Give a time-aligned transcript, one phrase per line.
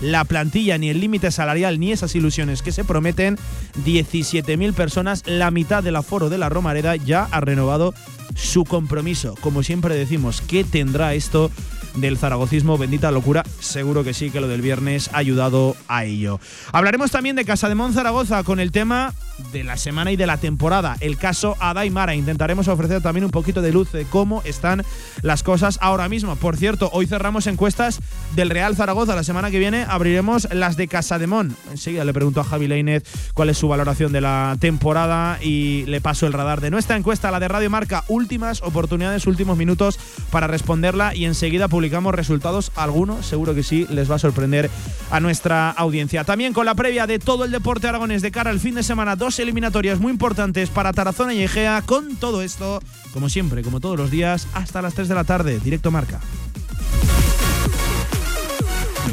[0.00, 3.38] la plantilla, ni el límite salarial, ni esas ilusiones que se prometen.
[3.84, 7.94] 17.000 personas, la mitad del aforo de la Romareda ya ha renovado
[8.34, 9.34] su compromiso.
[9.40, 11.50] Como siempre decimos, ¿qué tendrá esto
[11.96, 12.78] del zaragocismo?
[12.78, 13.44] Bendita locura.
[13.60, 16.40] Seguro que sí, que lo del viernes ha ayudado a ello.
[16.72, 19.14] Hablaremos también de Casa de Zaragoza con el tema
[19.52, 22.14] de la semana y de la temporada, el caso Adaimara.
[22.14, 24.84] Intentaremos ofrecer también un poquito de luz de cómo están
[25.22, 26.36] las cosas ahora mismo.
[26.36, 28.00] Por cierto, hoy cerramos encuestas
[28.34, 29.14] del Real Zaragoza.
[29.14, 31.56] La semana que viene abriremos las de Casa de Mon.
[31.70, 36.00] Enseguida le pregunto a Javi Leinez cuál es su valoración de la temporada y le
[36.00, 38.04] paso el radar de nuestra encuesta, la de Radio Marca.
[38.08, 39.98] Últimas oportunidades, últimos minutos
[40.30, 42.72] para responderla y enseguida publicamos resultados.
[42.76, 44.70] Algunos, seguro que sí, les va a sorprender
[45.10, 46.24] a nuestra audiencia.
[46.24, 49.16] También con la previa de todo el deporte aragones de cara al fin de semana
[49.24, 51.80] dos eliminatorias muy importantes para Tarazona y Egea.
[51.80, 52.82] Con todo esto,
[53.14, 56.20] como siempre, como todos los días, hasta las 3 de la tarde, directo marca.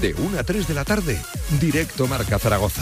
[0.02, 1.18] De 1 a 3 de la tarde,
[1.62, 2.82] directo marca Zaragoza.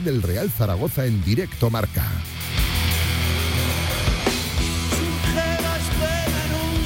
[0.00, 2.04] Del Real Zaragoza en directo marca.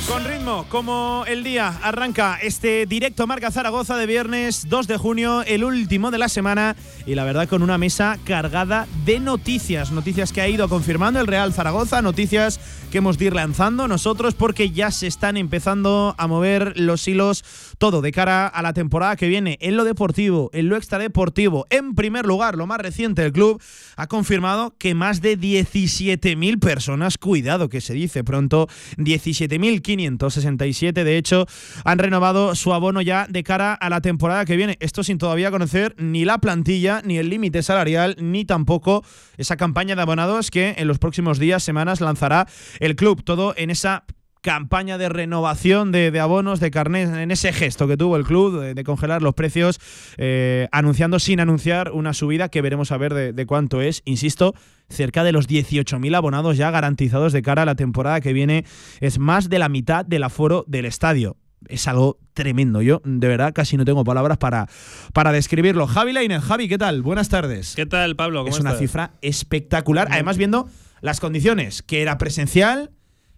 [0.08, 5.42] Con ritmo como el día arranca este directo Marca Zaragoza de viernes 2 de junio,
[5.46, 6.76] el último de la semana,
[7.06, 11.26] y la verdad con una mesa cargada de noticias, noticias que ha ido confirmando el
[11.26, 12.60] Real Zaragoza, noticias
[12.90, 17.42] que hemos de ir lanzando nosotros porque ya se están empezando a mover los hilos
[17.82, 21.66] todo de cara a la temporada que viene en lo deportivo, en lo extradeportivo.
[21.68, 23.60] En primer lugar, lo más reciente, el club
[23.96, 28.68] ha confirmado que más de 17.000 personas, cuidado que se dice pronto,
[28.98, 31.48] 17.567 de hecho,
[31.84, 34.76] han renovado su abono ya de cara a la temporada que viene.
[34.78, 39.04] Esto sin todavía conocer ni la plantilla, ni el límite salarial, ni tampoco
[39.38, 42.46] esa campaña de abonados que en los próximos días, semanas lanzará
[42.78, 43.24] el club.
[43.24, 44.04] Todo en esa
[44.42, 48.84] campaña de renovación de, abonos, de carnés, en ese gesto que tuvo el club de,
[48.84, 49.78] congelar los precios,
[50.18, 54.02] eh, anunciando sin anunciar una subida que veremos a ver de, cuánto es.
[54.04, 54.54] Insisto,
[54.88, 58.64] cerca de los 18.000 abonados ya garantizados de cara a la temporada que viene.
[59.00, 61.36] Es más de la mitad del aforo del estadio.
[61.68, 62.82] Es algo tremendo.
[62.82, 64.66] Yo, de verdad, casi no tengo palabras para,
[65.12, 65.86] para describirlo.
[65.86, 67.02] Javi Leiner, Javi, ¿qué tal?
[67.02, 67.74] Buenas tardes.
[67.76, 68.40] ¿Qué tal, Pablo?
[68.40, 70.08] ¿Cómo es una cifra espectacular.
[70.10, 70.68] Además, viendo
[71.00, 72.90] las condiciones, que era presencial,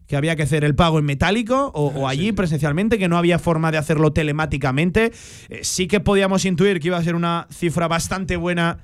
[0.06, 3.73] que había que hacer el pago en metálico o, allí presencialmente, que no había forma
[3.73, 5.12] de hacerlo telemáticamente.
[5.49, 8.79] Eh, sí que podíamos intuir que iba a ser una cifra bastante buena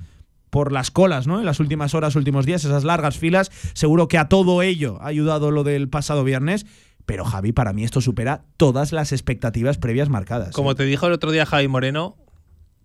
[0.49, 1.39] por las colas, ¿no?
[1.39, 3.51] En las últimas horas, últimos días, esas largas filas.
[3.75, 6.67] Seguro que a todo ello ha ayudado lo del pasado viernes.
[7.07, 10.55] Pero Javi, para mí esto supera todas las expectativas previas marcadas.
[10.55, 10.75] Como ¿eh?
[10.75, 12.17] te dijo el otro día Javi Moreno,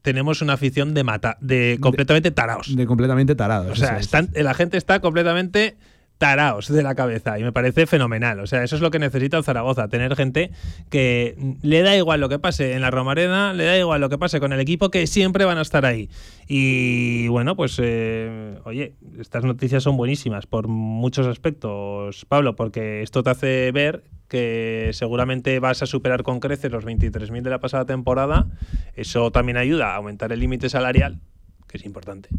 [0.02, 2.76] tenemos una afición de mata, de completamente tarados.
[2.76, 3.72] De completamente tarados.
[3.72, 4.00] O sea,
[4.34, 5.78] la gente está completamente
[6.18, 8.40] taraos de la cabeza y me parece fenomenal.
[8.40, 10.52] O sea, eso es lo que necesita el Zaragoza, tener gente
[10.90, 14.18] que le da igual lo que pase en la Romareda, le da igual lo que
[14.18, 16.10] pase con el equipo, que siempre van a estar ahí.
[16.48, 23.24] Y bueno, pues eh, oye, estas noticias son buenísimas por muchos aspectos, Pablo, porque esto
[23.24, 27.86] te hace ver que seguramente vas a superar con creces los 23.000 de la pasada
[27.86, 28.48] temporada.
[28.96, 31.20] Eso también ayuda a aumentar el límite salarial,
[31.68, 32.30] que es importante.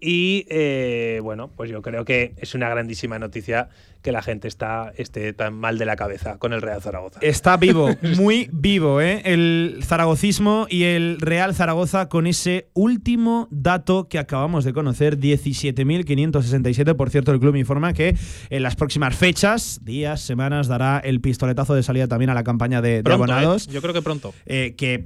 [0.00, 3.68] Y eh, bueno, pues yo creo que es una grandísima noticia
[4.02, 7.20] que la gente está, esté tan mal de la cabeza con el Real Zaragoza.
[7.20, 9.20] Está vivo, muy vivo, ¿eh?
[9.24, 16.96] El zaragocismo y el Real Zaragoza con ese último dato que acabamos de conocer, 17.567.
[16.96, 18.16] Por cierto, el club informa que
[18.48, 22.80] en las próximas fechas, días, semanas, dará el pistoletazo de salida también a la campaña
[22.80, 23.68] de, abonados.
[23.68, 23.72] ¿eh?
[23.72, 24.32] Yo creo que pronto.
[24.46, 25.04] Eh, que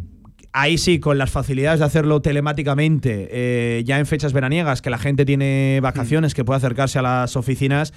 [0.56, 4.98] Ahí sí, con las facilidades de hacerlo telemáticamente, eh, ya en fechas veraniegas, que la
[4.98, 7.92] gente tiene vacaciones, que puede acercarse a las oficinas,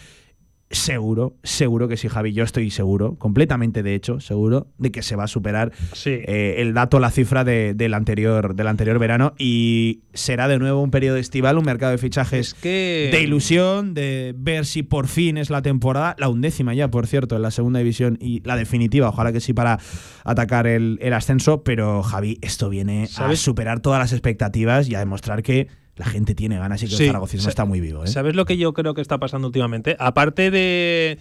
[0.69, 2.33] seguro, seguro que sí, Javi.
[2.33, 5.71] Yo estoy seguro, completamente de hecho, seguro de que se va a superar
[6.05, 10.91] eh, el dato, la cifra del, anterior, del anterior verano y será de nuevo un
[10.91, 15.61] periodo estival, un mercado de fichajes de ilusión, de ver si por fin es la
[15.61, 19.39] temporada, la undécima ya, por cierto, en la segunda división y la definitiva, ojalá que
[19.39, 19.79] sí para
[20.23, 25.41] atacar el, ascenso, pero Javi, esto viene a superar todas las expectativas y a demostrar
[25.41, 25.67] que
[25.97, 28.03] la gente tiene ganas y que el zaragocismo está muy vivo.
[28.03, 28.07] ¿eh?
[28.07, 29.95] ¿Sabes lo que yo creo que está pasando últimamente?
[29.99, 31.17] Aparte de,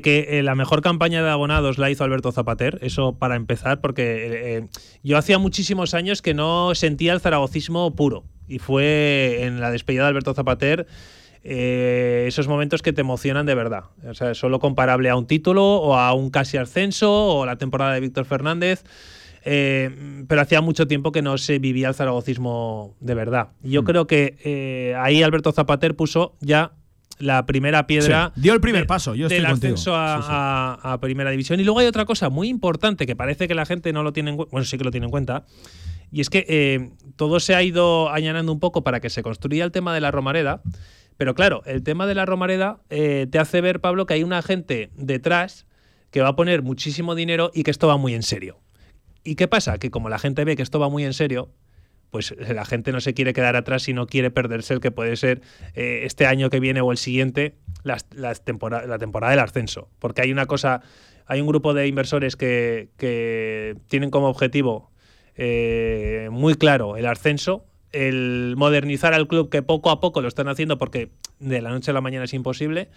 [0.00, 4.56] que eh, la mejor campaña de abonados la hizo Alberto Zapater, eso para empezar, porque
[4.56, 4.68] eh,
[5.02, 8.24] yo hacía muchísimos años que no sentía el zaragocismo puro.
[8.48, 10.86] Y fue en la despedida de Alberto Zapater.
[11.42, 13.84] esos momentos que te emocionan de verdad.
[14.08, 17.94] O sea, solo comparable a un título o a un casi ascenso o la temporada
[17.94, 18.84] de Víctor Fernández.
[19.44, 23.48] Eh, pero hacía mucho tiempo que no se vivía el zaragocismo de verdad.
[23.62, 23.84] yo mm.
[23.84, 26.72] creo que eh, ahí Alberto Zapater puso ya
[27.18, 28.32] la primera piedra.
[28.36, 31.60] dio el primer paso, yo del ascenso a, Primera División.
[31.60, 34.30] Y luego hay otra cosa muy importante que parece que la gente no lo tiene
[34.30, 35.44] en cuenta, bueno, sí que lo tiene en cuenta,
[36.10, 39.64] y es que eh, todo se ha ido añadiendo un poco para que se construya
[39.64, 40.62] el tema de la Romareda.
[41.16, 44.90] Pero claro, el tema de la Romareda te hace ver, Pablo, que hay una gente
[44.96, 45.66] detrás
[46.10, 48.58] que va a poner muchísimo dinero y que esto va muy en serio.
[49.24, 49.78] ¿Y qué pasa?
[49.78, 51.50] Que como la gente ve que esto va muy en serio,
[52.12, 55.16] pues la gente no se quiere quedar atrás y no quiere perderse el que puede
[55.16, 55.40] ser
[55.74, 57.96] eh, este año que viene o el siguiente la,
[58.34, 59.88] temporada, la temporada del ascenso.
[59.98, 60.82] Porque hay una cosa,
[61.26, 64.90] hay un grupo de inversores que, tienen como objetivo
[65.36, 70.48] eh, muy claro el ascenso, el modernizar al club que poco a poco lo están
[70.48, 72.90] haciendo porque de la noche a la mañana es imposible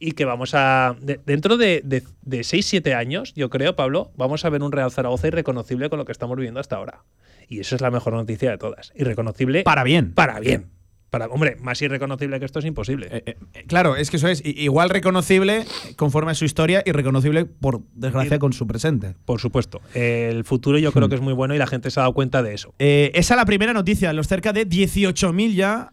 [0.00, 0.96] y que vamos a.
[1.26, 5.28] dentro de, de, de 6-7 años, yo creo, Pablo, vamos a ver un Real Zaragoza
[5.28, 7.04] irreconocible con lo que estamos viviendo hasta ahora.
[7.48, 8.92] Y eso es la mejor noticia de todas.
[8.96, 9.62] Irreconocible.
[9.62, 10.12] Para bien.
[10.14, 10.66] Para bien.
[11.10, 13.08] Para, hombre, más irreconocible que esto es imposible.
[13.10, 15.64] Eh, eh, eh, claro, es que eso es igual reconocible
[15.96, 19.16] conforme a su historia y reconocible, por desgracia, con su presente.
[19.24, 19.80] Por supuesto.
[19.92, 22.44] El futuro yo creo que es muy bueno y la gente se ha dado cuenta
[22.44, 22.72] de eso.
[22.78, 24.12] esa es la primera noticia.
[24.12, 25.92] Los cerca de 18.000 ya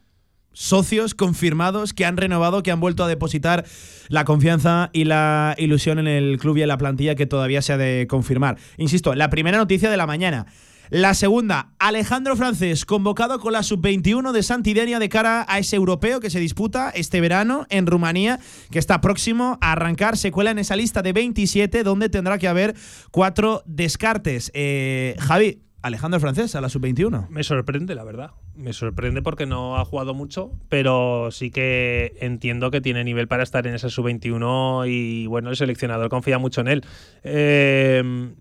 [0.57, 3.63] socios confirmados que han renovado, que han vuelto a depositar
[4.09, 7.73] la confianza y la ilusión en el club y en la plantilla que todavía se
[7.73, 8.57] ha de confirmar.
[8.77, 10.47] Insisto, la primera noticia de la mañana.
[10.89, 16.19] La segunda, Alejandro Francés, convocado con la sub-21 de Santidenia de cara a ese europeo
[16.19, 18.39] que se disputa este verano en Rumanía,
[18.71, 20.17] que está próximo a arrancar.
[20.17, 22.73] Se cuela en esa lista de 27, donde tendrá que haber
[23.11, 24.49] cuatro descartes.
[24.55, 27.27] Eh, Javi, Alejandro Francés a la sub-21.
[27.29, 28.31] Me sorprende, la verdad.
[28.57, 33.43] Me sorprende porque no ha jugado mucho, pero sí que entiendo que tiene nivel para
[33.43, 36.85] estar en esa sub-21 y bueno, el seleccionador confía mucho en él.
[37.23, 38.31] Eh,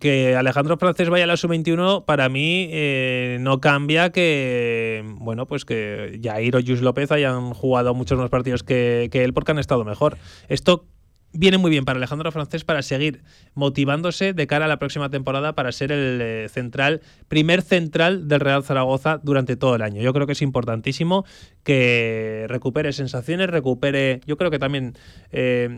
[0.00, 5.64] que Alejandro Francés vaya a la sub-21 para mí eh, no cambia que bueno pues
[5.64, 9.58] que Jair o Jus López hayan jugado muchos más partidos que, que él porque han
[9.58, 10.18] estado mejor.
[10.48, 10.86] Esto
[11.32, 13.22] viene muy bien para Alejandro Francés para seguir
[13.54, 18.40] motivándose de cara a la próxima temporada para ser el eh, central, primer central del
[18.40, 20.00] Real Zaragoza durante todo el año.
[20.02, 21.24] Yo creo que es importantísimo
[21.64, 24.94] que recupere sensaciones, recupere, yo creo que también,
[25.30, 25.68] eh,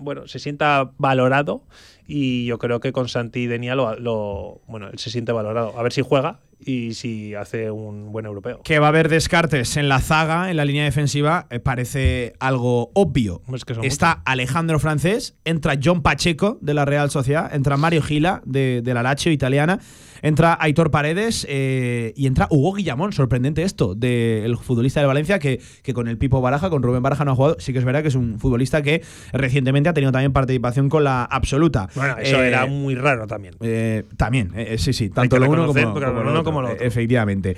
[0.00, 1.64] bueno, se sienta valorado
[2.06, 5.78] y yo creo que con Santi Denia lo, lo, bueno, él se siente valorado.
[5.78, 8.60] A ver si juega y si hace un buen europeo.
[8.62, 12.90] Que va a haber descartes en la zaga, en la línea defensiva, eh, parece algo
[12.94, 13.42] obvio.
[13.54, 14.22] Es que son Está muchos.
[14.26, 19.02] Alejandro Francés, entra John Pacheco de la Real Sociedad, entra Mario Gila de, de la
[19.02, 19.80] Lazio italiana,
[20.22, 25.60] entra Aitor Paredes eh, y entra Hugo Guillamón, sorprendente esto, del futbolista de Valencia que,
[25.82, 27.56] que con el Pipo Baraja, con Rubén Baraja no ha jugado.
[27.58, 31.04] Sí que es verdad que es un futbolista que recientemente ha tenido también participación con
[31.04, 31.88] la absoluta.
[31.94, 33.54] Bueno, eso Eh, era muy raro también.
[33.60, 36.84] eh, también, sí, sí, tanto lo uno como, como lo uno otro, como lo otro.
[36.84, 37.56] Efectivamente.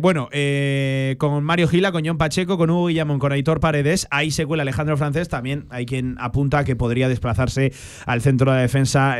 [0.00, 0.28] Bueno,
[1.18, 4.62] con Mario Gila, con John Pacheco, con Hugo Guillamón, con Aitor Paredes, ahí se cuela
[4.62, 5.28] Alejandro Francés.
[5.28, 7.72] También hay quien apunta que podría desplazarse
[8.06, 9.16] al centro de la defensa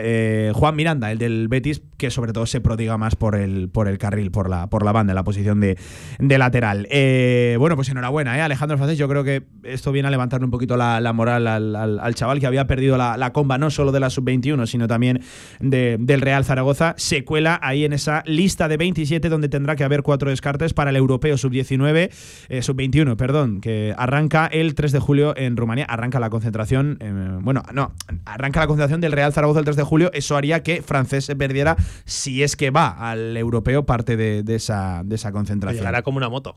[0.52, 3.96] Juan Miranda, el del Betis, que sobre todo se prodiga más por el, por el
[3.96, 5.78] carril, por la, por la banda, la posición de,
[6.18, 6.88] de lateral.
[6.90, 8.40] Eh, bueno, pues enhorabuena, ¿eh?
[8.40, 8.98] Alejandro Francés.
[8.98, 12.40] Yo creo que esto viene a levantarle un poquito la, moral al, al- al chaval
[12.40, 15.20] que había perdido la, la comba no solo de la sub-21, sino también
[15.60, 16.94] de- del Real Zaragoza.
[16.98, 20.90] Se cuela ahí en esa lista de 27 donde tendrá que haber cuatro descartes para
[20.90, 22.10] el europeo sub-19,
[22.48, 25.84] eh, sub-21, perdón, que arranca el 3 de julio en Rumanía.
[25.84, 27.92] Arranca la concentración, eh, bueno, no,
[28.24, 30.10] arranca la concentración del Real Zaragoza el 3 de julio.
[30.12, 35.02] Eso haría que Francés perdiera, si es que va al europeo, parte de, de esa,
[35.04, 35.80] de esa concentración.
[35.80, 36.56] Llegará como una moto.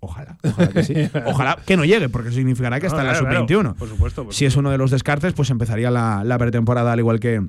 [0.00, 0.94] Ojalá, ojalá que sí.
[1.26, 3.60] Ojalá que no llegue, porque significará que No, está en la claro, sub-21.
[3.60, 4.24] claro, por supuesto.
[4.24, 7.42] por Si es uno de los descartes, pues empezaría la, la pretemporada al igual que,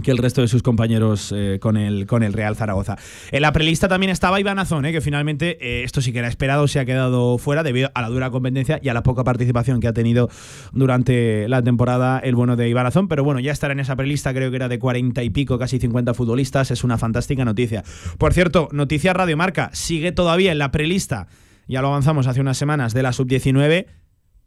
[0.00, 2.96] que el resto de sus compañeros eh, con, el, con el Real Zaragoza.
[3.30, 6.28] En la prelista también estaba Iván Azón, eh, que finalmente eh, esto sí que era
[6.28, 9.80] esperado, se ha quedado fuera debido a la dura competencia y a la poca participación
[9.80, 10.30] que ha tenido
[10.72, 13.08] durante la temporada el bueno de Iván Azón.
[13.08, 15.78] Pero bueno, ya estar en esa prelista, creo que era de 40 y pico, casi
[15.78, 17.84] 50 futbolistas, es una fantástica noticia.
[18.18, 21.28] Por cierto, noticia Radio Marca, sigue todavía en la prelista,
[21.68, 23.86] ya lo avanzamos hace unas semanas, de la sub-19.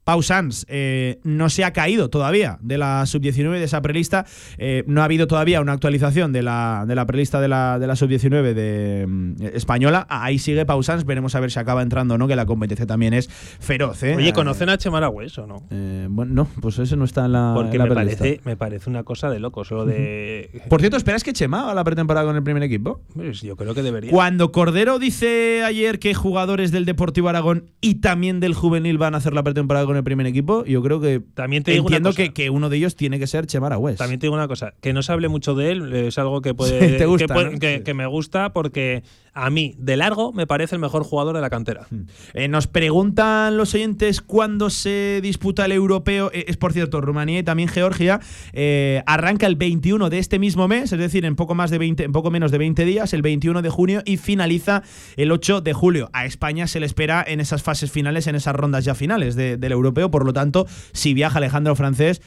[0.06, 4.28] Pau Sanz eh, no se ha caído todavía de la sub-19 de esa prelista.
[4.60, 7.88] Eh, no ha habido todavía una actualización de la, de la prelista de la, de
[7.88, 10.06] la sub-19 de mm, española.
[10.08, 11.06] Ahí sigue Pau Sanz.
[11.06, 14.04] Veremos a ver si acaba entrando o no, que la competencia también es feroz.
[14.04, 14.16] ¿eh?
[14.16, 15.64] Oye, ¿conocen a Chemaragües o no?
[16.10, 17.54] bueno, no, pues eso no está en la.
[17.56, 18.20] Porque en la me prelista.
[18.20, 19.72] parece, me parece una cosa de locos.
[19.72, 20.62] Lo de.
[20.70, 23.02] Por cierto, ¿esperas que Chema haga la pretemporada con el primer equipo?
[23.16, 24.12] Pues yo creo que debería.
[24.12, 29.18] Cuando Cordero dice ayer que jugadores del Deportivo Aragón y también del Juvenil van a
[29.18, 32.50] hacer la pretemporada con el primer equipo, yo creo que También te entiendo que, que
[32.50, 33.98] uno de ellos tiene que ser Chema Aragüez.
[33.98, 36.54] También te digo una cosa, que no se hable mucho de él, es algo que
[36.54, 37.60] puede, Te gusta, que, puede- ¿no?
[37.60, 37.84] que- Sí.
[37.84, 39.04] que me gusta porque
[39.36, 41.88] a mí, de largo, me parece el mejor jugador de la cantera.
[42.34, 46.32] Eh, nos preguntan los oyentes cuándo se disputa el europeo.
[46.34, 48.20] Eh, es por cierto, Rumanía y también Georgia.
[48.54, 52.04] eh, arranca el 21 de este mismo mes, es decir, en poco, más de 20,
[52.06, 54.84] en poco menos de 20 días, el 21 de junio, y finaliza
[55.18, 56.10] el 8 de julio.
[56.14, 59.58] A España se le espera en esas fases finales, en esas rondas ya finales de-
[59.58, 60.10] del europeo.
[60.10, 62.22] Por lo tanto, si viaja Alejandro Francés.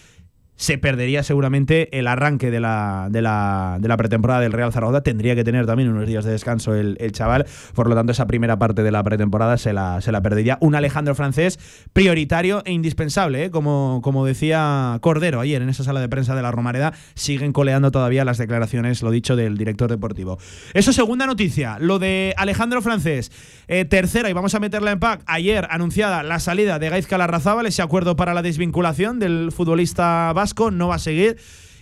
[0.59, 5.03] Se perdería seguramente el arranque de la, de la, de la pretemporada del Real Zaragoza.
[5.03, 7.47] Tendría que tener también unos días de descanso el, chaval.
[7.75, 10.59] Por lo tanto, esa primera parte de la pretemporada se la, se la perdería.
[10.61, 11.59] Un Alejandro francés
[11.93, 13.51] prioritario e indispensable, ¿eh?
[13.51, 16.93] como, como decía Cordero ayer en esa sala de prensa de la Romareda.
[17.15, 20.39] Siguen coleando todavía las declaraciones, lo dicho, del director deportivo.
[20.75, 21.79] Eso, segunda noticia.
[21.79, 23.31] Lo de Alejandro francés.
[23.69, 25.23] Eh, tercera, y vamos a meterla en pack.
[25.27, 30.48] Ayer anunciada la salida de Gaizka Larrazábal, ese acuerdo para la desvinculación del futbolista vasco
[30.71, 31.37] no va a seguir.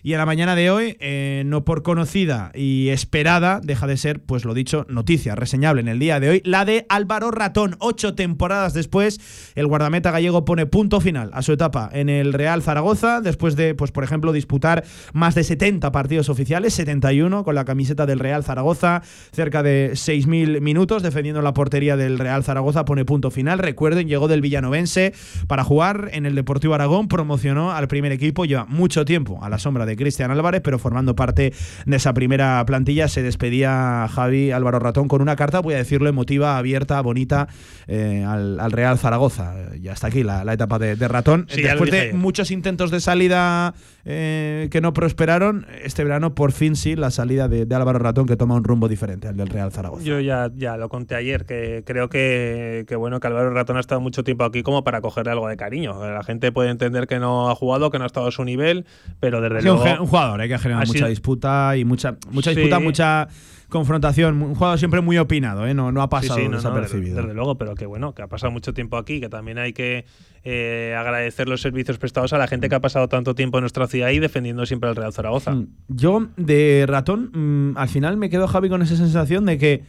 [0.07, 4.23] Y en la mañana de hoy, eh, no por conocida y esperada, deja de ser,
[4.23, 7.75] pues lo dicho, noticia reseñable en el día de hoy, la de Álvaro Ratón.
[7.81, 9.19] Ocho temporadas después,
[9.57, 13.75] el guardameta gallego pone punto final a su etapa en el Real Zaragoza, después de,
[13.75, 18.45] pues por ejemplo, disputar más de 70 partidos oficiales, 71 con la camiseta del Real
[18.45, 23.59] Zaragoza, cerca de 6.000 minutos defendiendo la portería del Real Zaragoza, pone punto final.
[23.59, 25.15] Recuerden, llegó del Villanovense
[25.49, 29.59] para jugar en el Deportivo Aragón, promocionó al primer equipo, lleva mucho tiempo a la
[29.59, 31.53] sombra de Cristian Álvarez, pero formando parte
[31.85, 36.09] de esa primera plantilla se despedía Javi Álvaro Ratón con una carta, voy a decirlo,
[36.09, 37.49] emotiva, abierta, bonita
[37.87, 39.55] eh, al, al, Real Zaragoza.
[39.81, 41.47] Ya está aquí la, la etapa de, de Ratón.
[41.49, 43.75] Sí, Después de muchos intentos de salida
[44.09, 48.27] eh, que no prosperaron, este verano por fin sí la salida de, de, Álvaro Ratón
[48.27, 50.05] que toma un rumbo diferente al del Real Zaragoza.
[50.05, 53.81] Yo ya, ya lo conté ayer, que creo que, que, bueno que Álvaro Ratón ha
[53.81, 56.09] estado mucho tiempo aquí como para cogerle algo de cariño.
[56.09, 58.87] La gente puede entender que no ha jugado, que no ha estado a su nivel,
[59.19, 59.83] pero desde sí, luego.
[60.03, 62.85] Un jugador eh, que ha generado mucha disputa y mucha, mucha disputa, sí.
[62.85, 63.29] mucha
[63.77, 64.43] confrontación.
[64.43, 65.75] Un jugador siempre muy opinado, ¿eh?
[65.75, 67.11] no, no ha pasado sí, sí, no, desapercibido.
[67.11, 69.59] No, desde, desde, luego, pero que bueno, que ha pasado mucho tiempo aquí, que también
[69.59, 70.05] hay que
[70.45, 73.87] eh, agradecer los servicios prestados a la gente que ha pasado tanto tiempo en nuestra
[73.87, 75.53] ciudad y defendiendo siempre al Real Zaragoza.
[75.53, 75.69] Mm.
[75.89, 79.85] Yo, de ratón, mmm, al final me quedo, Javi, con esa sensación de que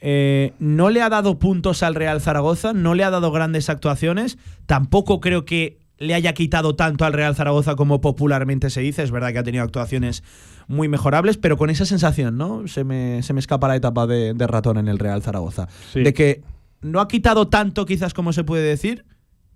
[0.00, 4.36] eh, no le ha dado puntos al Real Zaragoza, no le ha dado grandes actuaciones,
[4.66, 9.02] tampoco creo que le haya quitado tanto al Real Zaragoza como popularmente se dice.
[9.02, 10.22] Es verdad que ha tenido actuaciones
[10.66, 12.66] muy mejorables, pero con esa sensación, ¿no?
[12.68, 15.68] Se me, se me escapa la etapa de, de ratón en el Real Zaragoza.
[15.92, 16.02] Sí.
[16.02, 16.42] De que
[16.80, 19.04] no ha quitado tanto, quizás como se puede decir,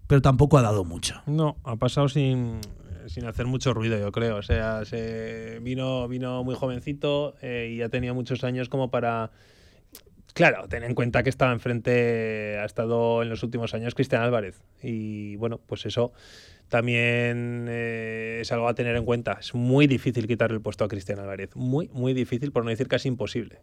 [0.06, 1.20] pero tampoco ha dado mucho.
[1.26, 2.60] No, ha pasado sin,
[3.06, 4.36] sin hacer mucho ruido, yo creo.
[4.36, 9.30] O sea, se vino, vino muy jovencito eh, y ha tenido muchos años como para.
[10.36, 14.60] Claro, ten en cuenta que estaba enfrente, ha estado en los últimos años Cristian Álvarez.
[14.82, 16.12] Y bueno, pues eso
[16.68, 19.38] también eh, es algo a tener en cuenta.
[19.40, 21.56] Es muy difícil quitarle el puesto a Cristian Álvarez.
[21.56, 23.62] Muy, muy difícil, por no decir casi imposible.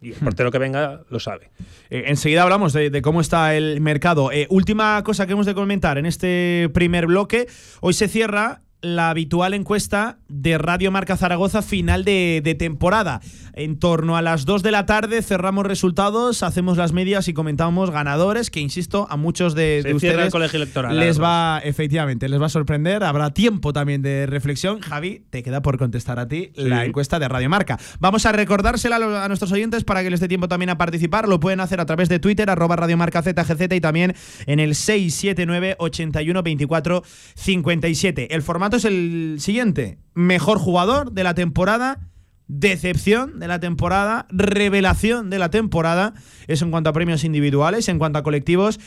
[0.00, 1.50] Y el portero que venga lo sabe.
[1.90, 4.30] Eh, enseguida hablamos de, de, cómo está el mercado.
[4.30, 7.48] Eh, última cosa que hemos de comentar en este primer bloque.
[7.80, 13.20] Hoy se cierra la habitual encuesta de Radio Marca Zaragoza final de, de, temporada.
[13.54, 17.90] En torno a las 2 de la tarde cerramos resultados, hacemos las medias y comentamos
[17.90, 22.46] ganadores, que insisto, a muchos de, ustedes el colegio electoral, les va, efectivamente, les va
[22.46, 23.02] a sorprender.
[23.02, 24.80] Habrá tiempo también de reflexión.
[24.80, 26.62] Javi, te queda por contestar a ti sí.
[26.64, 27.78] la encuesta de Radio Marca.
[27.98, 31.28] Vamos a recordársela a, a, nuestros oyentes para que les dé tiempo también a participar.
[31.28, 34.14] Lo pueden hacer a través de Twitter, arroba Radio Marca ZGZ y también
[34.46, 37.02] en el 679 81 24
[37.34, 38.34] 57.
[38.34, 39.98] El formato es el siguiente.
[40.14, 42.10] Mejor jugador de la temporada,
[42.48, 46.14] decepción de la temporada, revelación de la temporada.
[46.46, 48.78] Eso en cuanto a premios individuales, en cuanto a colectivos.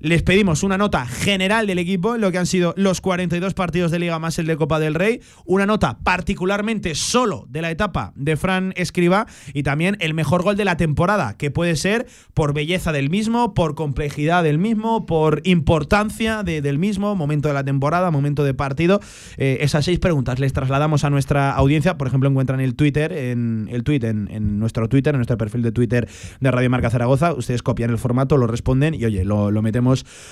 [0.00, 3.90] Les pedimos una nota general del equipo en lo que han sido los 42 partidos
[3.90, 8.12] de Liga más el de Copa del Rey, una nota particularmente solo de la etapa
[8.14, 12.54] de Fran Escriba y también el mejor gol de la temporada, que puede ser por
[12.54, 17.64] belleza del mismo, por complejidad del mismo, por importancia de, del mismo, momento de la
[17.64, 19.00] temporada, momento de partido.
[19.36, 21.98] Eh, esas seis preguntas les trasladamos a nuestra audiencia.
[21.98, 25.72] Por ejemplo, encuentran el Twitter, en el tweet, en, nuestro Twitter, en nuestro perfil de
[25.72, 26.08] Twitter
[26.38, 27.32] de Radio Marca Zaragoza.
[27.32, 29.87] Ustedes copian el formato, lo responden y oye, lo metemos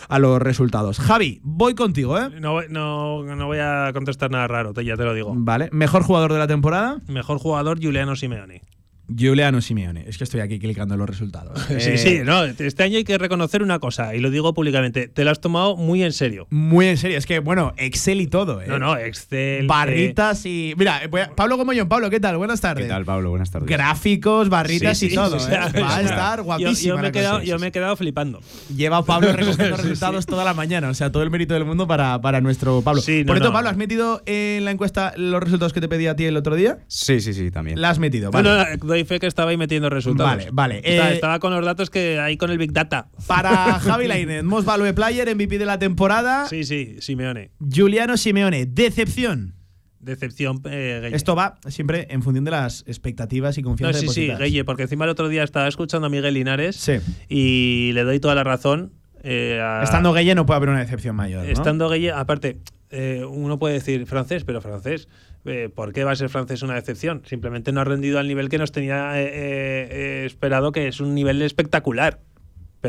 [0.09, 0.99] a los resultados.
[0.99, 2.31] Javi, voy contigo, ¿eh?
[2.41, 5.33] No, no, no voy a contestar nada raro, te, ya te lo digo.
[5.35, 5.69] Vale.
[5.73, 7.01] ¿Mejor jugador de la temporada?
[7.09, 8.63] Mejor jugador, Juliano Simeone.
[9.09, 10.05] Giuliano Simeone.
[10.07, 11.67] Es que estoy aquí clicando los resultados.
[11.77, 12.45] Sí, eh, sí, no.
[12.45, 15.09] Este año hay que reconocer una cosa, y lo digo públicamente.
[15.09, 16.47] Te lo has tomado muy en serio.
[16.51, 17.19] Muy en serio.
[17.19, 18.67] Es que, bueno, Excel y todo, ¿eh?
[18.67, 19.67] No, no, Excel.
[19.67, 20.75] Barritas y.
[20.79, 21.35] Mira, a...
[21.35, 21.89] Pablo Gomollón.
[21.89, 22.39] Pablo, ¿qué tal?
[22.39, 22.85] Buenas tardes.
[22.85, 23.31] ¿Qué tal, Pablo?
[23.31, 23.69] Buenas tardes.
[23.69, 25.37] Gráficos, barritas sí, sí, y todo.
[25.37, 25.51] ¿eh?
[25.81, 26.75] Va a estar guapísimo.
[26.75, 28.41] Yo, yo, me he quedado, yo me he quedado flipando.
[28.75, 30.89] Lleva Pablo recogiendo resultados toda la mañana.
[30.89, 33.03] O sea, todo el mérito del mundo para, para nuestro Pablo.
[33.03, 33.55] Sí, no, Por cierto, no.
[33.55, 36.57] Pablo, ¿has metido en la encuesta los resultados que te pedí a ti el otro
[36.57, 36.79] día?
[36.89, 37.81] Sí, sí, sí, también.
[37.81, 38.79] La has metido, vale.
[38.97, 40.31] Doy fe que estaba ahí metiendo resultados.
[40.37, 40.81] Vale, vale.
[40.85, 43.09] Estaba, Eh, estaba con los datos que ahí con el Big Data.
[43.27, 46.47] Para Javi Lainez, Most Value Player, MVP de la temporada.
[46.49, 47.51] Sí, sí, Simeone.
[47.75, 49.55] Juliano Simeone, decepción.
[50.01, 51.11] Decepción, eh.
[51.15, 54.39] Esto va siempre en función de las expectativas y No, confianza sí, sí, depositadas.
[54.41, 56.93] Gueye, porque encima el otro día estaba escuchando a Miguel Linares Sí.
[57.29, 58.93] y le doy toda la razón.
[59.29, 61.43] eh, a- Estando Gueye no puede haber una decepción mayor.
[61.45, 61.51] ¿no?
[61.51, 62.59] Estando Gueye, aparte,
[62.91, 65.09] eh, uno puede decir francés, pero francés.
[65.45, 67.23] eh, ¿Por qué va a ser francés una decepción?
[67.25, 71.01] Simplemente no ha rendido al nivel que nos tenía eh, eh, eh, esperado, que es
[71.01, 72.21] un nivel espectacular.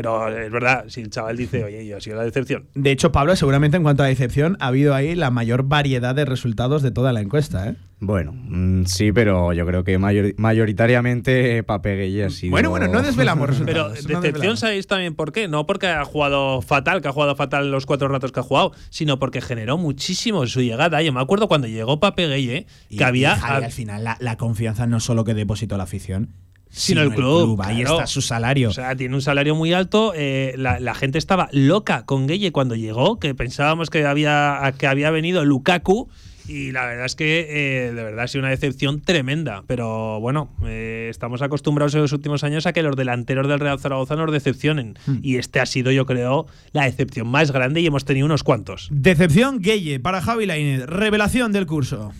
[0.00, 2.66] Pero es verdad, si el chaval dice, oye, yo ha sido la decepción.
[2.74, 6.24] De hecho, Pablo, seguramente en cuanto a decepción, ha habido ahí la mayor variedad de
[6.24, 7.68] resultados de toda la encuesta.
[7.68, 7.74] ¿eh?
[8.00, 12.52] Bueno, mm, sí, pero yo creo que mayor- mayoritariamente Pape Gueye ha sido...
[12.52, 13.50] Bueno, bueno, no desvelamos Pero
[13.88, 13.88] resultados.
[13.88, 14.60] no decepción, desvelamos.
[14.60, 15.48] ¿sabéis también por qué?
[15.48, 18.72] No porque ha jugado fatal, que ha jugado fatal los cuatro ratos que ha jugado,
[18.90, 21.02] sino porque generó muchísimo su llegada.
[21.02, 23.36] Yo me acuerdo cuando llegó Pape Gueye, que Y- había.
[23.36, 26.30] y, Javi, al final, la, la confianza no solo que depositó la afición,
[26.70, 27.60] sino el club.
[27.62, 27.94] Ahí claro.
[27.96, 28.68] está su salario.
[28.70, 30.12] O sea, tiene un salario muy alto.
[30.14, 34.86] eh, la, la gente estaba loca con Gueye cuando llegó, que pensábamos que había, que
[34.86, 36.08] había venido Lukaku.
[36.50, 39.64] Y la verdad es que eh, de verdad ha sido una decepción tremenda.
[39.66, 43.78] Pero bueno, eh, estamos acostumbrados en los últimos años a que los delanteros del Real
[43.78, 44.96] Zaragoza nos decepcionen.
[45.06, 45.18] Hmm.
[45.22, 48.88] Y este ha sido, yo creo, la decepción más grande y hemos tenido unos cuantos.
[48.90, 50.86] Decepción Gueye para Javi Lainez.
[50.86, 52.12] Revelación del curso.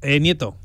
[0.00, 0.56] Eh, Nieto,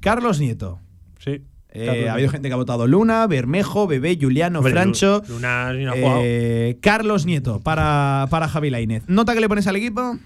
[0.00, 0.78] Carlos Nieto.
[1.18, 1.42] sí.
[1.74, 5.22] Eh, ha habido gente que ha votado Luna, Bermejo, Bebé, Juliano, Hombre, Francho.
[5.28, 6.20] Lu- Luna jugado.
[6.22, 9.04] eh, Carlos Nieto para, para Javi Lainez.
[9.06, 10.18] ¿Nota que le pones al equipo?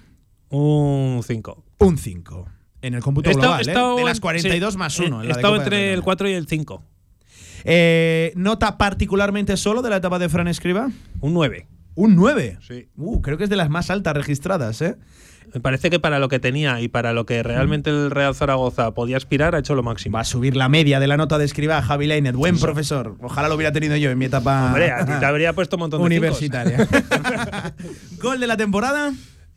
[0.49, 1.63] Un 5.
[1.79, 2.49] Un 5.
[2.81, 3.61] En el cómputo global, ¿eh?
[3.71, 5.23] estado De en- las 42 sí, más he- 1.
[5.23, 6.83] He estado entre el 4 y el 5.
[7.63, 10.89] Eh, ¿Nota particularmente solo de la etapa de Fran Escriba?
[11.21, 11.67] Un 9.
[11.95, 12.57] Un 9.
[12.65, 12.87] Sí.
[12.95, 14.97] Uh, creo que es de las más altas registradas, ¿eh?
[15.53, 18.93] Me parece que para lo que tenía y para lo que realmente el Real Zaragoza
[18.93, 20.15] podía aspirar, ha hecho lo máximo.
[20.15, 22.33] Va a subir la media de la nota de Escriba Javi Lainez.
[22.33, 23.15] Buen profesor.
[23.21, 25.81] Ojalá lo hubiera tenido yo en mi etapa Hombre, a ti te habría puesto un
[25.81, 26.87] montón de universitaria.
[28.21, 29.13] Gol de la temporada.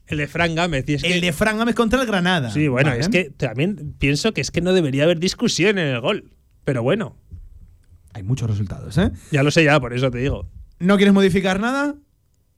[0.07, 0.85] El de Fran Gámez.
[0.89, 2.51] Y es El que, de Fran Gámez contra el Granada.
[2.51, 3.01] Sí, bueno, Vale.
[3.01, 6.31] es que también pienso que es que no debería haber discusión en el gol.
[6.65, 7.17] Pero bueno,
[8.13, 9.11] Hay muchos resultados, ¿eh?
[9.31, 10.49] ya lo sé ya, por eso te digo.
[10.81, 11.95] ¿No quieres modificar nada?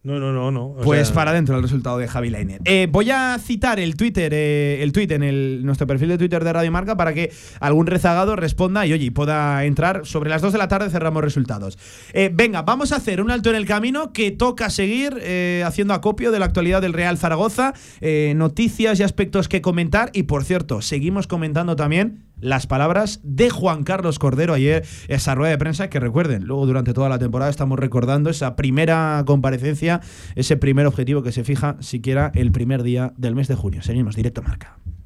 [0.05, 0.65] No, no, no, no.
[0.67, 2.61] O Pues sea, para adentro el resultado de Javi Lainez.
[2.65, 6.43] Eh, voy a citar el Twitter, eh, el tweet en el, nuestro perfil de Twitter
[6.43, 10.05] de Radio Marca para que algún rezagado responda y oye, pueda entrar.
[10.05, 11.79] Sobre las 2 de la tarde cerramos resultados.
[12.15, 15.95] Eh, venga, vamos a hacer un alto en el camino que toca seguir eh, haciendo
[15.95, 20.11] acopio de la actualidad del Real Zaragoza, eh, noticias y aspectos que comentar.
[20.15, 25.53] Y por cierto, seguimos comentando también las palabras de Juan Carlos Cordero ayer, esa rueda
[25.53, 30.01] de prensa que recuerden, luego durante toda la temporada estamos recordando esa primera comparecencia,
[30.35, 33.83] ese primer objetivo que se fija siquiera el primer día del mes de junio.
[33.83, 34.82] Seguimos, directo marca.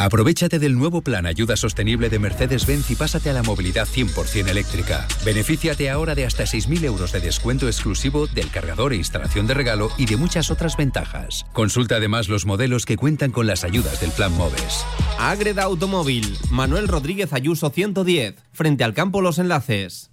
[0.00, 5.08] Aprovechate del nuevo plan Ayuda Sostenible de Mercedes-Benz y pásate a la movilidad 100% eléctrica.
[5.24, 9.90] Benefíciate ahora de hasta 6.000 euros de descuento exclusivo del cargador e instalación de regalo
[9.98, 11.46] y de muchas otras ventajas.
[11.52, 14.84] Consulta además los modelos que cuentan con las ayudas del plan MOVES.
[15.18, 20.12] Agreda Automóvil, Manuel Rodríguez Ayuso 110, frente al campo Los Enlaces.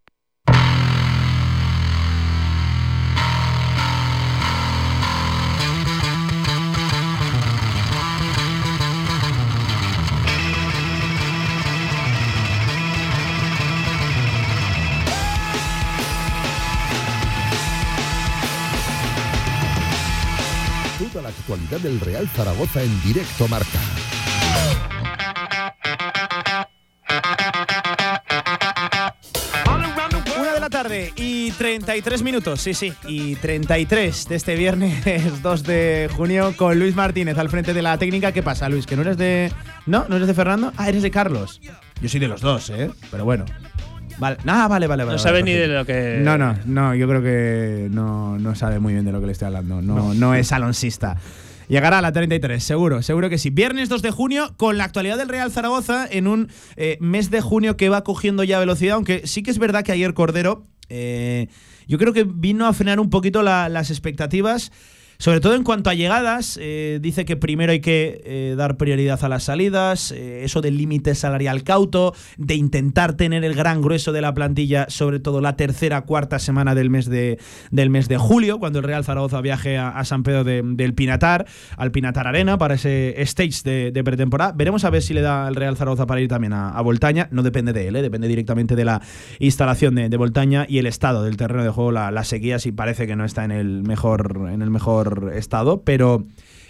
[21.81, 23.79] Del Real Zaragoza en directo marca.
[30.39, 35.63] Una de la tarde y 33 minutos, sí, sí, y 33 de este viernes 2
[35.63, 38.31] de junio con Luis Martínez al frente de la técnica.
[38.31, 38.85] ¿Qué pasa, Luis?
[38.85, 39.51] ¿Que no eres de.
[39.85, 40.05] ¿No?
[40.07, 40.73] ¿No eres de Fernando?
[40.77, 41.61] Ah, eres de Carlos.
[42.01, 42.89] Yo soy de los dos, ¿eh?
[43.09, 43.45] Pero bueno.
[44.17, 44.37] Vale.
[44.45, 45.15] Ah, vale, vale, vale.
[45.15, 46.19] No sabe vale, ni de lo que.
[46.21, 49.31] No, no, no, yo creo que no, no sabe muy bien de lo que le
[49.31, 49.81] estoy hablando.
[49.81, 50.35] No, no.
[50.35, 51.17] es alonsista.
[51.71, 53.49] Llegará a la 33, seguro, seguro que sí.
[53.49, 57.39] Viernes 2 de junio, con la actualidad del Real Zaragoza, en un eh, mes de
[57.39, 61.47] junio que va cogiendo ya velocidad, aunque sí que es verdad que ayer Cordero, eh,
[61.87, 64.73] yo creo que vino a frenar un poquito la- las expectativas.
[65.21, 69.23] Sobre todo en cuanto a llegadas, eh, dice que primero hay que eh, dar prioridad
[69.23, 74.13] a las salidas, eh, eso del límite salarial cauto, de intentar tener el gran grueso
[74.13, 77.37] de la plantilla, sobre todo la tercera, cuarta semana del mes de,
[77.69, 81.45] del mes de julio, cuando el Real Zaragoza viaje a, San Pedro de- del Pinatar,
[81.77, 84.53] al Pinatar Arena, para ese stage de, pretemporada.
[84.53, 87.27] Veremos a ver si le da el Real Zaragoza para ir también a, a Voltaña.
[87.29, 89.03] No depende de él, eh, depende directamente de la
[89.37, 92.71] instalación de, de Voltaña y el estado del terreno de juego, la, la sequía, si
[92.71, 96.25] parece que no está en el mejor, en el mejor estado, pero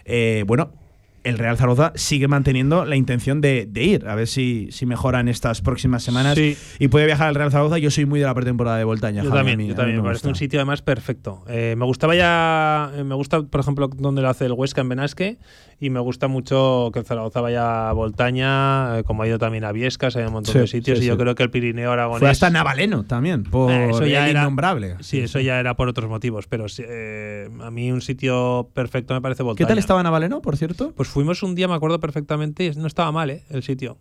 [0.06, 0.81] eh, bueno.
[1.24, 5.20] El Real Zaragoza sigue manteniendo la intención de, de ir, a ver si, si mejora
[5.20, 6.58] en estas próximas semanas Sí.
[6.80, 7.78] y puede viajar al Real Zaragoza.
[7.78, 9.24] Yo soy muy de la pretemporada de Voltaña.
[9.24, 9.98] Yo Javi, también, mí- yo también.
[9.98, 10.30] me Me parece gusta.
[10.30, 11.44] un sitio además perfecto.
[11.48, 14.90] Eh, me gustaba ya, eh, me gusta, por ejemplo, donde lo hace el Huesca en
[14.90, 15.38] Benasque
[15.80, 19.64] y me gusta mucho que el Zaragoza vaya a Voltaña, eh, como ha ido también
[19.64, 21.92] a Viescas, hay un montón Sí, de sitios sí, y yo creo que el Pirineo
[21.92, 22.20] Aragonés...
[22.20, 24.96] Fue hasta Navaleno también, por Eh, eso ya el era- innombrable.
[25.02, 29.22] Sí, eso ya era por otros motivos, pero eh, a mí un sitio perfecto me
[29.22, 29.68] parece ¿Qué Voltaña.
[29.70, 30.94] tal estaba Navaleno, por cierto?
[30.96, 33.44] Pues fuimos un día, me acuerdo perfectamente, no estaba mal, ¿eh?
[33.50, 33.98] El sitio.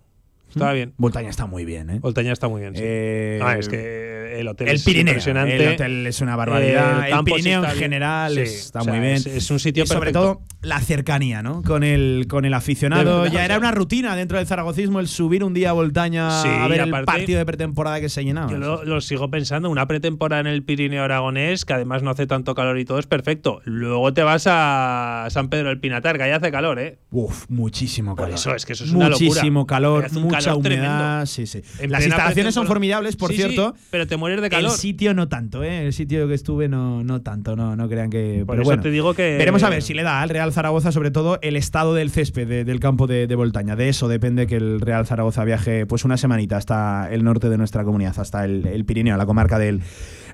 [0.51, 0.93] Estaba bien.
[0.97, 1.99] Voltaña está muy bien, ¿eh?
[1.99, 2.81] Voltaña está muy bien, sí.
[2.83, 5.55] Eh, Ah, es que el hotel el es Pirineo, impresionante.
[5.67, 9.15] el hotel es una barbaridad, el Pirineo en general Sí, está o sea, muy bien.
[9.15, 11.63] Es, es un sitio y sobre todo la cercanía, ¿no?
[11.63, 13.25] Con el, con el aficionado.
[13.27, 16.67] Ya era una rutina dentro del zaragocismo el subir un día a Voltaña Sí, a
[16.67, 18.49] ver el partido de pretemporada que se llenaba.
[18.51, 22.27] Yo lo, lo sigo pensando, una pretemporada en el Pirineo Aragonés, que además no hace
[22.27, 23.61] tanto calor y todo, es perfecto.
[23.65, 26.99] Luego te vas a San Pedro del Pinatar, que ahí hace calor, ¿eh?
[27.11, 28.35] Uf, muchísimo Por calor.
[28.39, 29.27] eso, es que eso es una locura.
[29.27, 30.09] Muchísimo calor,
[30.49, 31.25] mucha humedad.
[31.25, 31.61] Sí, sí.
[31.87, 33.75] Las instalaciones son formidables, por Sí, sí, cierto.
[33.89, 34.71] pero te mueres de calor.
[34.71, 35.85] El sitio no tanto, ¿eh?
[35.87, 38.43] El sitio que estuve no, no tanto, no, no crean que.
[38.45, 40.51] Por pero eso bueno, te digo que- Veremos a ver si le da al Real
[40.53, 43.75] Zaragoza, sobre todo, el estado del césped de- del campo de, de Voltaña.
[43.75, 47.57] De eso depende que el Real Zaragoza viaje pues una semanita hasta el norte de
[47.57, 49.81] nuestra comunidad, hasta el, el Pirineo, la comarca del,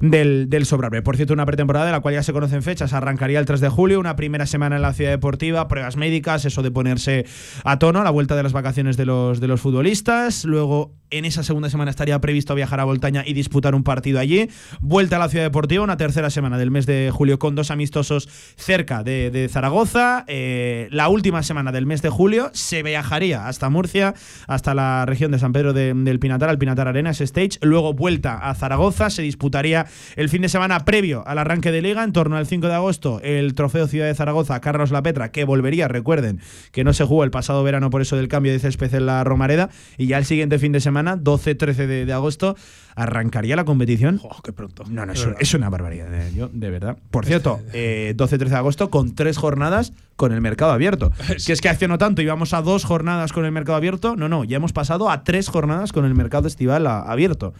[0.01, 1.01] del, del Sobrarbe.
[1.01, 2.93] Por cierto, una pretemporada de la cual ya se conocen fechas.
[2.93, 6.62] Arrancaría el 3 de julio, una primera semana en la ciudad deportiva, pruebas médicas, eso
[6.62, 7.25] de ponerse
[7.63, 10.45] a tono, la vuelta de las vacaciones de los, de los futbolistas.
[10.45, 14.50] Luego, en esa segunda semana estaría previsto viajar a Voltaña y disputar un partido allí.
[14.82, 18.28] Vuelta a la ciudad deportiva, una tercera semana del mes de julio con dos amistosos
[18.58, 20.26] cerca de, Zaragoza.
[20.28, 24.13] Eh, la última semana del mes de julio se viajaría hasta Murcia,
[24.48, 27.60] hasta la región de San Pedro de- del Pinatar, al Pinatar Arenas Stage.
[27.62, 32.04] Luego vuelta a Zaragoza, se disputaría el fin de semana previo al arranque de liga,
[32.04, 35.46] en torno al 5 de agosto, el trofeo Ciudad de Zaragoza, Carlos La Petra, que
[35.46, 36.39] volvería, recuerden,
[36.72, 39.24] que no se jugó el pasado verano por eso del cambio de césped en la
[39.24, 39.70] Romareda.
[39.98, 42.55] Y ya el siguiente fin de semana, 12-13 de, de agosto,
[42.95, 44.19] arrancaría la competición.
[44.23, 44.83] Oh, qué pronto.
[44.89, 46.13] No, no, De es, una barbaridad.
[46.13, 46.97] eh, Yo, de verdad.
[47.12, 51.12] Por cierto, eh, 12-13 de agosto con tres jornadas con el mercado abierto.
[51.45, 54.15] Que es que hace no tanto íbamos a dos jornadas con el mercado abierto.
[54.15, 57.53] No, no, ya hemos pasado a tres jornadas con el mercado estival a- abierto.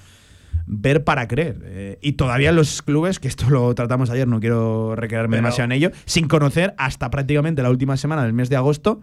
[0.69, 1.62] Ver para creer.
[1.63, 5.65] Eh, y todavía los clubes, que esto lo tratamos ayer, no quiero recrearme Pero- demasiado
[5.65, 9.02] en ello, sin conocer hasta prácticamente la última semana del mes de agosto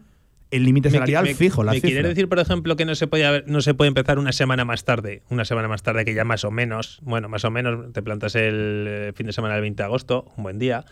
[0.56, 1.88] el límite salarial me- fijo, la ¿Me cifra.
[1.88, 4.64] quieres decir, por ejemplo, que no se puede haber- no se puede empezar una semana
[4.64, 5.22] más tarde?
[5.30, 8.34] Una semana más tarde que ya más o menos, bueno, más o menos te plantas
[8.34, 10.84] el eh, fin de semana del 20 de agosto, un buen día.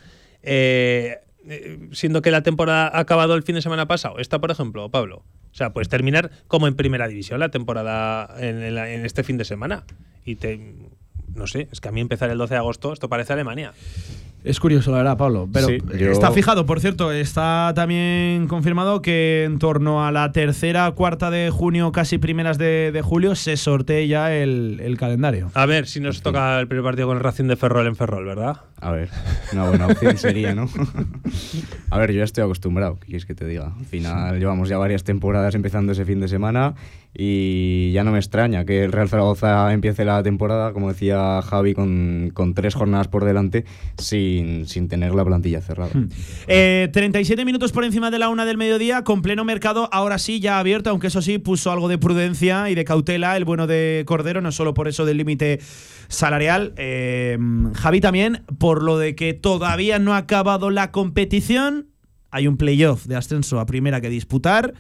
[0.43, 4.19] Eh, eh, siendo que la temporada ha acabado el fin de semana pasado.
[4.19, 5.25] Esta, por ejemplo, Pablo.
[5.51, 9.23] O sea, puedes terminar como en primera división la temporada en, en la- en este
[9.23, 9.85] fin de semana.
[10.25, 10.75] Y te.
[11.35, 13.73] No sé, es que a mí empezar el 12 de agosto, esto parece Alemania.
[14.45, 15.49] Es curioso, la verdad, Pablo.
[15.53, 20.33] Pero Sí, yo- está fijado, por cierto, está también confirmado que en torno a la
[20.33, 25.51] tercera, cuarta de junio, casi primeras de, de julio, se sortee ya el, el calendario.
[25.55, 28.25] A ver si nos toca el primer partido con el Racing de Ferrol en Ferrol,
[28.25, 28.57] ¿verdad?
[28.81, 29.11] A ver,
[29.53, 30.69] una buena opción sería, ¿no?
[31.91, 33.73] A ver, yo ya estoy acostumbrado, ¿qué quieres que te diga?
[33.79, 36.75] Al final llevamos ya varias temporadas empezando ese fin de semana
[37.15, 41.75] y ya no me extraña que el Real Zaragoza empiece la temporada, como decía Javi,
[41.75, 43.67] con, con tres jornadas por delante
[43.99, 45.91] sin, sin tener la plantilla cerrada.
[46.47, 50.41] Eh, 37 minutos por encima de la una del mediodía, con pleno mercado, ahora sí
[50.41, 54.05] ya abierto, aunque eso sí puso algo de prudencia y de cautela el bueno de
[54.07, 55.61] Cordero, no solo por eso del límite
[56.09, 56.73] salarial.
[56.77, 57.39] Eh,
[57.75, 61.89] Javi también, por lo de que todavía no ha acabado la competición,
[62.31, 64.73] hay un playoff de ascenso a primera que disputar,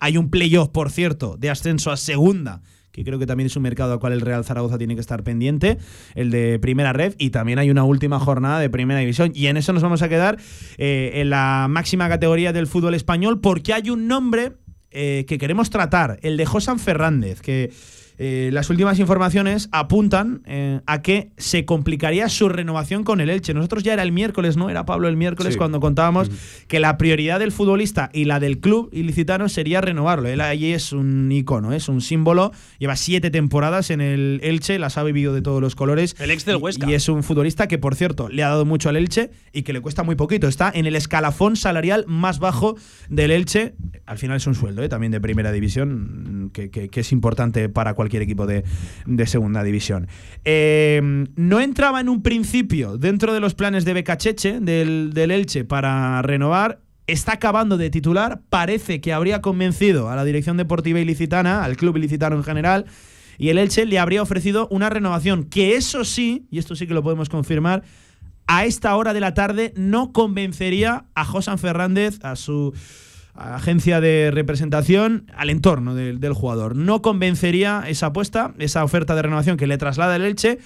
[0.00, 2.62] hay un playoff, por cierto, de ascenso a segunda
[2.94, 5.24] que creo que también es un mercado al cual el Real Zaragoza tiene que estar
[5.24, 5.78] pendiente,
[6.14, 9.32] el de Primera Red, y también hay una última jornada de Primera División.
[9.34, 10.38] Y en eso nos vamos a quedar
[10.78, 14.52] eh, en la máxima categoría del fútbol español, porque hay un nombre
[14.92, 17.72] eh, que queremos tratar, el de Josan Fernández, que
[18.18, 23.54] eh, las últimas informaciones apuntan eh, a que se complicaría su renovación con el Elche.
[23.54, 24.70] Nosotros ya era el miércoles, ¿no?
[24.70, 25.58] Era Pablo el miércoles Sí.
[25.58, 26.30] cuando contábamos
[26.68, 30.28] que la prioridad del futbolista y la del club ilicitano sería renovarlo.
[30.28, 32.52] Él allí es un icono, es un símbolo.
[32.78, 36.14] Lleva siete temporadas en el Elche, las ha vivido de todos los colores.
[36.20, 36.88] El ex del Huesca.
[36.88, 39.72] Y es un futbolista que, por cierto, le ha dado mucho al Elche y que
[39.72, 40.46] le cuesta muy poquito.
[40.46, 42.76] Está en el escalafón salarial más bajo
[43.08, 43.74] del Elche.
[44.06, 44.88] Al final es un sueldo ¿eh?
[44.88, 48.64] también de primera división, que, que- que es importante para cualquier equipo de,
[49.06, 50.08] de segunda división.
[50.44, 51.00] Eh,
[51.36, 56.22] no entraba en un principio dentro de los planes de Becacheche, del, del Elche, para
[56.22, 56.80] renovar.
[57.06, 58.40] Está acabando de titular.
[58.48, 62.86] Parece que habría convencido a la dirección deportiva ilicitana, al club ilicitano en general,
[63.36, 66.94] y el Elche le habría ofrecido una renovación que eso sí, y esto sí que
[66.94, 67.82] lo podemos confirmar,
[68.46, 72.74] a esta hora de la tarde no convencería a Josan Fernández, a su
[73.34, 76.76] agencia de representación al entorno del, del jugador.
[76.76, 80.58] No convencería esa apuesta, esa oferta de renovación que le traslada el Elche,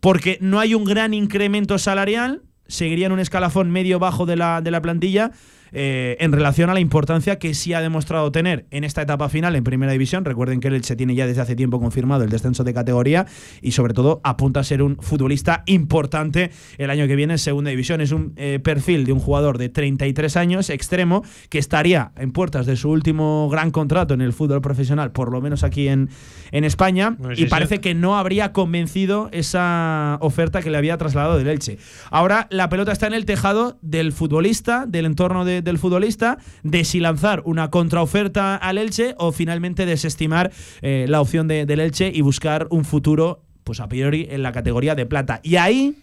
[0.00, 4.60] porque no hay un gran incremento salarial, seguiría en un escalafón medio bajo de la,
[4.60, 5.32] de la plantilla
[5.72, 9.56] eh, en relación a la importancia que sí ha demostrado tener en esta etapa final
[9.56, 10.24] en Primera División.
[10.24, 13.26] Recuerden que el Elche tiene ya desde hace tiempo confirmado el descenso de categoría
[13.62, 17.70] y sobre todo apunta a ser un futbolista importante el año que viene en Segunda
[17.70, 18.00] División.
[18.00, 22.66] Es un eh, perfil de un jugador de 33 años, extremo, que estaría en puertas
[22.66, 26.08] de su último gran contrato en el fútbol profesional, por lo menos aquí en,
[26.52, 31.38] en España, Pues y parece que no habría convencido esa oferta que le había trasladado
[31.38, 31.78] del Elche.
[32.10, 36.84] Ahora la pelota está en el tejado del futbolista, del entorno de- del futbolista, de
[36.84, 42.10] si lanzar una contraoferta al Elche o finalmente desestimar eh, la opción de- del Elche
[42.14, 45.40] y buscar un futuro, pues a priori, en la categoría de plata.
[45.42, 45.96] Y ahí,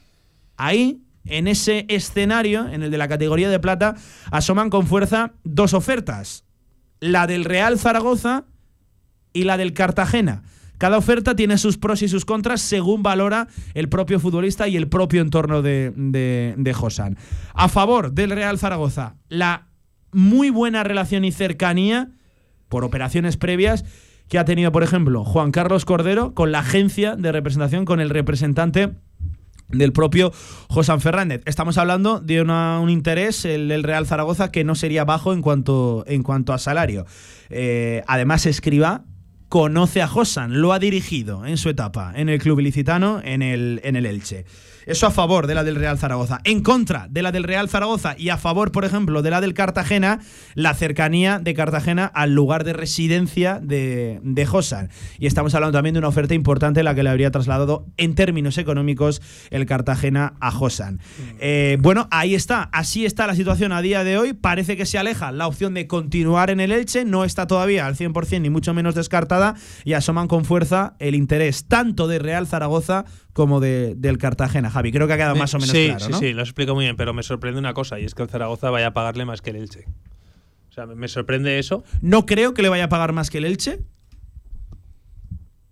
[0.57, 3.95] ahí, en ese escenario, en el de la categoría de plata,
[4.31, 6.43] asoman con fuerza dos ofertas.
[6.99, 8.45] La del Real Zaragoza
[9.33, 10.43] y la del Cartagena.
[10.83, 14.89] Cada oferta tiene sus pros y sus contras según valora el propio futbolista y el
[14.89, 17.17] propio entorno de, de, Josan.
[17.53, 19.69] A favor del Real Zaragoza, la
[20.11, 22.09] muy buena relación y cercanía
[22.67, 23.85] por operaciones previas
[24.27, 28.09] que ha tenido, por ejemplo, Juan Carlos Cordero con la agencia de representación, con el
[28.09, 28.91] representante
[29.69, 30.33] del propio
[30.67, 31.43] Josan Fernández.
[31.45, 36.03] Estamos hablando de un interés, el, el Real Zaragoza, que no sería bajo en cuanto,
[36.07, 37.05] en cuanto a salario.
[37.49, 39.05] Eh, además, Escriba
[39.53, 43.81] conoce a Josan, lo ha dirigido en su etapa en el club ilicitano, en el,
[43.83, 44.45] en el Elche.
[44.85, 46.39] Eso a favor de la del Real Zaragoza.
[46.43, 49.53] En contra de la del Real Zaragoza y a favor, por ejemplo, de la del
[49.53, 50.19] Cartagena,
[50.55, 54.89] la cercanía de Cartagena al lugar de residencia de, de Josan.
[55.19, 58.57] Y estamos hablando también de una oferta importante la que le habría trasladado en términos
[58.57, 60.99] económicos el Cartagena a Josan.
[61.39, 62.69] Eh, bueno, ahí está.
[62.71, 64.33] Así está la situación a día de hoy.
[64.33, 67.05] Parece que se aleja la opción de continuar en el Elche.
[67.05, 69.55] No está todavía al 100% ni mucho menos descartada.
[69.83, 74.69] Y asoman con fuerza el interés tanto de Real Zaragoza como de, del Cartagena.
[74.73, 76.19] Javi, creo que ha quedado más o menos sí, claro, sí, ¿no?
[76.19, 78.69] sí, lo explico muy bien, pero me sorprende una cosa y es que el Zaragoza
[78.69, 79.85] vaya a pagarle más que el Elche.
[80.69, 81.83] O sea, me- me sorprende eso.
[82.01, 83.79] No creo que le vaya a pagar más que el Elche.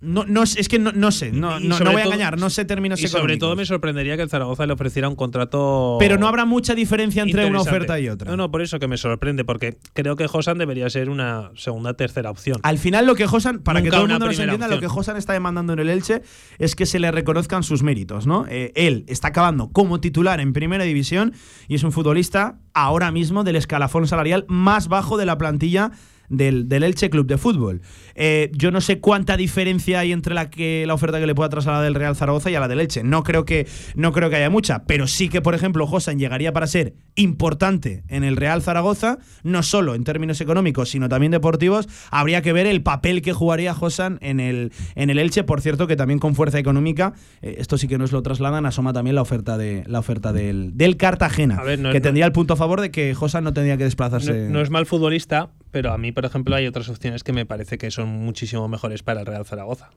[0.02, 2.50] No, no, es que no, no sé, no, no, no voy a todo- engañar, no
[2.50, 5.98] sé términos Y sobre todo me sorprendería que el Zaragoza le ofreciera un contrato.
[6.00, 8.32] Pero no habrá mucha diferencia entre una oferta y otra.
[8.32, 11.94] No, no, por eso que me sorprende, porque creo que Josan debería ser una segunda,
[11.94, 12.58] tercera opción.
[12.64, 15.18] Al final lo que Josan, para que todo el mundo nos entienda, lo que Josan
[15.18, 16.24] está demandando en el Elche
[16.58, 18.46] es que se le reconozcan sus méritos, ¿no?
[18.50, 21.34] Eh, él está acabando como titular en Primera División
[21.68, 25.92] y es un futbolista ahora mismo del escalafón salarial más bajo de la plantilla
[26.32, 27.82] del, del Elche Club de Fútbol.
[28.16, 31.50] Eh, yo no sé cuánta diferencia hay entre la que la oferta que le pueda
[31.50, 33.04] trasladar del Real Zaragoza y a la del Elche.
[33.04, 36.52] No creo que no creo que haya mucha, pero sí que por ejemplo Josan llegaría
[36.54, 41.88] para ser importante en el Real Zaragoza, no solo en términos económicos, sino también deportivos.
[42.12, 45.88] Habría que ver el papel que jugaría Josan en el en el Elche, por cierto,
[45.88, 49.22] que también con fuerza económica, eh, esto sí que nos lo trasladan, asoma también la
[49.22, 52.58] oferta de la oferta del, del Cartagena, ver, no- que no- tendría el punto a
[52.58, 54.50] favor de que Josan no tendría que No, desplazarse.
[54.50, 57.80] no es mal futbolista, pero a mí, por ejemplo, hay otras opciones que me parece
[57.80, 59.90] que son muchísimo mejores para el Real Zaragoza.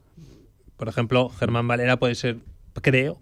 [0.78, 2.38] Por ejemplo, Germán Valera puede ser,
[2.80, 3.20] creo,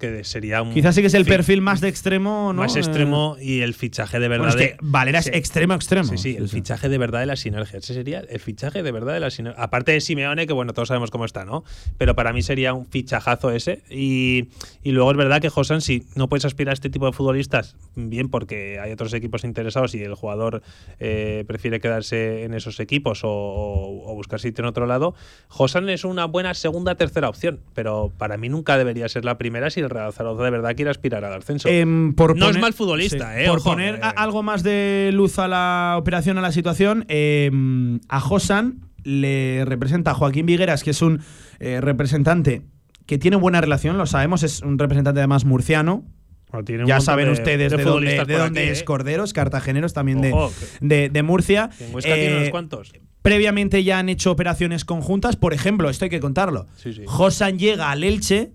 [0.00, 0.72] que sería un.
[0.74, 2.62] Quizás sí que es el fi- perfil más de extremo, ¿no?
[2.62, 4.46] Más Eh, extremo y el fichaje de verdad.
[4.48, 5.30] Bueno, es que Valera es Sí.
[5.34, 6.08] extremo extremo.
[6.08, 6.56] Sí, sí, el Sí, sí.
[6.56, 7.78] fichaje de verdad de la sinergia.
[7.78, 9.62] Ese sería el fichaje de verdad de la sinergia.
[9.62, 11.62] Aparte de Simeone, que bueno, todos sabemos cómo está, ¿no?
[11.98, 13.82] Pero para mí sería un fichajazo ese.
[13.90, 14.48] Y,
[14.82, 17.76] y luego es verdad que Josan, si no puedes aspirar a este tipo de futbolistas,
[17.94, 20.62] bien porque hay otros equipos interesados y el jugador
[20.98, 25.14] eh, prefiere quedarse en esos equipos o, o- o buscar sitio en otro lado,
[25.48, 27.60] Josan es una buena segunda, tercera opción.
[27.74, 29.80] Pero para mí nunca debería ser la primera si
[30.12, 31.68] Zaragoza de verdad quiere aspirar al ascenso.
[31.68, 33.46] Em, por no es mal futbolista, sí, ¿eh?
[33.48, 34.00] Por Ojo, poner eh.
[34.16, 40.10] algo más de luz a la operación, a la situación, em, a Josan le representa
[40.10, 41.20] a Joaquín Vigueras, que es un
[41.58, 42.62] eh, representante
[43.06, 46.04] que tiene buena relación, lo sabemos, es un representante además murciano.
[46.50, 48.70] Bueno, tiene un Ya saben de- ustedes de de, dónde, futbolistas de por dónde aquí,
[48.70, 48.84] es ¿eh?
[48.84, 51.70] Corderos, cartageneros también de, Ojo, de, de Murcia.
[51.80, 52.92] En Huesca tiene Eh, unos cuantos.
[53.22, 55.36] Previamente ya han hecho operaciones conjuntas.
[55.36, 56.66] Por ejemplo, esto hay que contarlo.
[56.76, 57.02] Sí, sí.
[57.06, 58.52] Josan llega al Elche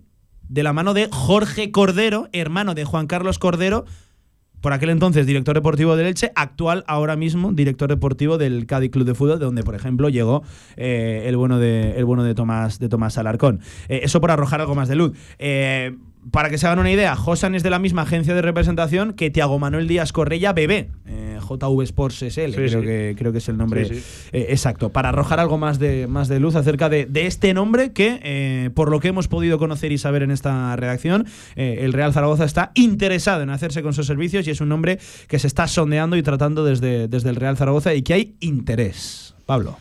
[0.49, 3.85] de la mano de Jorge Cordero, hermano de Juan Carlos Cordero,
[4.65, 9.05] por aquel entonces director deportivo del Elche, actual ahora mismo director deportivo del Cádiz Club
[9.05, 10.41] de Fútbol, de donde, por ejemplo, llegó
[10.75, 13.59] eh, el bueno de, el bueno de Tomás, de Tomás Alarcón.
[13.89, 15.11] Eh, eso por arrojar algo más de luz.
[15.37, 15.95] Eh,
[16.31, 19.29] para que se hagan una idea, Josan es de la misma agencia de representación que
[19.29, 20.89] Tiago Manuel Díaz Correia Bebé.
[21.05, 22.81] Eh, JV Sports SL, Sí, creo, sí.
[22.81, 26.27] Que, creo que es el nombre Sí, eh, exacto, para arrojar algo más de, más
[26.27, 29.91] de luz acerca de, de este nombre que, eh, por lo que hemos podido conocer
[29.91, 34.07] y saber en esta redacción, eh, el Real Zaragoza está interesado en hacerse con sus
[34.07, 37.57] servicios y es un nombre que se está sondeando y tratando desde, desde el Real
[37.57, 39.35] Zaragoza y que hay interés.
[39.45, 39.77] Pablo.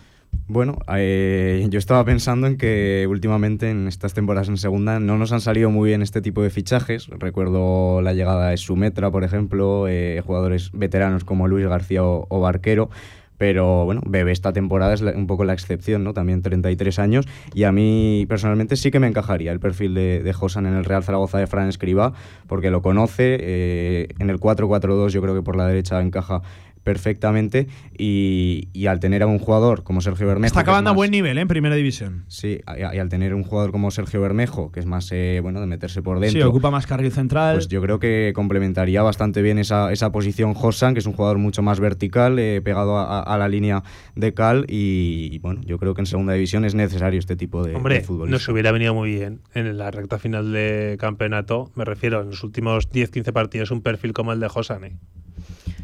[0.46, 5.33] Bueno, eh, yo estaba pensando en que últimamente en estas temporadas en segunda no nos
[5.33, 7.08] han salido muy bien este tipo de fichajes.
[7.08, 12.90] Recuerdo la llegada de Sumetra, por ejemplo, eh, jugadores veteranos como Luis García o, Barquero.
[13.38, 16.12] Pero bueno, Bebe esta temporada es un poco la excepción, ¿no?
[16.12, 17.27] También 33 años.
[17.54, 20.85] Y a mí personalmente sí que me encajaría el perfil de, de Josan en el
[20.85, 22.12] Real Zaragoza de Fran Escribá,
[22.46, 23.38] porque lo conoce.
[23.40, 26.42] eh, en el 4-4-2 yo creo que por la derecha encaja
[26.85, 27.66] perfectamente.
[27.98, 30.46] Y, y al tener a un jugador como Sergio Bermejo.
[30.46, 31.40] Está que es acabando a más- buen nivel ¿eh?
[31.40, 32.24] en primera división.
[32.28, 35.60] Sí, y, y al tener un jugador como Sergio Bermejo, que es más eh, bueno
[35.60, 36.40] de meterse por dentro.
[36.40, 37.56] Sí, ocupa más carril central.
[37.56, 41.38] Pues yo creo que complementaría bastante bien esa, esa posición Josan, que es un jugador
[41.38, 43.82] mucho más vertical, eh, pegado a, a- a la línea
[44.14, 44.66] de cal.
[44.68, 47.96] Y, y, bueno, yo creo que en segunda división es necesario este tipo de, Hombre,
[47.96, 48.30] de fútbol.
[48.30, 52.42] nos hubiera venido muy bien en la recta final de campeonato, me refiero, en los
[52.44, 54.96] últimos 10-15 partidos, un perfil como el de Josan, ¿eh?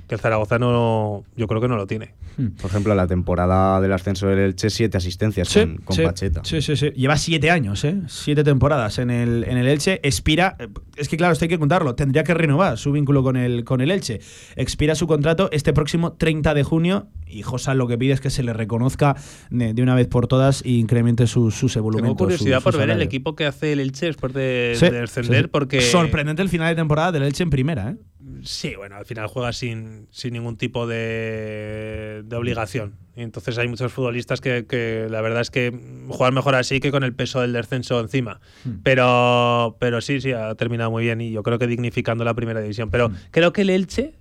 [0.09, 2.15] Que el Zaragoza no, yo creo que no lo tiene.
[2.61, 6.41] Por ejemplo, la temporada del ascenso del Elche, siete asistencias Sí, con, con sí, Pacheta.
[6.45, 6.91] Sí, sí, sí.
[6.97, 8.01] Lleva siete años, ¿eh?
[8.09, 10.01] Siete temporadas en el, en el Elche.
[10.03, 10.57] Expira.
[10.59, 11.95] eh, Es que, claro, esto hay que contarlo.
[11.97, 14.21] Tendría que renovar su vínculo con el, con el Elche.
[14.57, 17.09] Expira su contrato este próximo 30 de junio.
[17.27, 19.17] Y Josan lo que pide es que se le reconozca
[19.51, 22.17] de, de una vez por todas e incremente sus, sus evolumentos.
[22.17, 24.87] Tengo curiosidad su- por su ver el equipo que hace el Elche después de, Sí,
[24.89, 25.51] de descender, sí, sí.
[25.53, 27.97] porque Sorprendente el final de temporada del Elche en primera, ¿eh?
[28.43, 32.95] Sí, bueno, al final juega sin, sin ningún tipo de, de obligación.
[33.17, 35.79] Y entonces hay muchos futbolistas que, que la verdad es que
[36.09, 38.41] juegan mejor así que con el peso del descenso encima.
[38.65, 38.77] Hmm.
[38.83, 42.61] Pero, pero sí, sí, ha terminado muy bien y yo creo que dignificando la primera
[42.61, 42.89] división.
[42.89, 42.93] Hmm.
[42.93, 44.15] Pero creo que el Elche,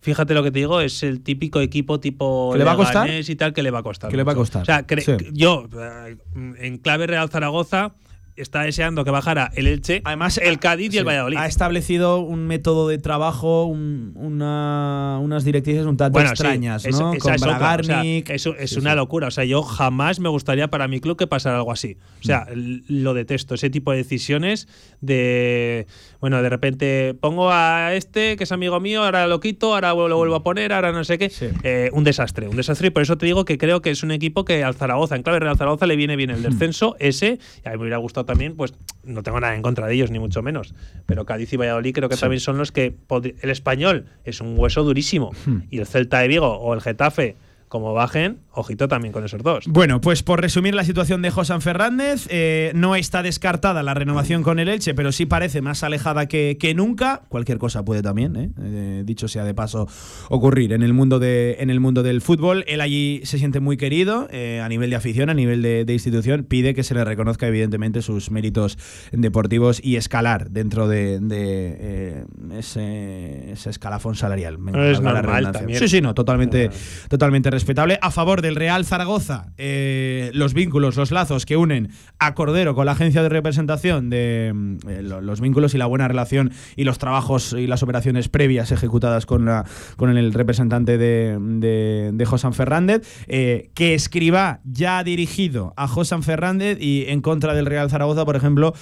[0.00, 3.08] fíjate lo que te digo, es el típico equipo tipo ¿Que le va a costar?
[3.10, 4.10] Y tal que le va a costar.
[4.10, 4.62] Que le va a costar.
[4.62, 5.16] O sea, Sí.
[5.32, 6.16] yo, eh,
[6.58, 7.94] en clave Real Zaragoza,
[8.38, 11.04] está deseando que bajara el Elche, Además, el Cádiz y el.
[11.04, 11.36] Valladolid.
[11.38, 16.98] Ha establecido un método de trabajo, un- una- unas directrices un tanto Bueno, extrañas, es-
[16.98, 17.12] ¿no?
[17.12, 18.30] esa Con es otra, o sea, Bragarnik.
[18.30, 19.28] eso es Sí, una locura.
[19.28, 21.96] O sea, yo jamás me gustaría para mi club que pasara algo así.
[22.20, 22.80] O sea, Mm.
[22.88, 23.54] lo detesto.
[23.54, 24.68] Ese tipo de decisiones
[25.00, 25.86] de.
[26.20, 30.16] Bueno, de repente pongo a este que es amigo mío, ahora lo quito, ahora lo
[30.16, 31.30] vuelvo a poner, ahora no sé qué.
[31.62, 32.88] Eh, un desastre, un desastre.
[32.88, 35.22] Y por eso te digo que creo que es un equipo que al Zaragoza, en
[35.22, 37.38] clave Real Zaragoza, le viene bien el descenso, ese.
[37.64, 40.12] Y a mí me hubiera gustado también, pues no tengo nada en contra de ellos,
[40.12, 40.74] ni mucho menos.
[41.06, 42.20] Pero Cádiz y Valladolid creo que Sí.
[42.20, 42.94] también son los que.
[43.42, 45.32] El español es un hueso durísimo.
[45.46, 45.62] Hmm.
[45.70, 47.34] Y el Celta de Vigo o el Getafe,
[47.68, 49.66] como bajen, ojito también con esos dos.
[49.68, 54.42] Bueno, pues por resumir la situación de Josan Fernández, eh, no está descartada la renovación
[54.42, 57.22] con el Elche, pero sí parece más alejada que, que nunca.
[57.28, 58.50] Cualquier cosa puede también, ¿eh?
[58.60, 59.88] Eh, dicho sea de paso,
[60.28, 62.64] ocurrir en el mundo, de, en el mundo del fútbol.
[62.66, 66.44] Él allí se siente muy querido a nivel de afición, a nivel de, de institución.
[66.44, 68.78] Pide que se le reconozca evidentemente sus méritos
[69.12, 72.24] deportivos y escalar dentro de, de,
[72.58, 74.58] ese, ese escalafón salarial.
[74.74, 75.78] Es normal también.
[75.78, 76.70] Sí, sí, no, totalmente,
[77.08, 77.98] totalmente respetable.
[78.02, 82.86] A favor del Real Zaragoza, eh, los vínculos, los lazos que unen a Cordero con
[82.86, 86.84] la agencia de representación de mm, eh, lo- los vínculos y la buena relación y
[86.84, 89.64] los trabajos y las operaciones previas ejecutadas con, la,
[89.96, 96.78] con el representante de, de, de Fernández, eh, que escriba ya dirigido a Josan Fernández
[96.80, 98.74] y en contra del Real Zaragoza, por ejemplo,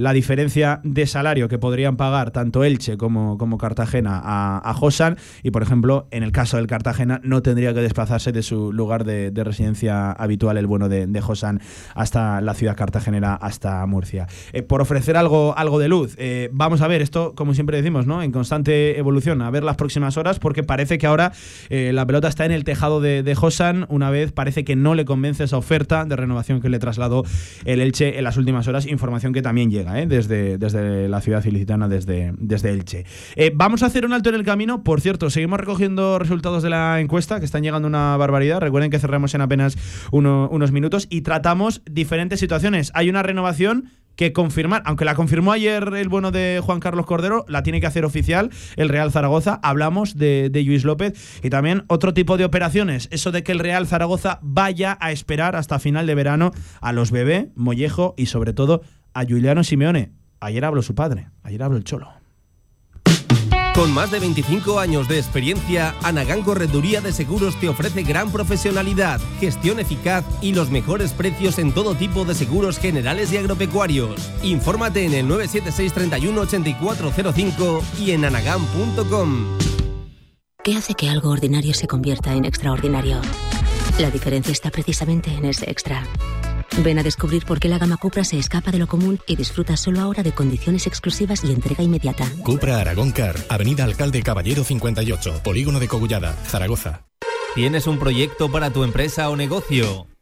[0.00, 4.74] la diferencia de salario que podrían pagar tanto Elche como, como Cartagena a, a
[5.42, 9.04] y, por ejemplo, en el caso del Cartagena no tendría que desplazarse de su lugar
[9.04, 11.60] de, de residencia habitual, el bueno de, de Josan,
[11.94, 14.26] hasta la ciudad cartagenera, hasta Murcia.
[14.52, 18.06] Eh, por ofrecer algo, algo de luz, eh, vamos a ver esto, como siempre decimos,
[18.06, 18.22] ¿no?
[18.22, 21.32] en constante evolución, a ver las próximas horas, porque parece que ahora
[21.68, 24.94] eh, la pelota está en el tejado de, de Josan, una vez parece que no
[24.94, 27.24] le convence esa oferta de renovación que le trasladó
[27.64, 31.88] el Elche en las últimas horas, información que también llega desde, desde la ciudad ilicitana,
[31.88, 33.04] desde, desde Elche.
[33.54, 37.00] Vamos a hacer un alto en el camino, por cierto, seguimos recogiendo resultados de la
[37.00, 39.78] encuesta, que están llegando una barbaridad, recuerden que cerramos en apenas
[40.12, 42.90] uno- unos minutos y tratamos diferentes situaciones.
[42.94, 47.44] Hay una renovación que confirmar, aunque la confirmó ayer el bueno de Juan Carlos Cordero,
[47.48, 49.58] la tiene que hacer oficial el Real Zaragoza.
[49.62, 53.58] Hablamos de, de Luis López y también otro tipo de operaciones, eso de que el
[53.58, 56.50] Real Zaragoza vaya a esperar hasta final de verano
[56.80, 58.82] a los bebé, Mollejo y sobre todo
[59.14, 60.12] a Juliano Simeone.
[60.40, 62.08] Ayer habló su padre, ayer habló el Cholo.
[63.76, 69.20] Con más de 25 años de experiencia, Anagán Correduría de Seguros te ofrece gran profesionalidad,
[69.38, 74.32] gestión eficaz y los mejores precios en todo tipo de seguros generales y agropecuarios.
[74.42, 79.44] Infórmate en el 976 31 8405 y en anagán.com.
[80.64, 83.20] ¿Qué hace que algo ordinario se convierta en extraordinario?
[83.98, 86.02] La diferencia está precisamente en ese extra.
[86.82, 89.76] Ven a descubrir por qué la gama Cupra se escapa de lo común y disfruta
[89.76, 92.30] solo ahora de condiciones exclusivas y entrega inmediata.
[92.42, 97.06] Cupra Aragón Car, Avenida Alcalde Caballero 58, Polígono de Cogullada, Zaragoza.
[97.54, 100.06] ¿Tienes un proyecto para tu empresa o negocio?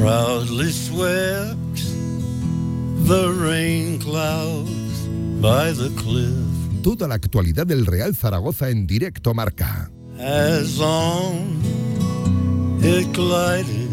[0.00, 1.76] proudly swept
[3.06, 5.06] the rain clouds
[5.40, 6.34] by the cliff
[6.82, 9.90] Toda la actualidad del Real Zaragoza en directo marca.
[10.18, 11.60] as on
[12.82, 13.90] it glided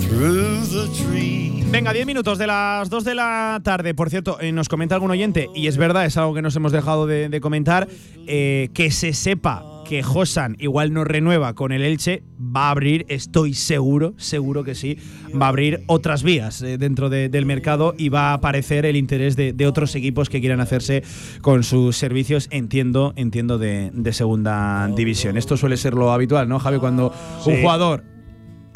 [0.00, 1.64] through the trees.
[1.70, 3.94] Venga, 10 minutos de las 2 de la tarde.
[3.94, 6.72] Por cierto, eh, nos comenta algún oyente, y es verdad, es algo que nos hemos
[6.72, 7.88] dejado de, de comentar,
[8.26, 13.04] eh, que se sepa que Josan igual no renueva con el Elche, va a abrir,
[13.08, 14.98] estoy seguro, seguro que sí,
[15.40, 18.96] va a abrir otras vías eh, dentro de- del mercado y va a aparecer el
[18.96, 21.02] interés de, de otros equipos que quieran hacerse
[21.40, 25.36] con sus servicios, entiendo, entiendo, de, de segunda división.
[25.36, 26.78] Esto suele ser lo habitual, ¿no, Javi?
[26.78, 27.12] Cuando
[27.46, 28.04] un jugador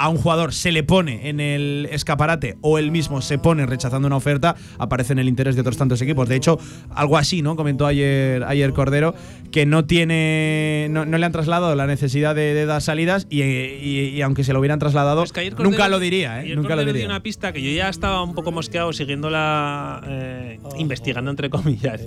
[0.01, 4.07] a un jugador se le pone en el escaparate o él mismo se pone rechazando
[4.07, 6.27] una oferta, aparece en el interés de otros tantos equipos.
[6.27, 6.59] De hecho,
[6.95, 7.55] algo así, ¿no?
[7.55, 9.15] Comentó ayer, ayer Cordero,
[9.53, 10.87] que no tiene.
[10.91, 14.43] No, no le han trasladado la necesidad de, de dar salidas y, y- y aunque
[14.43, 16.45] se lo hubieran trasladado, Es que ayer Cordero- nunca lo diría, ¿eh?
[16.45, 17.05] ayer Nunca lo diría.
[17.05, 22.01] una pista que yo ya estaba un poco mosqueado siguiéndola, eh, investigando entre comillas.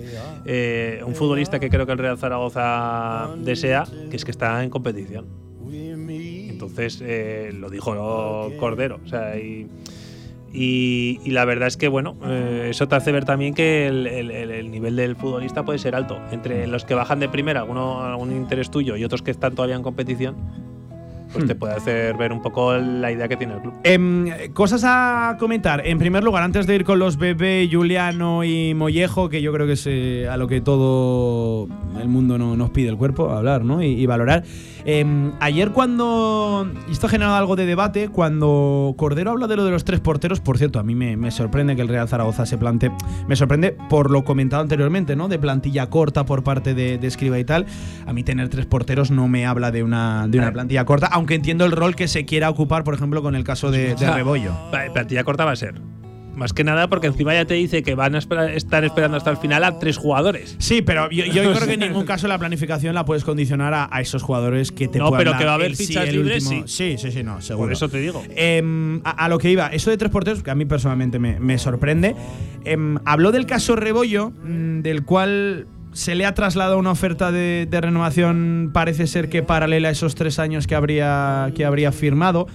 [0.46, 4.70] Eh, un futbolista que creo que el Real Zaragoza desea, que es que está en
[4.72, 5.43] competición.
[6.68, 9.00] Entonces eh, lo dijo Cordero.
[9.06, 9.68] O sea, y,
[10.54, 14.06] y- y la verdad es que, bueno, eh, eso te hace ver también que el,
[14.08, 16.18] el- el- el nivel del futbolista puede ser alto.
[16.32, 19.76] Entre los que bajan de primera, alguno, algún interés tuyo y otros que están todavía
[19.76, 20.36] en competición,
[21.32, 21.48] pues Hmm.
[21.48, 23.74] te puede hacer ver un poco la idea que tiene el club.
[23.84, 25.82] Em, cosas a comentar.
[25.88, 29.66] En primer lugar, antes de ir con los bebé, Juliano y Mollejo, que yo creo
[29.66, 31.68] que es eh, a lo que todo
[32.00, 33.82] el mundo no- nos pide el cuerpo, hablar ¿no?
[33.82, 34.44] y, y valorar.
[34.86, 36.68] Em, ayer cuando.
[36.88, 38.10] y Esto ha generado algo de debate.
[38.10, 41.32] Cuando Cordero habla de lo de los tres porteros, por cierto, a mí me, me
[41.32, 42.92] sorprende que el Real Zaragoza se plante.
[43.28, 45.28] Me sorprende por lo comentado anteriormente, ¿no?
[45.28, 47.66] De plantilla corta por parte de, de Escriba y tal.
[48.06, 51.36] A mí tener tres porteros no me habla de una, de una plantilla corta, aunque
[51.36, 54.54] entiendo el rol que se quiera ocupar, por ejemplo, con el caso de, de Rebollo.
[54.74, 55.76] Va, Plantilla corta va a ser.
[56.36, 59.38] Más que nada porque encima ya te dice que van a estar esperando hasta el
[59.38, 60.56] final a tres jugadores.
[60.58, 63.88] Sí, pero yo, yo creo que en ningún caso la planificación la puedes condicionar a,
[63.92, 66.16] a esos jugadores que te No, puedan pero que va a haber sí, fichas el
[66.16, 66.96] libres, último- sí.
[66.96, 67.66] Sí, sí, sí, no, seguro.
[67.68, 68.24] Por eso te digo.
[68.36, 71.40] Em, a, a lo que iba, eso de tres porteros, que a mí personalmente me,
[71.40, 72.16] me sorprende.
[72.66, 77.68] Em, habló del caso Rebollo, mm, del cual se le ha trasladado una oferta de,
[77.70, 82.48] de renovación, parece ser que paralela a esos tres años que habría, que habría firmado.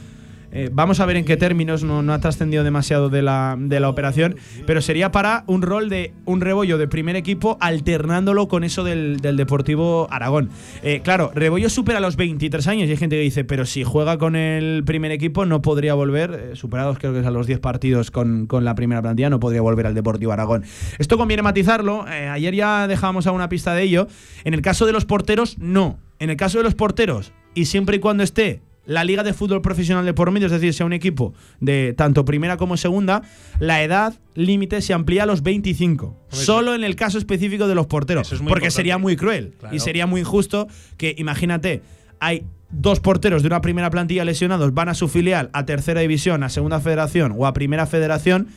[0.50, 3.88] Eh, vamos a ver en qué términos, no, ha trascendido demasiado de la, de la
[3.88, 4.36] operación,
[4.66, 9.18] pero sería para un rol de un rebollo de primer equipo alternándolo con eso del,
[9.18, 10.50] del Deportivo Aragón.
[10.82, 14.18] Eh, claro, Rebollo supera los 23 años y hay gente que dice, pero si juega
[14.18, 17.60] con el primer equipo no podría volver, eh, superados creo que es a los 10
[17.60, 20.64] partidos con, con la primera plantilla, no podría volver al Deportivo Aragón.
[20.98, 24.08] Esto conviene matizarlo, ayer ya dejamos a una pista de ello.
[24.44, 25.98] En el caso de los porteros, no.
[26.18, 29.62] En el caso de los porteros, y siempre y cuando esté la Liga de Fútbol
[29.62, 33.22] Profesional de por medio, es decir, sea un equipo de tanto primera como segunda,
[33.60, 36.16] la edad límite se amplía a los 25.
[36.30, 38.26] Solo en el caso específico de los porteros.
[38.32, 38.70] es porque importante.
[38.72, 39.76] sería muy cruel Claro.
[39.76, 40.66] y sería muy injusto
[40.96, 41.82] que, imagínate,
[42.18, 46.42] hay dos porteros de una primera plantilla lesionados, van a su filial, a tercera división,
[46.42, 48.48] a segunda federación o a primera federación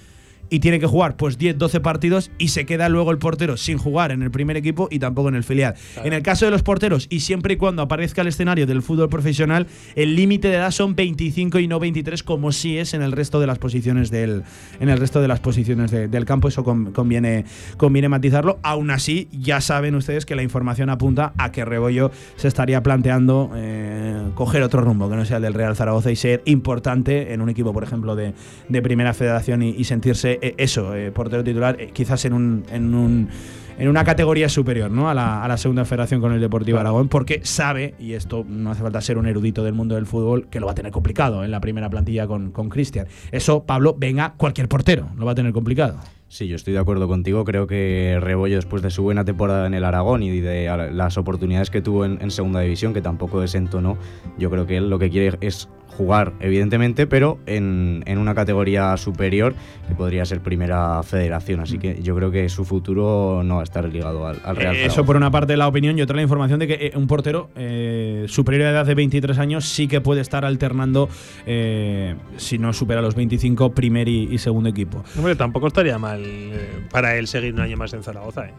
[0.52, 3.80] y tiene que jugar pues 10, 12 partidos y se queda luego el portero sin
[3.80, 5.74] jugar en el primer equipo y tampoco en el filial.
[6.04, 9.10] En el caso de los porteros y siempre y cuando aparezca el escenario del fútbol
[9.10, 13.14] profesional, el límite de edad son 25 y no 23 como sí es en el
[13.14, 14.44] resto de las posiciones del
[14.80, 17.46] en el resto de las posiciones de- del campo, eso con- conviene
[17.78, 18.60] conviene matizarlo.
[18.62, 23.52] Aún así, ya saben ustedes que la información apunta a que Rebollo se estaría planteando
[23.56, 27.42] eh, coger otro rumbo que no sea el del Real Zaragoza y ser importante en
[27.42, 28.34] un equipo, por ejemplo, de,
[28.68, 32.64] de primera federación y, y sentirse eh, eso, eh, portero titular, eh, quizás en un,
[32.72, 33.30] en un
[33.78, 35.10] en una categoría superior ¿no?
[35.10, 38.70] a, la, a la segunda federación con el Deportivo Aragón, porque sabe, y esto no
[38.70, 41.44] hace falta ser un erudito del mundo del fútbol, que lo va a tener complicado
[41.44, 43.08] en la primera plantilla con con Cristian.
[43.32, 45.98] Eso, Pablo, venga cualquier portero, lo va a tener complicado.
[46.32, 47.44] Sí, yo estoy de acuerdo contigo.
[47.44, 51.70] Creo que Rebollo, después de su buena temporada en el Aragón y de las oportunidades
[51.70, 53.98] que tuvo en, en Segunda División, que tampoco desentonó,
[54.38, 55.68] yo creo que él lo que quiere es
[55.98, 59.54] jugar, evidentemente, pero en, en una categoría superior,
[59.88, 61.60] que podría ser Primera Federación.
[61.60, 64.76] Así que yo creo que su futuro no va a estar ligado al, al Real
[64.76, 67.08] Eh, Eso por una parte la opinión y otra la información de que eh, un
[67.08, 71.10] portero eh, superior a edad de 23 años sí que puede estar alternando,
[71.46, 75.04] eh, si no supera los 25, primer y, y segundo equipo.
[75.18, 78.54] Hombre, tampoco estaría mal eh, para él seguir un año más en Zaragoza, ¿eh?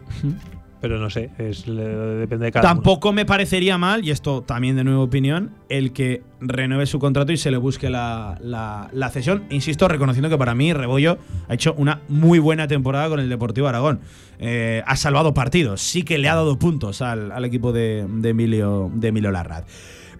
[0.83, 2.75] Pero no sé, es, depende de cada uno.
[2.81, 7.31] Tampoco me parecería mal, y esto también de nueva opinión, el que renueve su contrato
[7.31, 9.45] y se le busque la, la- la cesión.
[9.49, 11.17] Insisto, reconociendo que para mí Rebollo
[11.47, 14.01] ha hecho una muy buena temporada con el Deportivo Aragón.
[14.39, 18.29] Eh, ha salvado partidos, sí que le ha dado puntos al, al equipo de, de
[18.31, 19.63] Emilio, de Emilio Larraz.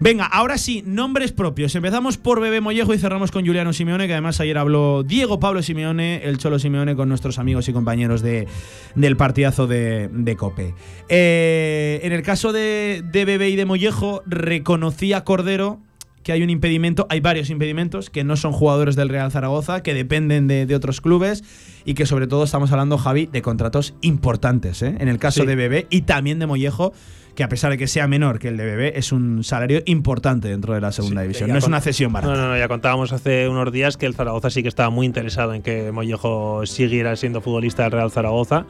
[0.00, 1.74] Venga, ahora sí, nombres propios.
[1.74, 5.62] Empezamos por Bebé Mollejo y cerramos con Juliano Simeone, que además ayer habló Diego Pablo
[5.62, 8.46] Simeone, el Cholo Simeone, con nuestros amigos y compañeros de,
[8.94, 10.74] del partidazo de, de Cope.
[11.08, 15.80] Eh, en el caso de, de Bebé y de Mollejo, reconocía Cordero
[16.24, 19.94] que hay un impedimento, hay varios impedimentos que no son jugadores del Real Zaragoza, que
[19.94, 21.44] dependen de, de otros clubes
[21.84, 24.82] y que sobre todo estamos hablando, Javi, de contratos importantes.
[24.82, 24.96] ¿eh?
[24.98, 25.46] En el caso Sí.
[25.46, 26.92] de Bebé y también de Mollejo,
[27.34, 30.48] que a pesar de que sea menor que el de Bebé, es un salario importante
[30.48, 31.50] dentro de la segunda división.
[31.50, 32.32] No es una cesión barata.
[32.34, 35.04] No, no, no, ya contábamos hace unos días que el Zaragoza sí que estaba muy
[35.04, 38.66] interesado en que Mollejo siguiera siendo futbolista del Real Zaragoza.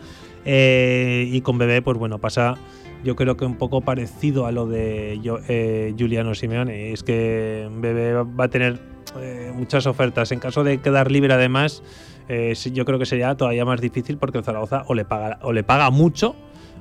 [0.47, 2.57] Eh, y con Bebé, pues bueno, pasa
[3.05, 6.93] yo creo que un poco parecido a lo de yo- eh, Giuliano Simeone.
[6.93, 8.81] Es que Bebé va a tener
[9.21, 10.33] eh, muchas ofertas.
[10.33, 11.83] En caso de quedar libre, además,
[12.29, 15.53] eh, yo creo que sería todavía más difícil porque el Zaragoza o le paga, o
[15.53, 16.35] le paga mucho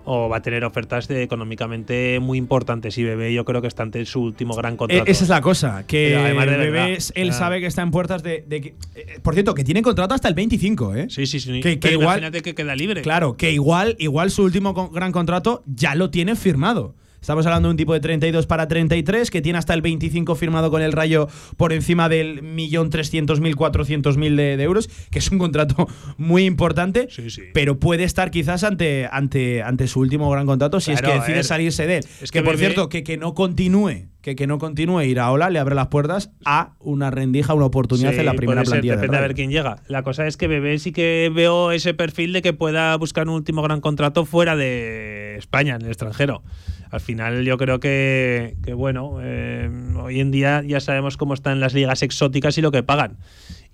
[0.06, 2.98] o va a tener ofertas de- económicamente muy importantes.
[2.98, 5.04] Y Bebé yo creo que está ante su último gran Eh, contrato.
[5.12, 8.24] esa es la cosa, que además de Bebé, verdad, él sabe que está en puertas
[8.24, 8.44] de.
[8.48, 11.08] de que- eh, por cierto, que tiene contrato hasta el 25, ¿eh?
[11.10, 11.60] Sí, sí, sí.
[11.62, 13.02] Que, que igual, imagínate que queda libre.
[13.02, 16.96] Claro, que igual, igual su último gran contrato ya lo tiene firmado.
[17.24, 20.70] Estamos hablando de un tipo de 32 para 33 que tiene hasta el 25 firmado
[20.70, 25.20] con el Rayo por encima del millón trescientos mil, cuatrocientos mil de, de euros, que
[25.20, 27.08] es un contrato muy importante,
[27.54, 31.44] pero puede estar quizás ante, ante, ante su último gran contrato si es que decide
[31.44, 32.04] salirse de él.
[32.22, 35.50] es que, que por Bebé- cierto, que, que no continúe, que, que no continúe Iraola
[35.52, 38.72] le abre las puertas a una rendija, una oportunidad Sí, en la primera puede ser,
[38.76, 38.96] plantilla.
[38.96, 39.28] Depende a Rayo.
[39.28, 39.78] ver quién llega.
[39.88, 43.36] La cosa es que Bebé sí que veo ese perfil de que pueda buscar un
[43.36, 46.42] último gran contrato fuera de España, en el extranjero.
[46.90, 49.70] Al final yo creo que, que, bueno, eh,
[50.02, 53.18] hoy en día ya sabemos cómo están las ligas exóticas y lo que pagan.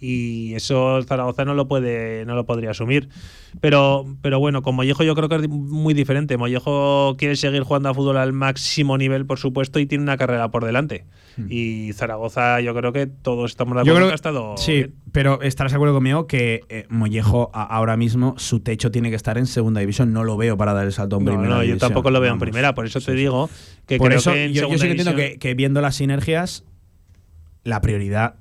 [0.01, 3.09] Y eso Zaragoza no lo puede, no lo podría asumir.
[3.59, 6.37] Pero, pero bueno, con Mollejo yo creo que es muy diferente.
[6.37, 10.49] Mollejo quiere seguir jugando a fútbol al máximo nivel, por supuesto, y tiene una carrera
[10.51, 11.05] por delante.
[11.49, 13.85] Y Zaragoza, yo creo que todos estamos de.
[13.85, 14.57] Yo acuerdo creo que ha estado.
[14.57, 14.95] Sí, bien.
[15.13, 19.15] pero estarás de acuerdo conmigo que eh, Mollejo a- ahora mismo su techo tiene que
[19.15, 20.11] estar en segunda división.
[20.11, 21.79] No lo veo para dar el salto en No, primera no, yo división.
[21.79, 22.41] tampoco lo veo en Vamos.
[22.49, 23.49] primera, por eso te digo
[23.85, 25.95] que Por creo eso que en yo, yo sí que entiendo que, que viendo las
[25.95, 26.65] sinergias,
[27.63, 28.35] la prioridad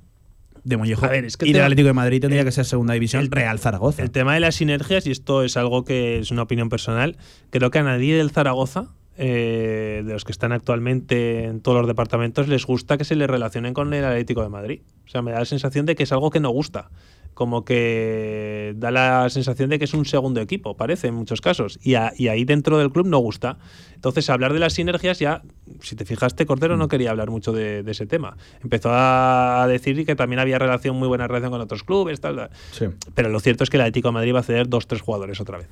[0.63, 2.65] de Mollejo A ver, es que y el Atlético de Madrid tendría el- que ser
[2.65, 4.01] segunda división Real Zaragoza.
[4.03, 7.17] El tema de las sinergias, y esto es algo que es una opinión personal,
[7.49, 8.87] creo que a nadie del Zaragoza,
[9.17, 13.29] eh, de los que están actualmente en todos los departamentos, les gusta que se les
[13.29, 14.81] relacionen con el Atlético de Madrid.
[15.05, 16.89] O sea, me da la sensación de que es algo que no gusta.
[17.33, 21.79] Como que da la sensación de que es un segundo equipo, parece en muchos casos.
[21.81, 23.57] Y, a- y ahí dentro del club no gusta.
[23.95, 25.41] Entonces, hablar de las sinergias ya,
[25.81, 28.35] si te fijaste, Cordero no quería hablar mucho de, de ese tema.
[28.63, 32.49] Empezó a decir que también había relación, muy buena relación con otros clubes, tal, tal.
[32.71, 32.85] Sí.
[33.15, 35.39] Pero lo cierto es que el Atlético de Madrid va a ceder dos, tres jugadores
[35.39, 35.67] otra vez.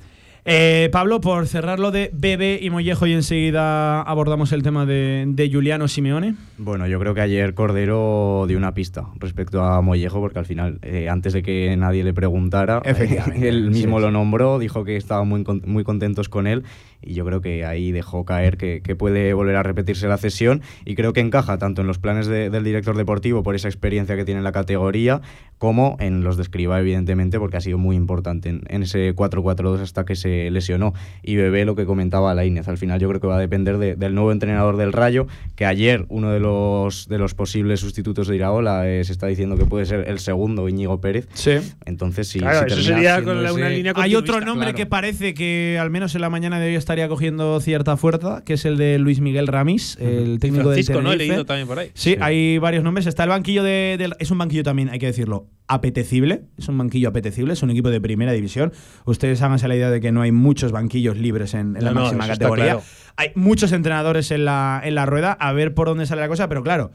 [0.50, 5.26] Eh, Pablo, por cerrar lo de Bebe y Mollejo y enseguida abordamos el tema de,
[5.28, 6.36] de Juliano Simeone.
[6.56, 10.78] Bueno, yo creo que ayer Cordero dio una pista respecto a Mollejo, porque al final,
[10.80, 14.96] eh, antes de que nadie le preguntara, Efectivamente, él mismo sí, lo nombró, dijo que
[14.96, 16.64] estaban muy, muy contentos con él
[17.02, 20.62] y yo creo que ahí dejó caer que, que puede volver a repetirse la cesión
[20.84, 24.16] y creo que encaja tanto en los planes de- del director deportivo por esa experiencia
[24.16, 25.20] que tiene en la categoría
[25.58, 29.80] como en los de Escriba, evidentemente, porque ha sido muy importante en, en ese 4-4-2
[29.80, 30.94] hasta que se lesionó.
[31.22, 33.96] Y Bebé, lo que comentaba Lainez, al final yo creo que va a depender de-
[33.96, 35.26] del nuevo entrenador del Rayo,
[35.56, 39.56] que ayer uno de los, de los posibles sustitutos de Iraola eh, se está diciendo
[39.56, 41.26] que puede ser el segundo, Íñigo Pérez.
[41.34, 41.56] Sí.
[41.86, 42.38] Entonces, sí.
[42.38, 44.76] Claro, si eso sería con la- una línea Hay otro nombre claro.
[44.76, 48.54] que parece que al menos en la mañana de hoy estaría cogiendo cierta fuerza, que
[48.54, 51.10] es el de Luis Miguel Ramis, el técnico Francisco, del ¿no?
[51.10, 51.28] He Tenerife.
[51.32, 51.90] leído también por ahí.
[51.92, 52.16] Sí, Sí.
[52.20, 53.06] hay varios nombres.
[53.06, 56.44] Está el banquillo de, Es un banquillo también, hay que decirlo, apetecible.
[56.56, 58.72] Es un banquillo apetecible, es un equipo de primera división.
[59.04, 62.00] Ustedes háganse la idea de que no hay muchos banquillos libres en, en la No,
[62.00, 62.64] máxima categoría.
[62.64, 62.82] claro.
[63.16, 66.48] Hay muchos entrenadores en la, en la rueda, a ver por dónde sale la cosa,
[66.48, 66.90] pero claro,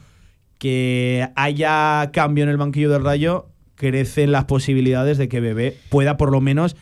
[0.57, 6.17] que haya cambio en el banquillo del Rayo, crecen las posibilidades de que Bebé pueda
[6.17, 6.75] por lo menos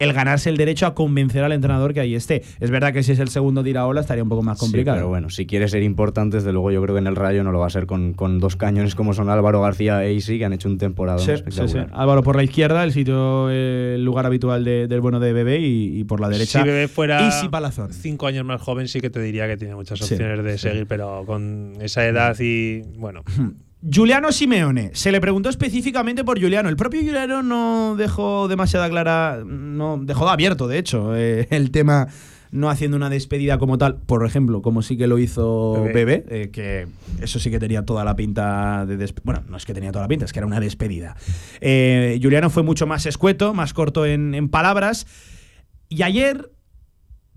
[0.00, 2.42] el ganarse el derecho a convencer al entrenador que ahí esté.
[2.58, 4.96] Es verdad que si es el segundo de Iraola estaría un poco más complicado.
[4.96, 7.44] Sí, pero bueno, si quiere ser importante, desde luego yo creo que en el Rayo
[7.44, 10.38] no lo va a ser con, con dos cañones como son Álvaro García e Isi,
[10.38, 11.86] que han hecho un temporada Sí, sí, espectacular.
[11.86, 11.92] sí.
[11.94, 16.00] Álvaro por la izquierda, el sitio, el lugar habitual de- del bueno de Bebé y,
[16.00, 16.62] y por la derecha.
[16.62, 17.92] Si Bebé fuera Isi Palazón.
[17.92, 20.68] cinco años más joven, sí que te diría que tiene muchas Sí, opciones de sí.
[20.68, 23.22] seguir, pero con esa edad y bueno.
[23.82, 24.90] Juliano Simeone.
[24.94, 26.68] Se le preguntó específicamente por Juliano.
[26.68, 32.08] El propio Juliano no dejó demasiada clara, no dejó abierto, de hecho, eh, el tema
[32.52, 36.24] no haciendo una despedida como tal, por ejemplo, como sí que lo hizo Bebé.
[36.28, 36.88] Eh, que
[37.22, 40.04] eso sí que tenía toda la pinta de despe- bueno, no es que tenía toda
[40.04, 41.16] la pinta, es que era una despedida.
[41.60, 45.06] Eh, Juliano fue mucho más escueto, más corto en, en palabras.
[45.88, 46.50] Y ayer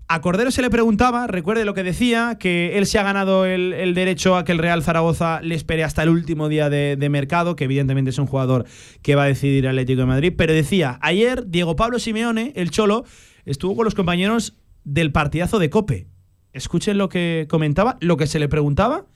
[0.06, 3.94] a Cordero se le preguntaba, recuerde lo que decía, que él se ha ganado el,
[3.94, 7.56] derecho a que el Real Zaragoza le espere hasta el último día de, de mercado,
[7.56, 8.66] que evidentemente es un jugador
[9.02, 10.34] que va a decidir Atlético de Madrid.
[10.36, 13.04] Pero decía, ayer Diego Pablo Simeone, el Cholo,
[13.46, 16.06] estuvo con los compañeros del partidazo de Cope.
[16.52, 19.06] Escuchen lo que comentaba, lo que se le preguntaba,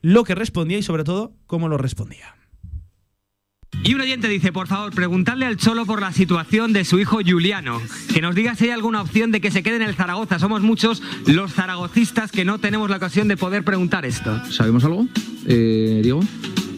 [0.00, 2.34] lo que respondía y sobre todo cómo lo respondía.
[3.82, 7.18] Y un oyente dice, por favor, preguntarle al Cholo por la situación de su hijo
[7.24, 7.80] Juliano.
[8.12, 10.38] Que nos diga si hay alguna opción de que se quede en el Zaragoza.
[10.38, 14.40] Somos muchos los zaragocistas que no tenemos la ocasión de poder preguntar esto.
[14.50, 15.06] ¿Sabemos algo,
[15.46, 16.20] eh, Diego?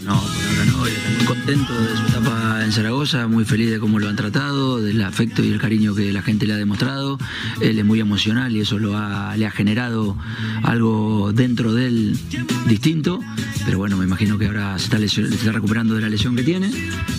[0.06, 0.86] No, por ahora no.
[0.86, 4.16] Él está muy contento de su etapa en Zaragoza, muy feliz de cómo lo han
[4.16, 7.18] tratado, del afecto y el cariño que la gente le ha demostrado.
[7.60, 10.16] Él es muy emocional y eso lo ha, le ha generado
[10.62, 12.18] algo dentro de él
[12.66, 13.20] distinto.
[13.64, 16.36] Pero bueno, me imagino que ahora se está, lesio- se está recuperando de la lesión
[16.36, 16.70] que tiene.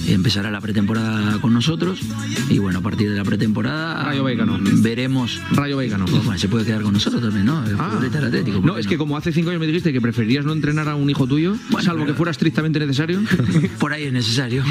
[0.08, 2.00] y empezará la pretemporada con nosotros.
[2.50, 4.58] Y bueno, a partir de la pretemporada Rayo Vallecano.
[4.76, 5.42] veremos.
[5.52, 6.06] Rayo Vallecano.
[6.06, 7.66] Bueno, se puede quedar con nosotros también, ¿no?
[7.66, 7.90] El Ah.
[7.92, 8.62] futbolista del Atlético.
[8.62, 10.96] ¿por No, es que como hace cinco años me dijiste que preferirías no entrenar a
[10.96, 13.22] un hijo tuyo, salvo que fuera estrictamente necesario.
[13.80, 14.64] Por ahí es necesario.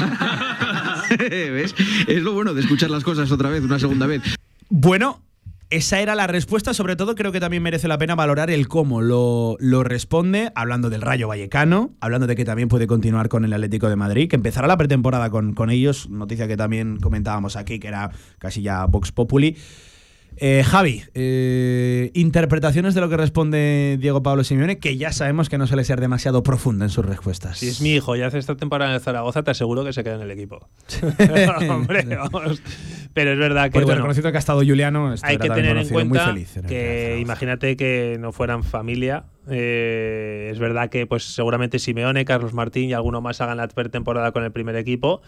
[1.19, 1.75] ¿Ves?
[2.07, 4.21] Es lo bueno de escuchar las cosas otra vez, una segunda vez.
[4.69, 5.21] Bueno,
[5.69, 6.73] esa era la respuesta.
[6.73, 10.89] Sobre todo, creo que también merece la pena valorar el cómo lo, lo responde, hablando
[10.89, 14.37] del Rayo Vallecano, hablando de que también puede continuar con el Atlético de Madrid, que
[14.37, 16.09] empezará la pretemporada con, con ellos.
[16.09, 19.57] Noticia que también comentábamos aquí, que era casi ya Vox Populi.
[20.39, 25.57] Eh, Javi, eh, interpretaciones de lo que responde Diego Pablo Simeone, que ya sabemos que
[25.57, 27.57] no suele ser demasiado profunda en sus respuestas.
[27.57, 30.03] Si es mi hijo y hace esta temporada en el Zaragoza, te aseguro que se
[30.03, 30.69] queda en el equipo.
[31.69, 32.61] Hombre, vamos.
[33.13, 33.71] Pero es verdad que.
[33.71, 36.27] Porque bueno, reconocido que ha estado Juliano, esto hay que tener en conocido, muy cuenta
[36.27, 39.25] feliz en que imagínate que no fueran familia.
[39.49, 44.31] eh, es verdad que pues seguramente Simeone, Carlos Martín y alguno más hagan la pretemporada
[44.31, 45.21] con el primer equipo,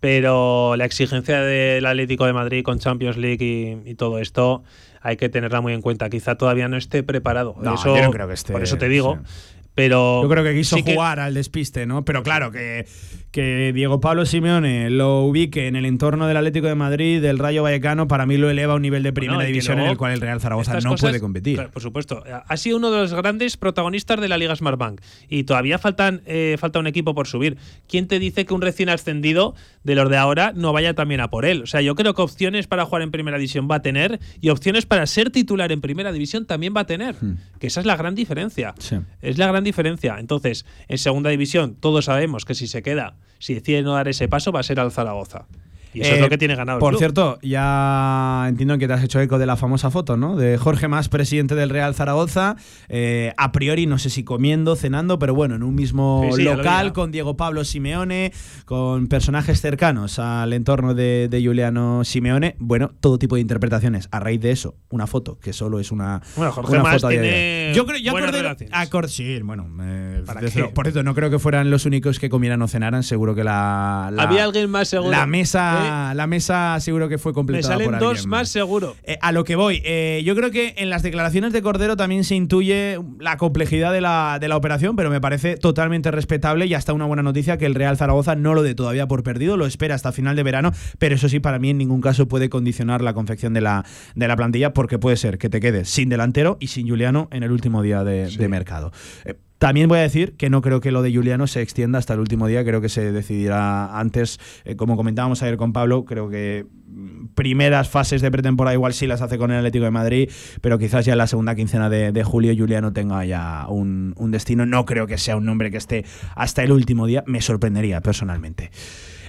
[0.00, 4.62] pero la exigencia del Atlético de Madrid con Champions League y, y todo esto
[5.00, 6.08] hay que tenerla muy en cuenta.
[6.10, 7.54] Quizá todavía no esté preparado.
[7.60, 9.18] No, Eso- yo no creo que esté, Por eso te digo.
[9.26, 9.57] sí.
[9.78, 12.04] Pero Yo creo que quiso sí que- jugar al despiste, ¿no?
[12.04, 12.84] Pero claro, que,
[13.30, 17.62] que Diego Pablo Simeone lo ubique en el entorno del Atlético de Madrid, del Rayo
[17.62, 20.12] Vallecano, para mí lo eleva a un nivel de primera Bueno, división en el cual
[20.12, 21.54] el Real Zaragoza no cosas- puede competir.
[21.54, 22.24] Claro, por supuesto.
[22.46, 25.00] Ha sido uno de los grandes protagonistas de la Liga Smartbank.
[25.28, 27.56] Y todavía faltan, eh, falta un equipo por subir.
[27.88, 29.54] ¿Quién te dice que un recién ascendido
[29.84, 31.62] de los de ahora no vaya también a por él?
[31.62, 34.48] O sea, yo creo que opciones para jugar en primera división va a tener y
[34.48, 37.14] opciones para ser titular en primera división también va a tener.
[37.60, 38.74] Que esa es la gran diferencia.
[38.78, 38.96] Sí.
[39.22, 40.16] Es la gran diferencia.
[40.18, 44.28] Entonces, en segunda división, todos sabemos que si se queda, si decide no dar ese
[44.28, 45.46] paso, va a ser al Zaragoza.
[45.94, 46.78] Y eso es Eh, lo que tiene ganado.
[46.78, 46.98] el Por club.
[46.98, 50.36] cierto, ya entiendo que te has hecho eco de la famosa foto, ¿no?
[50.36, 52.56] De Jorge Más, presidente del Real Zaragoza.
[52.88, 56.42] eh, a priori, no sé si comiendo, cenando, pero bueno, en un mismo Sí, sí,
[56.44, 58.32] local con Diego Pablo Simeone,
[58.64, 62.56] con personajes cercanos al entorno de, de Juliano Simeone.
[62.58, 64.08] Bueno, todo tipo de interpretaciones.
[64.10, 66.20] A raíz de eso, una foto, que solo es una.
[66.36, 67.72] Bueno, Jorge una Mas foto tiene.
[67.74, 68.74] Yo creo, yo acordé- relaciones.
[68.74, 70.58] acor- sí, bueno, eh, ¿Para desde qué?
[70.60, 70.74] luego.
[70.74, 73.02] por cierto, no creo que fueran los únicos que comieran o cenaran.
[73.02, 74.10] Seguro que la.
[74.12, 75.10] la- Había alguien más seguro.
[75.10, 75.77] La mesa,
[76.14, 78.96] la mesa seguro que fue Me completada salen por dos más seguro.
[79.04, 82.24] eh, a lo que voy, eh, yo creo que en las declaraciones de Cordero también
[82.24, 86.74] se intuye la complejidad de la, de la operación, pero me parece totalmente respetable y
[86.74, 89.66] hasta una buena noticia que el Real Zaragoza no lo dé todavía por perdido, lo
[89.66, 93.02] espera hasta final de verano, pero eso sí, para mí en ningún caso puede condicionar
[93.02, 96.56] la confección de la, de la plantilla, porque puede ser que te quedes sin delantero
[96.60, 98.92] y sin Juliano en el último día de, de mercado.
[99.24, 102.14] Eh, también voy a decir que no creo que lo de Juliano se extienda hasta
[102.14, 106.28] el último día, creo que se decidirá antes, eh, como comentábamos ayer con Pablo, creo
[106.28, 110.30] que mm, primeras fases de pretemporada igual sí las hace con el Atlético de Madrid,
[110.60, 114.66] pero quizás ya en la segunda quincena de, julio Juliano tenga ya un destino.
[114.66, 116.04] No creo que sea un nombre que esté
[116.34, 118.70] hasta el último día, me sorprendería personalmente.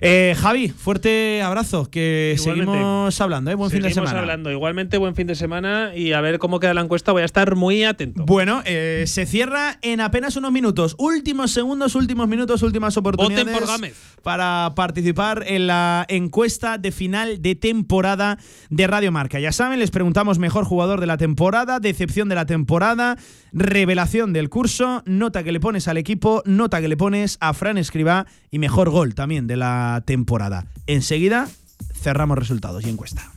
[0.02, 2.72] Eh, Javi, fuerte abrazo, que Igualmente.
[2.72, 3.56] seguimos hablando, ¿eh?
[3.56, 4.22] Buen fin de Seguimos semana.
[4.22, 4.52] hablando.
[4.52, 7.12] Igualmente, buen fin de semana y a ver cómo queda la encuesta.
[7.12, 8.24] Voy a estar muy atento.
[8.26, 10.96] Bueno, eh, se cierra en apenas unos minutos.
[10.98, 13.96] Últimos segundos, últimos minutos, últimas oportunidades por Gámez.
[14.24, 18.38] para participar en la encuesta de final de temporada
[18.70, 19.40] de Radio Marca.
[19.40, 23.18] Ya saben, les preguntamos mejor jugador de la temporada, decepción de la temporada,
[23.52, 27.78] revelación del curso, nota que le pones al equipo, nota que le pones a Fran
[27.78, 30.66] Escribá y mejor gol también de la temporada.
[30.88, 31.48] Enseguida
[31.94, 33.30] cerramos resultados y encuesta.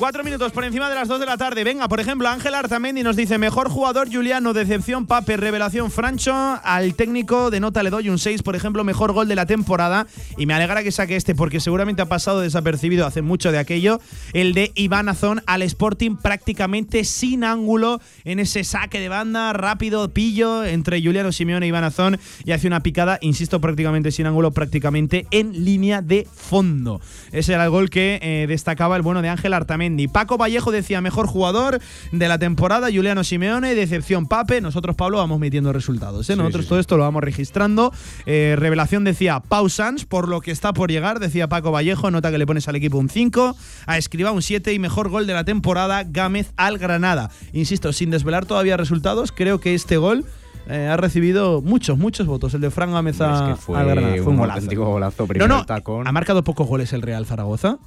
[0.00, 1.62] Cuatro minutos por encima de las dos de la tarde.
[1.62, 6.32] Venga, por ejemplo, Ángel Artamendi nos dice: Mejor jugador Juliano, decepción Pape, revelación Francho.
[6.32, 10.06] Al técnico de nota le doy un 6, por ejemplo, mejor gol de la temporada.
[10.38, 14.00] Y me alegra que saque este porque seguramente ha pasado desapercibido hace mucho de aquello.
[14.32, 20.08] El de Iván Azón al Sporting prácticamente sin ángulo en ese saque de banda, rápido,
[20.08, 24.50] pillo entre Juliano Simeone e Iván Azón y hace una picada, insisto, prácticamente sin ángulo,
[24.52, 27.02] prácticamente en línea de fondo.
[27.32, 29.89] Ese era el gol que eh, destacaba el bueno de Ángel Artamendi.
[30.12, 31.80] Paco Vallejo decía mejor jugador
[32.12, 34.60] de la temporada, Juliano Simeone, decepción Pape.
[34.60, 36.28] Nosotros, Pablo, vamos metiendo resultados.
[36.30, 36.36] ¿eh?
[36.36, 37.92] Nosotros todo esto lo vamos registrando.
[38.26, 42.30] Eh, revelación decía Pau Sanz, por lo que está por llegar, decía Paco Vallejo, nota
[42.30, 45.34] que le pones al equipo un 5, a Escriba un 7 y mejor gol de
[45.34, 47.30] la temporada, Gámez al Granada.
[47.52, 50.24] Insisto, sin desvelar todavía resultados, creo que este gol
[50.68, 52.54] eh, ha recibido muchos, muchos votos.
[52.54, 54.12] El de Fran Gámez a- Es que fue al Granada.
[54.16, 54.54] Fue un un golazo.
[54.58, 56.06] auténtico golazo, No, no, el tacón.
[56.06, 57.78] ha marcado pocos goles el Real Zaragoza.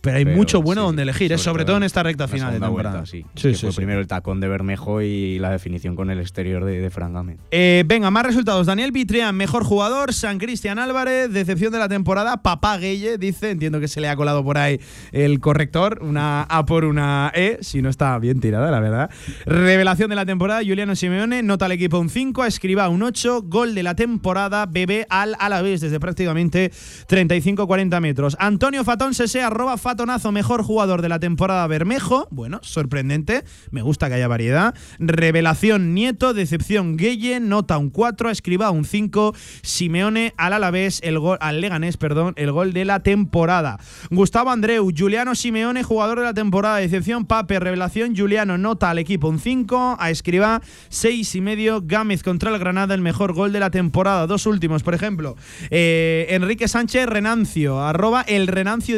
[0.00, 1.38] Pero hay Pero mucho bueno sí, donde elegir, ¿eh?
[1.38, 2.98] sobre todo en esta recta final de temporada.
[3.00, 3.24] vuelta, sí.
[3.34, 6.90] Sí, fue primero el tacón de Bermejo y la definición con el exterior de, de
[6.90, 7.38] Fran Gámez.
[7.50, 8.66] Eh, venga, más resultados.
[8.66, 10.12] Daniel Vitrean, mejor jugador.
[10.12, 12.42] San Cristian Álvarez, decepción de la temporada.
[12.42, 13.50] Papá Gueye, dice.
[13.50, 14.80] Entiendo que se le ha colado por ahí
[15.12, 15.98] el corrector.
[16.02, 19.10] Una A por una E, si no está bien tirada, la verdad.
[19.46, 20.60] Revelación de la temporada.
[20.60, 22.44] Juliano Simeone, nota al equipo un 5.
[22.44, 23.42] Escriba un 8.
[23.42, 24.66] Gol de la temporada.
[24.66, 26.70] Bebé al Alavés desde prácticamente
[27.08, 28.36] 35-40 metros.
[28.38, 32.28] Antonio Fatón Sese, arroba Fatonazo, mejor jugador de la temporada Bermejo.
[32.30, 33.42] Bueno, sorprendente.
[33.72, 34.72] Me gusta que haya variedad.
[35.00, 41.36] Revelación Nieto, decepción Gueye, nota un 4, escriba un 5, Simeone al Alavés, el gol
[41.40, 43.80] al Leganés, perdón, el gol de la temporada.
[44.12, 49.28] Gustavo Andreu, Juliano Simeone, jugador de la temporada, decepción Pape, revelación Juliano, nota al equipo
[49.28, 53.58] un 5, a escriba 6 y medio, Gámez contra el Granada, el mejor gol de
[53.58, 54.28] la temporada.
[54.28, 55.34] Dos últimos, por ejemplo,
[55.70, 58.96] eh, Enrique Sánchez Renancio, arroba el Renancio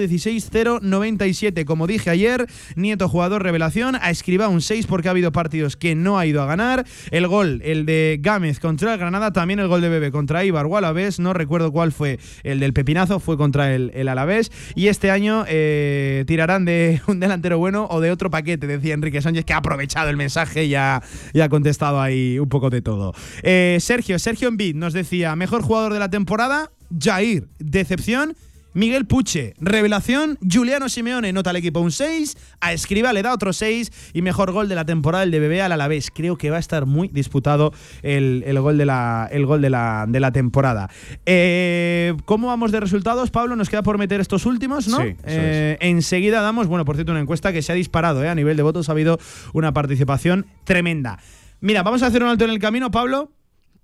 [0.81, 5.77] 16097, como dije ayer, Nieto jugador revelación, a escriba un 6 porque ha habido partidos
[5.77, 6.87] que no ha ido a ganar.
[7.11, 10.67] El gol, el de Gámez contra el Granada, también el gol de Bebe contra Ibar
[10.67, 14.51] o Alavés, no recuerdo cuál fue el del Pepinazo, fue contra el, el Alavés.
[14.75, 19.23] Y este año eh, tirarán de un delantero bueno o de otro paquete, decía Enrique
[19.23, 23.15] Sánchez, que ha aprovechado el mensaje y ha, ha contestado ahí un poco de todo.
[23.43, 28.35] Eh, Sergio, Sergio Envid nos decía, mejor jugador de la temporada, Jair, decepción.
[28.73, 33.53] Miguel Puche, revelación, Juliano Simeone, nota al equipo un 6, a Escriba le da otro
[33.53, 36.11] 6 y mejor gol de la temporada el de Bebé al Alavés.
[36.15, 39.71] Creo que va a estar muy disputado el, el gol, de la, el gol de,
[39.71, 40.89] la, de la temporada.
[41.27, 43.57] Eh, ¿Cómo vamos de resultados, Pablo?
[43.57, 44.99] Nos queda por meter estos últimos, ¿no?
[44.99, 48.29] Sí, Eh, Enseguida damos, bueno, por cierto, una encuesta que se ha disparado, ¿eh?
[48.29, 49.19] a nivel de votos ha habido
[49.53, 51.19] una participación tremenda.
[51.61, 53.33] Mira, vamos a hacer un alto en el camino, Pablo.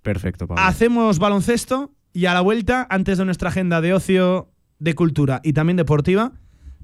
[0.03, 0.62] Perfecto, Pablo.
[0.62, 4.49] Hacemos baloncesto y a la vuelta, antes de nuestra agenda de ocio,
[4.79, 6.33] de cultura y también deportiva,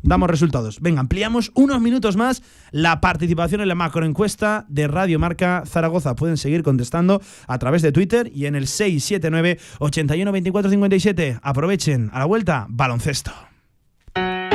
[0.03, 0.81] damos resultados.
[0.81, 6.17] Venga, ampliamos unos minutos más la participación en la macroencuesta de Radio Marca Zaragoza.
[6.17, 11.39] Pueden seguir contestando a través de Twitter y en el 679 81 24 57.
[11.43, 13.52] Aprovechen a la vuelta, baloncesto.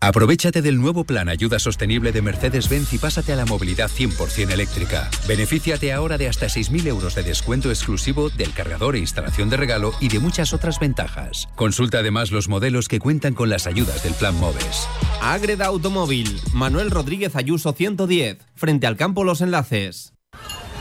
[0.00, 5.10] Aprovechate del nuevo plan Ayuda Sostenible de Mercedes-Benz y pásate a la movilidad 100% eléctrica.
[5.26, 9.92] Benefíciate ahora de hasta 6.000 euros de descuento exclusivo del cargador e instalación de regalo
[10.00, 11.48] y de muchas otras ventajas.
[11.56, 14.86] Consulta además los modelos que cuentan con las ayudas del plan MOVES.
[15.20, 20.12] Ágreda Automóvil, Manuel Rodríguez Ayuso 110, frente al campo Los Enlaces.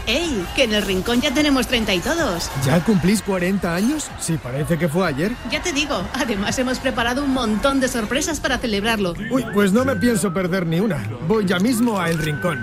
[0.08, 0.48] ¡Ey!
[0.56, 2.50] Que en el rincón ya tenemos 30 y todos.
[2.66, 4.10] ¿Ya cumplís 40 años?
[4.20, 5.34] Sí, parece que fue ayer.
[5.52, 9.14] Ya te digo, además hemos preparado un montón de sorpresas para celebrarlo.
[9.30, 11.06] Uy, pues no me pienso perder ni una.
[11.28, 12.58] Voy ya mismo a El Rincón.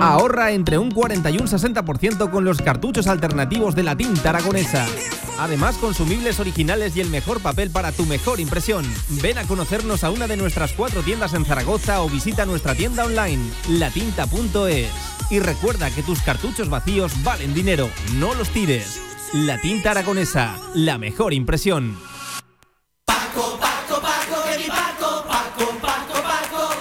[0.00, 4.86] Ahorra entre un 40 y un 60% con los cartuchos alternativos de la tinta aragonesa.
[5.38, 8.84] Además, consumibles originales y el mejor papel para tu mejor impresión.
[9.22, 13.04] Ven a conocernos a una de nuestras cuatro tiendas en Zaragoza o visita nuestra tienda
[13.04, 14.90] online, latinta.es.
[15.30, 19.00] Y recuerda que tus cartuchos vacíos valen dinero, no los tires.
[19.32, 21.98] La tinta aragonesa, la mejor impresión.
[23.06, 26.74] Paco, Paco, Paco, que mi Paco, Paco, Paco, Paco.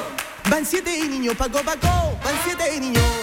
[0.50, 3.21] Van siete niños, Paco, Paco, van siete niños.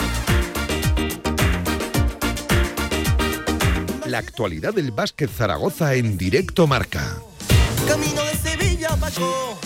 [4.09, 7.18] La actualidad del básquet Zaragoza en directo marca.
[7.86, 9.59] Camino de Sevilla, Paco.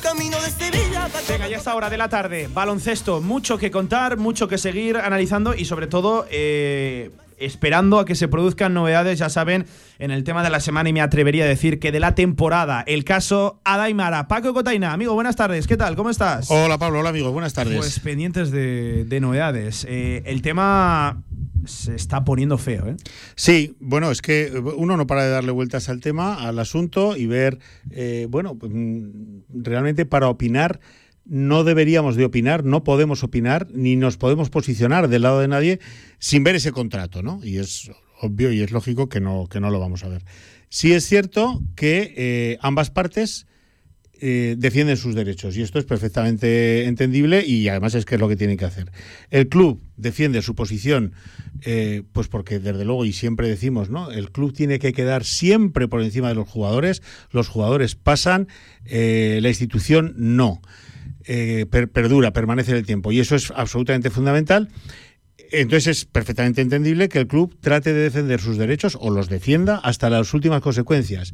[0.00, 1.24] Camino de Sevilla, Paco.
[1.28, 2.48] Venga, ya es hora de la tarde.
[2.54, 8.14] Baloncesto, mucho que contar, mucho que seguir analizando y sobre todo eh, esperando a que
[8.14, 9.66] se produzcan novedades, ya saben,
[9.98, 12.82] en el tema de la semana y me atrevería a decir que de la temporada.
[12.86, 14.28] El caso Adaimara.
[14.28, 15.66] Paco Cotaina, amigo, buenas tardes.
[15.66, 15.96] ¿Qué tal?
[15.96, 16.50] ¿Cómo estás?
[16.50, 17.76] Hola Pablo, hola amigo, buenas tardes.
[17.76, 19.86] Pues pendientes de, de novedades.
[19.88, 21.22] Eh, el tema
[21.68, 22.96] se está poniendo feo, ¿eh?
[23.34, 27.26] Sí, bueno, es que uno no para de darle vueltas al tema, al asunto y
[27.26, 27.58] ver,
[27.90, 30.80] eh, bueno, mm, realmente para opinar
[31.28, 35.80] no deberíamos de opinar, no podemos opinar, ni nos podemos posicionar del lado de nadie
[36.18, 37.40] sin ver ese contrato, ¿no?
[37.44, 40.24] Y es obvio y es lógico que no, que no lo vamos a ver.
[40.70, 43.46] Sí es cierto que eh, ambas partes
[44.20, 48.28] eh, defienden sus derechos y esto es perfectamente entendible y además es que es lo
[48.28, 48.90] que tienen que hacer.
[49.30, 51.12] El club defiende su posición,
[51.62, 54.10] eh, pues porque desde luego y siempre decimos, ¿no?
[54.10, 58.48] El club tiene que quedar siempre por encima de los jugadores, los jugadores pasan,
[58.90, 60.60] la institución no.
[61.30, 64.70] Eh, per- perdura, permanece en el tiempo y eso es absolutamente fundamental.
[65.50, 69.76] Entonces es perfectamente entendible que el club trate de defender sus derechos o los defienda
[69.76, 71.32] hasta las últimas consecuencias.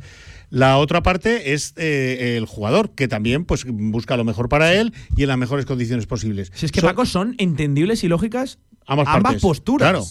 [0.51, 4.93] La otra parte es eh, el jugador, que también pues, busca lo mejor para él
[5.17, 6.53] y en las mejores condiciones posibles.
[6.55, 9.43] Si es que, Son- Paco, son entendibles y lógicas ambas, ambas partes.
[9.43, 9.91] posturas.
[9.91, 10.05] Claro.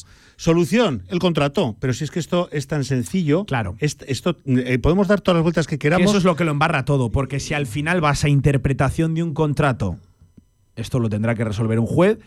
[0.44, 1.78] Solución, el contrato.
[1.80, 3.46] Pero si es que esto es tan sencillo.
[3.46, 3.78] Claro.
[3.80, 6.10] Esto, eh, podemos dar todas las vueltas que Que queramos.
[6.10, 9.24] eso es lo que lo embarra todo, porque si al final vas a interpretación de
[9.24, 10.00] un contrato,
[10.76, 12.20] esto lo tendrá que resolver un juez,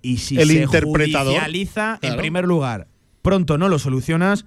[0.00, 2.86] y si El se interpretador, judicializa, en primer lugar,
[3.20, 4.46] pronto no lo solucionas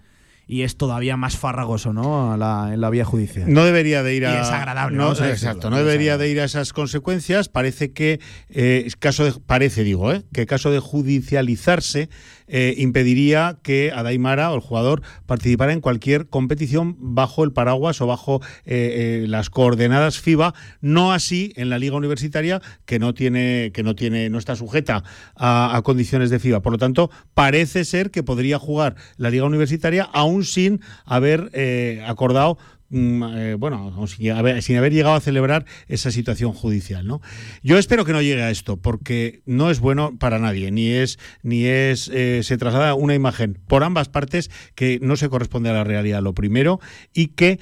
[0.51, 2.33] y es todavía más farragoso, ¿no?
[2.33, 3.53] A la- en la vía judicial.
[3.53, 4.33] No debería de ir a.
[4.33, 7.49] Y desagradable, No, vamos a exacto, decirlo, no debería de ir a esas consecuencias.
[7.49, 8.19] Parece que
[8.49, 12.09] eh, es caso de, parece, digo, eh, que caso de judicializarse
[12.51, 18.07] eh, impediría que Adaimara o el jugador participara en cualquier competición bajo el paraguas o
[18.07, 20.55] bajo eh, eh, las coordenadas FIBA.
[20.81, 25.03] No así en la liga universitaria que no tiene, que no tiene, no está sujeta
[25.35, 26.61] a, a condiciones de FIBA.
[26.63, 32.03] Por lo tanto, parece ser que podría jugar la liga universitaria aún sin haber eh,
[32.07, 32.57] acordado
[32.89, 37.21] mm, eh, bueno, sin haber, llegado a celebrar esa situación judicial, ¿no?
[37.63, 41.19] Yo espero que no llegue a esto, porque no es bueno para nadie, ni es,
[41.43, 45.73] ni es, eh, se traslada una imagen por ambas partes que no se corresponde a
[45.73, 46.79] la realidad, lo primero,
[47.13, 47.59] y que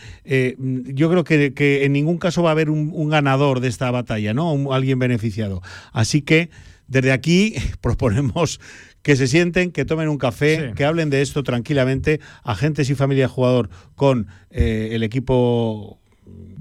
[0.94, 4.34] yo creo que, que en ningún caso va a haber un, ganador de esta batalla,
[4.34, 4.74] ¿no?
[4.74, 5.62] Alguien beneficiado.
[5.94, 6.50] Así que
[6.88, 8.60] desde aquí proponemos
[9.08, 13.24] que se sienten, que tomen un café, que hablen de esto tranquilamente, agentes y familia
[13.24, 15.98] de jugador con eh, el equipo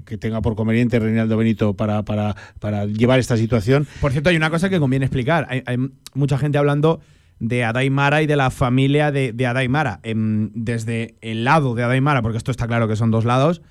[0.05, 3.85] que tenga por conveniente Reinaldo Benito para, para, para llevar esta situación.
[3.99, 5.45] Por cierto, hay una cosa que conviene explicar.
[5.49, 5.75] Hay, hay
[6.13, 7.01] mucha gente hablando
[7.39, 9.99] de Adaimara y de la familia de, de Adaimara.
[10.03, 13.61] Em, desde el lado de Adaimara, porque esto está claro que son dos lados,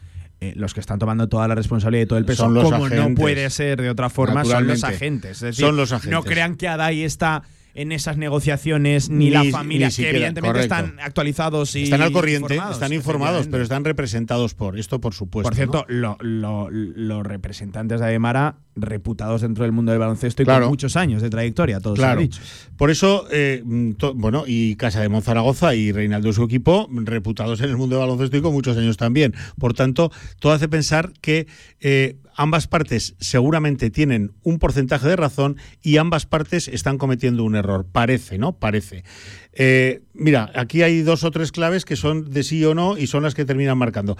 [0.43, 3.49] eh, los que están tomando toda la responsabilidad y todo el peso, como no puede
[3.49, 5.39] ser de otra forma, son los agentes.
[5.39, 6.11] Es decir, Son los agentes.
[6.11, 7.43] No crean que Adai está
[7.77, 10.75] en esas negociaciones, ni, la Ni- familia, ni que evidentemente correcto.
[10.75, 15.15] están actualizados y están al corriente, informados, están informados, pero están representados por esto, por
[15.15, 15.49] supuesto.
[15.49, 16.17] Por cierto, ¿no?
[16.19, 20.65] lo- lo- los representantes de Ademara, reputados dentro del mundo del baloncesto y Claro.
[20.65, 22.21] con muchos años de trayectoria, todos Claro.
[22.21, 22.41] dicho.
[22.77, 23.63] Por eso, eh,
[23.99, 27.97] to- bueno, y Casa de Monzaragoza y Reinaldo y su equipo, reputados en el mundo
[27.97, 29.35] del baloncesto y con muchos años también.
[29.59, 30.11] Por tanto,
[30.41, 31.47] todo hace pensar que
[31.81, 37.57] eh, ambas partes seguramente tienen un porcentaje de razón y ambas partes están cometiendo un
[37.57, 37.87] error.
[37.91, 38.53] Parece, ¿no?
[38.53, 39.05] Parece.
[39.53, 43.07] Eh, mira, aquí hay dos o tres claves que son de sí o no y
[43.07, 44.17] son las que terminan marcando.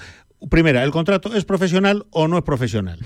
[0.51, 2.99] Primera, ¿el contrato es profesional o no es profesional?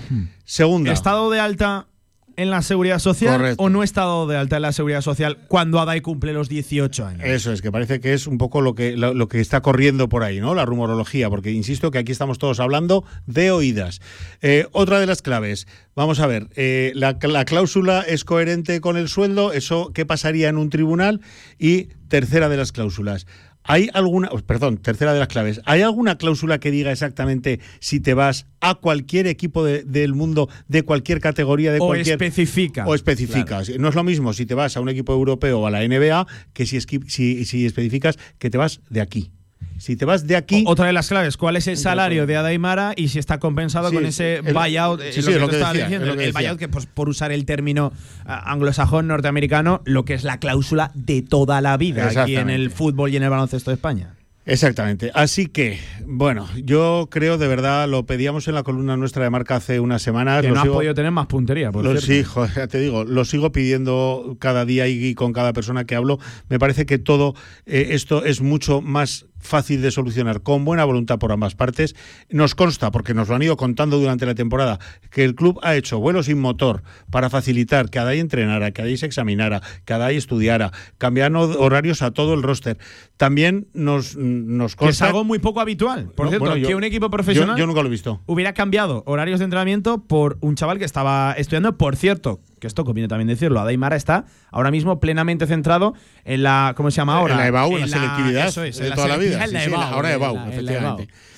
[0.45, 0.91] Segunda.
[0.91, 1.87] Estado de alta
[2.35, 3.63] en la seguridad social Correcto.
[3.63, 7.05] o no está dado de alta en la seguridad social cuando Adai cumple los 18
[7.05, 7.21] años.
[7.23, 10.09] Eso es, que parece que es un poco lo que, lo, lo que está corriendo
[10.09, 10.55] por ahí, ¿no?
[10.55, 14.01] La rumorología, porque insisto que aquí estamos todos hablando de oídas.
[14.41, 18.97] Eh, otra de las claves, vamos a ver, eh, la, la cláusula es coherente con
[18.97, 21.21] el sueldo, eso qué pasaría en un tribunal
[21.57, 23.25] y tercera de las cláusulas.
[23.63, 27.99] ¿Hay alguna, oh, perdón, tercera de las claves, ¿hay alguna cláusula que diga exactamente si
[27.99, 32.13] te vas a cualquier equipo de- del mundo, de cualquier categoría, de O cualquier...
[32.21, 32.85] especifica.
[32.87, 33.69] O especificas.
[33.77, 36.25] No es lo mismo si te vas a un equipo europeo o a la NBA
[36.53, 39.31] que si, si, si especificas que te vas de aquí.
[39.77, 40.63] Si te vas de aquí...
[40.67, 43.95] Otra de las claves, ¿cuál es el salario de Adaimara y si está compensado Sí,
[43.95, 45.01] con ese el- buyout?
[45.01, 47.09] eh, sí, sí, lo que decía, diciendo, es lo que el buyout que pues, por
[47.09, 47.91] usar el término
[48.25, 52.69] ah, anglosajón norteamericano, lo que es la cláusula de toda la vida aquí en el
[52.69, 54.13] fútbol y en el baloncesto de España.
[54.45, 55.11] Exactamente.
[55.13, 59.55] Así que, bueno, yo creo de verdad, lo pedíamos en la columna nuestra de marca
[59.55, 60.41] hace unas semanas.
[60.41, 62.23] Que lo no has podido tener más puntería, por Lo, sí,
[62.69, 66.19] te digo, lo sigo pidiendo cada día y, y con cada persona que hablo.
[66.49, 67.35] Me parece que todo
[67.67, 71.95] eh, esto es mucho más fácil de solucionar con buena voluntad por ambas partes.
[72.29, 74.79] Nos consta, porque nos lo han ido contando durante la temporada,
[75.09, 78.97] que el club ha hecho vuelos sin motor para facilitar que Adai entrenara, que Adai
[78.97, 82.77] se examinara, que Adai estudiara, cambiando horarios a todo el roster.
[83.17, 85.07] También nos, nos Que es consta...
[85.07, 86.09] algo muy poco habitual.
[86.15, 88.21] Por No, cierto, bueno, yo- que un equipo yo- profesional yo nunca lo he visto.
[88.25, 91.77] hubiera cambiado horarios de entrenamiento por un chaval que estaba estudiando.
[91.77, 96.73] Por cierto, que esto conviene también decirlo, Adaimara está ahora mismo plenamente centrado en la,
[96.77, 97.33] ¿cómo se llama ahora?
[97.33, 99.43] En la EBAU, en la selectividad eso es, de en la toda la vida.
[99.43, 101.03] en la Sí, sí, EBAU, ahora EBAU, en la efectivamente.
[101.03, 101.30] EBAU.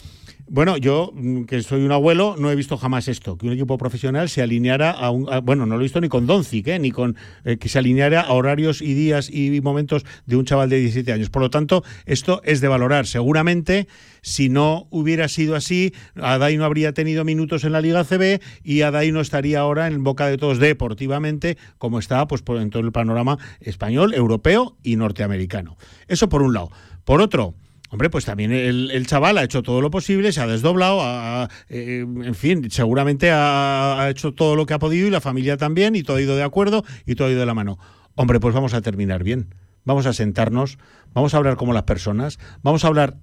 [0.53, 3.75] Bueno, yo, mm, que soy un abuelo, no he visto jamás esto, que un equipo
[3.79, 5.27] profesional se alineara a un...
[5.43, 6.77] bueno, no lo he visto ni con Doncic, ¿eh?
[6.77, 7.15] ni con...
[7.43, 11.11] eh, que se alineara a horarios y días y momentos de un chaval de 17
[11.11, 11.31] años.
[11.31, 13.07] Por lo tanto, esto es de valorar.
[13.07, 13.87] Seguramente,
[14.21, 15.91] si no hubiera sido así,
[16.21, 20.03] Adai no habría tenido minutos en la Liga CB y Adai no estaría ahora en
[20.03, 24.97] boca de todos deportivamente, como está pues, por, en todo el panorama español, europeo y
[24.97, 25.77] norteamericano.
[26.07, 26.69] Eso por un lado.
[27.05, 27.55] Por otro...
[27.93, 31.47] Hombre, pues también el, el chaval ha hecho todo lo posible, se ha desdoblado, ha-
[31.69, 35.57] eh, en fin, seguramente ha, ha hecho todo lo que ha podido y la familia
[35.57, 37.77] también, y todo ha ido de acuerdo y todo ha ido de la mano.
[38.15, 39.53] Hombre, pues vamos a terminar bien.
[39.85, 40.79] Vamos a sentarnos,
[41.13, 43.17] vamos a hablar como las personas, vamos a hablar.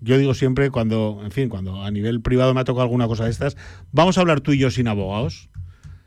[0.00, 3.24] Yo digo siempre cuando, en fin, cuando a nivel privado me ha tocado alguna cosa
[3.24, 3.56] de estas,
[3.90, 5.48] vamos a hablar tú y yo sin abogados.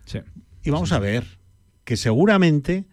[0.05, 0.20] Sí.
[0.63, 1.26] Y vamos a ver
[1.84, 2.86] que seguramente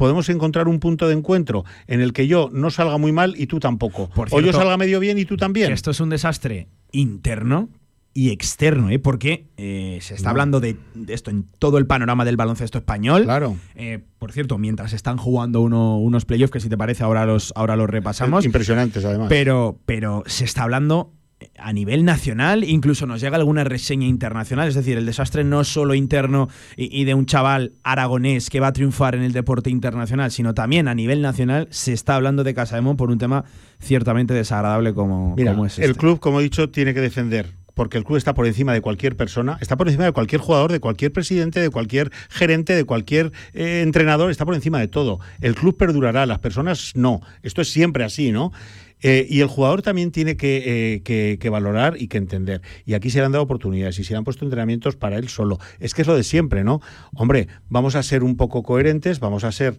[0.00, 3.46] podemos encontrar un punto de encuentro en el que yo no salga muy mal y
[3.48, 4.08] tú tampoco.
[4.08, 5.70] Por o yo salga medio bien y tú también.
[5.72, 7.68] Esto es un desastre interno
[8.14, 8.98] y externo, ¿eh?
[8.98, 10.30] porque eh, se está No.
[10.30, 13.24] hablando de, de esto en todo el panorama del baloncesto español.
[13.24, 13.56] Claro.
[13.74, 17.52] Eh, por cierto, mientras están jugando uno- unos playoffs, que si te parece ahora los,
[17.54, 18.46] ahora los repasamos.
[18.46, 19.26] Impresionantes, además.
[19.28, 21.12] Pero, pero se está hablando
[21.58, 25.68] a nivel nacional, incluso nos llega alguna reseña internacional, es decir, el desastre no es
[25.68, 29.70] solo interno y, y de un chaval aragonés que va a triunfar en el deporte
[29.70, 33.44] internacional, sino también a nivel nacional se está hablando de Casaemón por un tema
[33.80, 35.98] ciertamente desagradable como, Mira, como es el este.
[35.98, 37.58] club, como he dicho, tiene que defender.
[37.74, 40.70] Porque el club está por encima de cualquier persona, está por encima de cualquier jugador,
[40.70, 45.20] de cualquier presidente, de cualquier gerente, de cualquier eh, entrenador, está por encima de todo.
[45.40, 47.22] El club perdurará, las personas no.
[47.42, 48.52] Esto es siempre así, ¿no?
[49.02, 52.60] Eh, y el jugador también tiene que, eh, que- que valorar y que entender.
[52.84, 55.28] Y aquí se le han dado oportunidades y se le han puesto entrenamientos para él
[55.28, 55.58] solo.
[55.78, 56.80] Es que es lo de siempre, ¿no?
[57.14, 59.78] Hombre, vamos a ser un poco coherentes, vamos a ser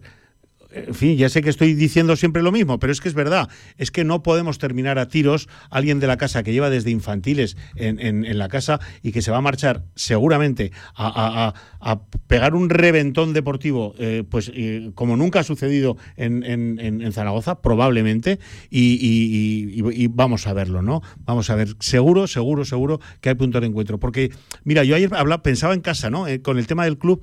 [0.74, 3.48] en fin, ya sé que estoy diciendo siempre lo mismo, pero es que es verdad.
[3.78, 6.90] Es que no podemos terminar a tiros a alguien de la casa que lleva desde
[6.90, 11.54] infantiles en, en- la casa y que se va a marchar seguramente a, a-
[11.92, 17.60] a- pegar un reventón deportivo, eh, pues eh, como nunca ha sucedido en, en- Zaragoza,
[17.60, 18.38] probablemente,
[18.70, 21.02] y vamos a verlo, ¿no?
[21.24, 23.98] Vamos a ver, seguro, seguro, seguro que hay punto de encuentro.
[23.98, 24.30] Porque,
[24.64, 26.26] mira, yo ayer hablaba, pensaba en casa, ¿no?
[26.26, 27.22] Eh, con el tema del club.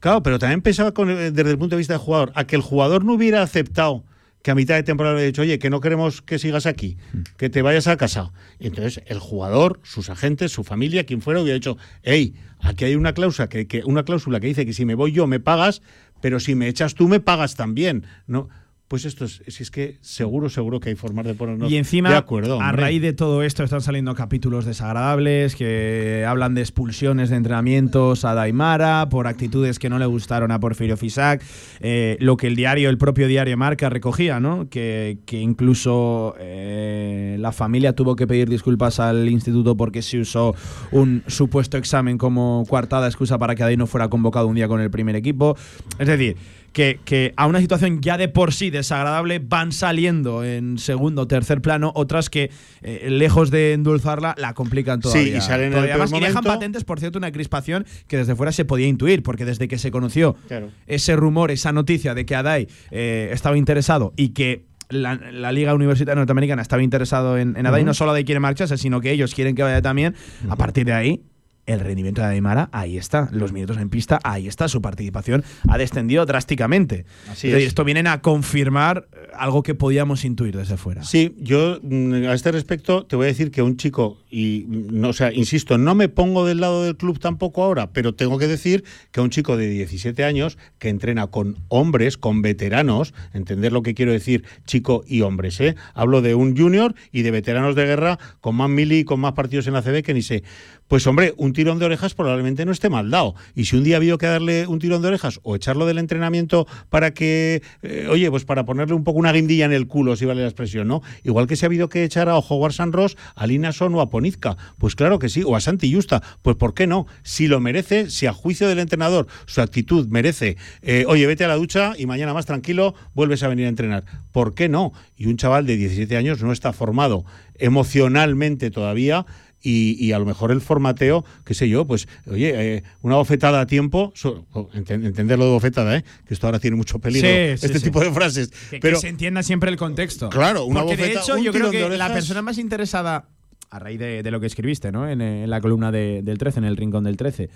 [0.00, 2.56] Claro, pero también pensaba con, eh, desde el punto de vista del jugador, a que
[2.56, 4.04] el jugador no hubiera aceptado
[4.42, 6.96] que a mitad de temporada le hubiera dicho, oye, que no queremos que sigas aquí,
[7.36, 8.32] que te vayas a casa.
[8.60, 12.94] Y entonces el jugador, sus agentes, su familia, quien fuera, hubiera dicho, hey, aquí hay
[12.94, 15.82] una cláusula que, que- una cláusula que dice que si me voy yo me pagas,
[16.20, 18.04] pero si me echas tú me pagas también.
[18.28, 18.48] No,
[18.88, 22.10] pues esto es, si es que seguro, seguro que hay formas de ponernos Y encima,
[22.10, 22.60] de acuerdo.
[22.60, 28.24] a raíz de todo esto, están saliendo capítulos desagradables que hablan de expulsiones de entrenamientos
[28.24, 31.42] a Daimara por actitudes que no le gustaron a Porfirio Fisac.
[31.80, 34.68] Eh, lo que el diario, el propio diario Marca recogía, ¿no?
[34.68, 40.54] Que, que incluso eh, la familia tuvo que pedir disculpas al instituto porque se usó
[40.92, 44.80] un supuesto examen como coartada excusa para que Adai no fuera convocado un día con
[44.80, 45.56] el primer equipo.
[45.98, 46.36] Es decir,
[46.76, 51.26] que, que a una situación ya de por sí desagradable van saliendo en segundo o
[51.26, 52.50] tercer plano, otras que
[52.82, 55.38] eh, lejos de endulzarla la complican todavía.
[55.38, 56.14] y salen en el.
[56.14, 59.68] Y dejan patentes, por cierto, una crispación que desde fuera se podía intuir, porque desde
[59.68, 60.68] que se conoció Claro.
[60.86, 65.72] ese rumor, esa noticia de que Adai eh, estaba interesado y que la, la Liga
[65.72, 69.34] Universitaria Norteamericana estaba interesado en, en Adai, no solo Adai quiere marcharse, sino que ellos
[69.34, 70.14] quieren que vaya también.
[70.50, 71.22] A partir de ahí,
[71.66, 73.28] el rendimiento de Aymara, ahí está.
[73.32, 74.68] Los minutos en pista, ahí está.
[74.68, 77.04] Su participación ha descendido drásticamente.
[77.28, 77.64] Así Es.
[77.64, 81.02] Esto vienen a confirmar eh, algo que podíamos intuir desde fuera.
[81.02, 85.00] Sí, yo mm, a este respecto te voy a decir que un chico, y mm,
[85.00, 88.38] no, o sea, insisto, no me pongo del lado del club tampoco ahora, pero tengo
[88.38, 93.72] que decir que un chico de 17 años que entrena con hombres, con veteranos, entender
[93.72, 95.74] lo que quiero decir, chico y hombres, ¿eh?
[95.94, 99.32] Hablo de un junior y de veteranos de guerra con más mili y con más
[99.32, 100.44] partidos en la CB que ni sé.
[100.88, 103.34] Pues hombre, un tirón de orejas probablemente no esté mal dado.
[103.54, 105.98] Y si un día ha habido que darle un tirón de orejas o echarlo del
[105.98, 110.14] entrenamiento para que, eh, oye, pues para ponerle un poco una guindilla en el culo,
[110.14, 111.02] si vale la expresión, ¿no?
[111.24, 114.00] Igual que se ha habido que echar a Howard San Ross, a Lina Son o
[114.00, 114.56] a Ponizka.
[114.78, 116.22] Pues claro que sí, o a Santi Justa.
[116.42, 117.06] Pues ¿por qué no?
[117.22, 121.48] Si lo merece, si a juicio del entrenador su actitud merece, eh, oye, vete a
[121.48, 124.04] la ducha y mañana más tranquilo vuelves a venir a entrenar.
[124.30, 124.92] ¿Por qué no?
[125.16, 127.24] Y un chaval de 17 años no está formado
[127.58, 129.26] emocionalmente todavía
[129.62, 133.60] y, y a lo mejor el formateo, qué sé yo, pues, oye, eh, una bofetada
[133.60, 136.04] a tiempo, so- o enten- entenderlo de bofetada, ¿eh?
[136.26, 137.84] que esto ahora tiene mucho peligro, Sí, este sí.
[137.84, 138.50] tipo de frases.
[138.50, 140.28] Que, que pero se entienda siempre el contexto.
[140.28, 143.28] Claro, una Porque de bofeta- hecho un yo creo de que la persona más interesada,
[143.70, 145.08] a raíz de, de lo que escribiste, ¿no?
[145.08, 147.50] En, eh, en la columna de- del 13, en el rincón del 13, eh,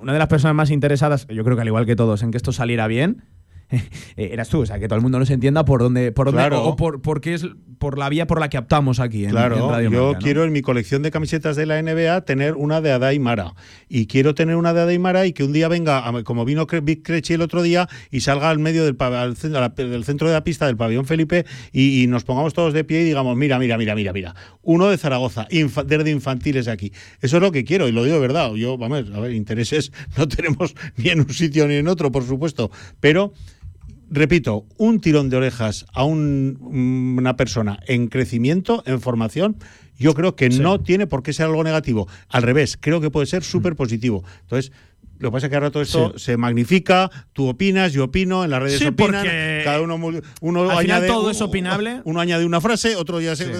[0.00, 2.36] una de las personas más interesadas, yo creo que al igual que todos, en que
[2.38, 3.22] esto saliera bien,
[4.16, 6.62] eras tú, o sea, que todo el mundo nos entienda por dónde, por dónde Claro.
[6.64, 7.46] o, o por, por qué es
[7.78, 10.24] por la vía por la que optamos aquí en, Claro, en Radio yo Marca, ¿no?
[10.24, 13.54] quiero en mi colección de camisetas de la NBA tener una de Adai Mara.
[13.88, 17.02] Y quiero tener una de Adai Mara y que un día venga, como vino Vic
[17.04, 20.66] Crechi el otro día, y salga al medio del, al del centro de la pista
[20.66, 23.94] del pabellón Felipe y, y nos pongamos todos de pie y digamos, mira, mira, mira,
[23.94, 24.34] mira, mira.
[24.62, 26.92] Uno de Zaragoza, infa- desde infantiles aquí.
[27.20, 28.54] Eso es lo que quiero y lo digo de verdad.
[28.54, 32.22] Yo, vamos, a ver, intereses no tenemos ni en un sitio ni en otro, por
[32.24, 32.70] supuesto.
[33.00, 33.32] Pero
[34.10, 36.58] repito, un tirón de orejas a un-
[37.18, 39.56] una persona en crecimiento, en formación,
[39.98, 42.08] yo creo que no tiene por qué ser algo negativo.
[42.28, 44.24] Al revés, creo que puede ser súper positivo.
[44.42, 44.72] Entonces,
[45.20, 46.24] lo que pasa es que ahora todo esto Sí.
[46.24, 49.24] se magnifica, tú opinas, yo opino, en las redes Sí, opinan,
[49.62, 49.96] cada uno,
[50.40, 52.00] uno al final todo es opinable.
[52.04, 53.52] Uno añade una frase, otro ya se,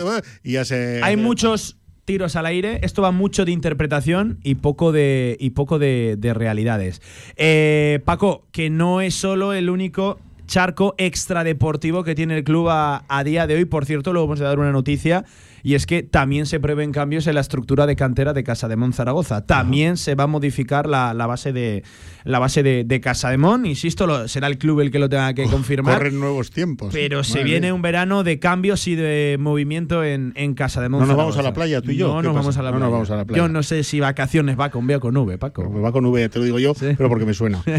[0.42, 2.80] y ya se Hay muchos tiros al aire.
[2.82, 7.00] Esto va mucho de interpretación y poco de, y poco de, de realidades.
[7.36, 13.04] Eh, Paco, que no es solo el único charco extradeportivo que tiene el club a,
[13.08, 13.64] a día de hoy.
[13.64, 15.24] Por cierto, luego vamos a dar una noticia.
[15.64, 18.76] Y es que también se prevén cambios en la estructura de cantera de Casa de
[18.76, 19.46] Mon Zaragoza.
[19.46, 21.82] También se va a modificar la, la base de
[22.24, 23.64] la base de, de Casa de Mon.
[23.66, 25.96] Insisto, lo- será el club el que lo tenga que confirmar.
[25.96, 26.90] Corren nuevos tiempos.
[26.92, 27.74] Pero se viene mía.
[27.74, 31.42] un verano de cambios y de movimiento en, en Casa de ¿No nos vamos a
[31.42, 32.08] la playa, tú y yo?
[32.08, 32.92] No, ¿Qué nos vamos a la No nos playa.
[32.92, 33.42] vamos a la playa.
[33.42, 35.68] Yo no sé si vacaciones va con B o con V, Paco.
[35.70, 37.62] Me va con V, te lo digo yo, pero porque me suena.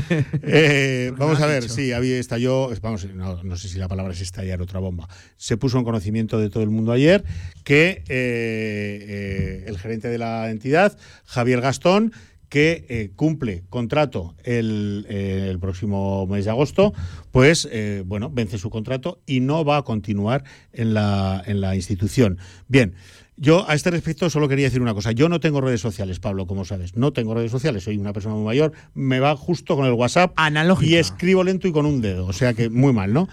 [0.48, 1.74] Eh, Porque vamos a ver, dicho.
[1.76, 5.07] sí, había estalló, vamos, no, no sé si la palabra es estallar otra bomba.
[5.38, 7.24] Se puso en conocimiento de todo el mundo ayer
[7.64, 12.11] que eh, eh, el gerente de la entidad, Javier Gastón,
[12.49, 16.93] que eh, cumple contrato el, eh, el próximo mes de agosto,
[17.31, 21.76] pues eh, bueno, vence su contrato y no va a continuar en la, en la
[21.76, 22.38] institución.
[22.68, 22.93] Bien.
[23.38, 25.11] Yo a este respecto solo quería decir una cosa.
[25.11, 26.95] Yo no tengo redes sociales, Pablo, como sabes.
[26.95, 27.84] No tengo redes sociales.
[27.84, 28.72] Soy una persona muy mayor.
[28.93, 30.31] Me va justo con el WhatsApp.
[30.38, 30.89] Analógica.
[30.89, 32.27] Y escribo lento y con un dedo.
[32.27, 33.27] O sea que muy mal, ¿no?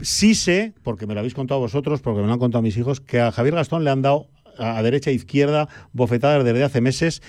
[0.00, 3.00] Sí sé, porque me lo habéis contado vosotros, porque me lo han contado mis hijos,
[3.00, 4.28] que a Javier Gastón le han dado
[4.58, 7.22] a derecha e izquierda bofetadas desde hace meses.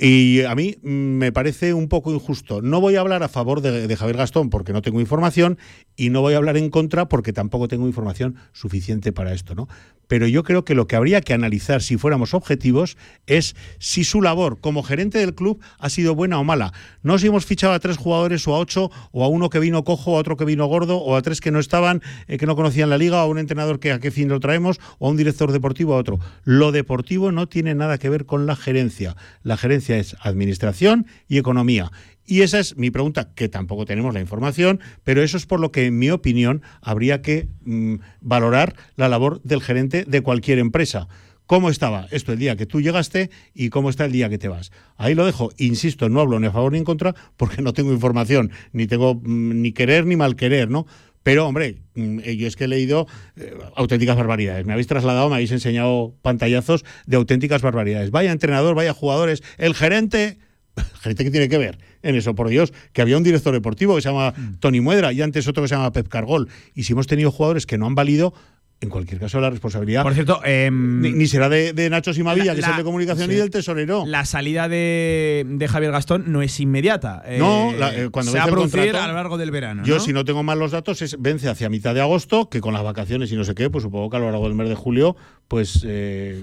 [0.00, 2.62] Y a mí mm, me parece un poco injusto.
[2.62, 5.58] No voy a hablar a favor de, Javier Gastón porque no tengo información
[5.96, 9.66] y no voy a hablar en contra porque tampoco tengo información suficiente para esto, ¿no?
[10.06, 12.96] Pero yo creo que lo que habría que analizar si fuéramos objetivos
[13.26, 16.72] es si su labor como gerente del club ha sido buena o mala.
[17.02, 19.84] No si hemos fichado a tres jugadores o a ocho o a uno que vino
[19.84, 22.56] cojo, a otro que vino gordo o a tres que no estaban, eh, que no
[22.56, 25.10] conocían la liga, o a un entrenador que a qué fin lo traemos o a
[25.10, 26.20] un director deportivo a otro.
[26.44, 29.14] Lo deportivo no tiene nada que ver con la gerencia.
[29.42, 31.90] La gerencia es administración y economía.
[32.26, 35.72] Y esa es mi pregunta, que tampoco tenemos la información, pero eso es por lo
[35.72, 41.08] que, en mi opinión, habría que mm, valorar la labor del gerente de cualquier empresa.
[41.48, 44.48] ¿Cómo estaba esto el día que tú llegaste y cómo está el día que te
[44.48, 44.70] vas?
[44.98, 45.48] Ahí lo dejo.
[45.56, 49.14] Insisto, no hablo ni a favor ni en contra porque no tengo información, ni tengo
[49.14, 50.86] mm, ni querer ni mal querer, ¿no?
[51.28, 53.06] Pero, hombre, mm, yo es que he leído
[53.36, 54.64] eh, auténticas barbaridades.
[54.64, 58.10] Me habéis trasladado, me habéis enseñado pantallazos de auténticas barbaridades.
[58.10, 59.42] Vaya entrenador, vaya jugadores.
[59.58, 60.38] El gerente
[61.02, 64.00] gente que tiene que ver en eso, por Dios, que había un director deportivo que
[64.00, 64.54] se llama Mm.
[64.60, 66.48] Tony Muedra y antes otro que se llama Pep Cargol.
[66.74, 68.32] Y si hemos tenido jugadores que no han valido,
[68.80, 72.46] en cualquier caso la responsabilidad Por cierto, em, ni, ni será de, de Nacho Simavilla,
[72.46, 73.34] la- que es el de comunicación, sí.
[73.34, 74.04] ni del tesorero.
[74.06, 77.24] La salida de, de Javier Gastón no es inmediata.
[77.38, 79.36] No, Eh, la- eh, cuando se va a vence el producir contrato- a lo largo
[79.36, 79.82] del verano.
[79.84, 80.00] Yo, ¿no?
[80.00, 82.84] si no tengo mal los datos, es vence hacia mitad de agosto, que con las
[82.84, 85.16] vacaciones y no sé qué, pues supongo que a lo largo del mes de julio,
[85.48, 86.40] pues eh,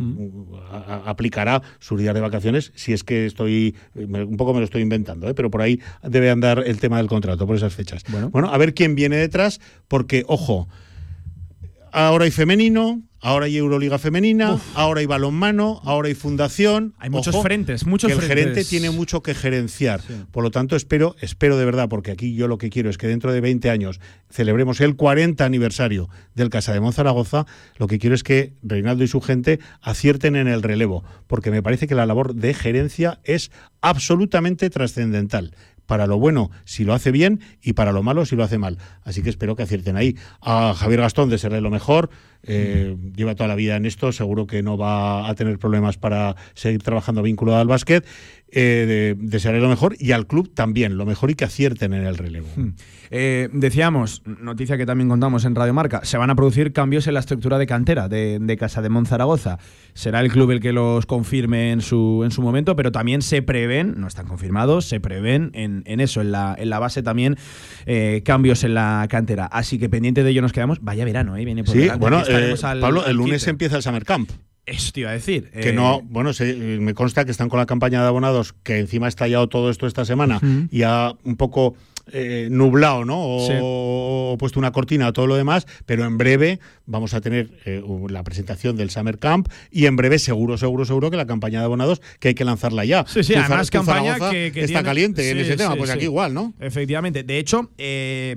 [0.71, 4.53] a- a- aplicará sus días de vacaciones, si es que estoy, eh, me- un poco
[4.53, 5.33] me lo estoy inventando, ¿eh?
[5.33, 8.03] pero por ahí debe andar el tema del contrato, por esas fechas.
[8.31, 10.67] Bueno, a ver quién viene detrás, porque, ojo,
[11.95, 16.93] ahora hay femenino, ahora hay Euroliga femenina, ahora hay balonmano, ahora hay fundación.
[16.99, 18.45] Hay muchos Ojo, frentes, muchos que el frentes.
[18.45, 20.01] gerente tiene mucho que gerenciar.
[20.31, 23.07] Por lo tanto, espero, espero de verdad, porque aquí yo lo que quiero es que
[23.07, 23.99] dentro de 20 años
[24.29, 27.45] celebremos el 40 aniversario del Casa de Monzaragoza.
[27.77, 31.63] Lo que quiero es que Reinaldo y su gente acierten en el relevo, porque me
[31.63, 33.51] parece que la labor de gerencia es
[33.81, 35.55] absolutamente trascendental.
[35.85, 38.77] Para lo bueno, si lo hace bien, y para lo malo, si lo hace mal.
[39.03, 40.15] Así que espero que acierten ahí.
[40.41, 42.09] A Javier Gastón, desearle lo mejor.
[42.47, 46.35] Eh, lleva toda la vida en esto, seguro que no va a tener problemas para
[46.53, 48.05] seguir trabajando vinculado al básquet.
[48.57, 52.05] Eh, de- desearle lo mejor y al club también, lo mejor y que acierten en
[52.05, 52.47] el relevo.
[53.11, 57.15] Eh, decíamos, noticia que también contamos en Radio Marca, se van a producir cambios en
[57.15, 59.57] la estructura de cantera de, de Casa de Monzaragoza.
[59.93, 63.41] Será el club el que los confirme en su, en su momento, pero también se
[63.41, 67.35] prevén, no están confirmados, se prevén en, en eso, en la, en la base también
[67.85, 69.45] eh, cambios en la cantera.
[69.47, 70.79] Así que pendiente de ello nos quedamos.
[70.81, 71.43] Vaya verano, ¿eh?
[71.45, 73.49] Viene por Sí, bueno, estaremos eh, al- Pablo, el lunes 15.
[73.51, 74.29] empieza el Summer Camp.
[74.65, 75.51] Eso te iba a decir.
[75.51, 78.79] Que eh, no, bueno, se- me consta que están con la campaña de abonados, que
[78.79, 80.39] encima ha estallado todo esto esta semana
[80.71, 81.75] y ha un poco
[82.11, 83.17] eh, nublado, ¿no?
[83.19, 83.53] O, Sí.
[83.59, 87.83] o puesto una cortina a todo lo demás, pero en breve vamos a tener eh,
[88.09, 91.65] la presentación del Summer Camp y en breve seguro, seguro, seguro que la campaña de
[91.65, 93.05] abonados que hay que lanzarla ya.
[93.07, 95.75] Sí, sí, Tu además tu campaña que, que está tiene- caliente en Sí, ese tema,
[95.75, 96.53] pues aquí igual, ¿no?
[96.59, 97.23] Efectivamente.
[97.23, 98.35] De hecho, eh,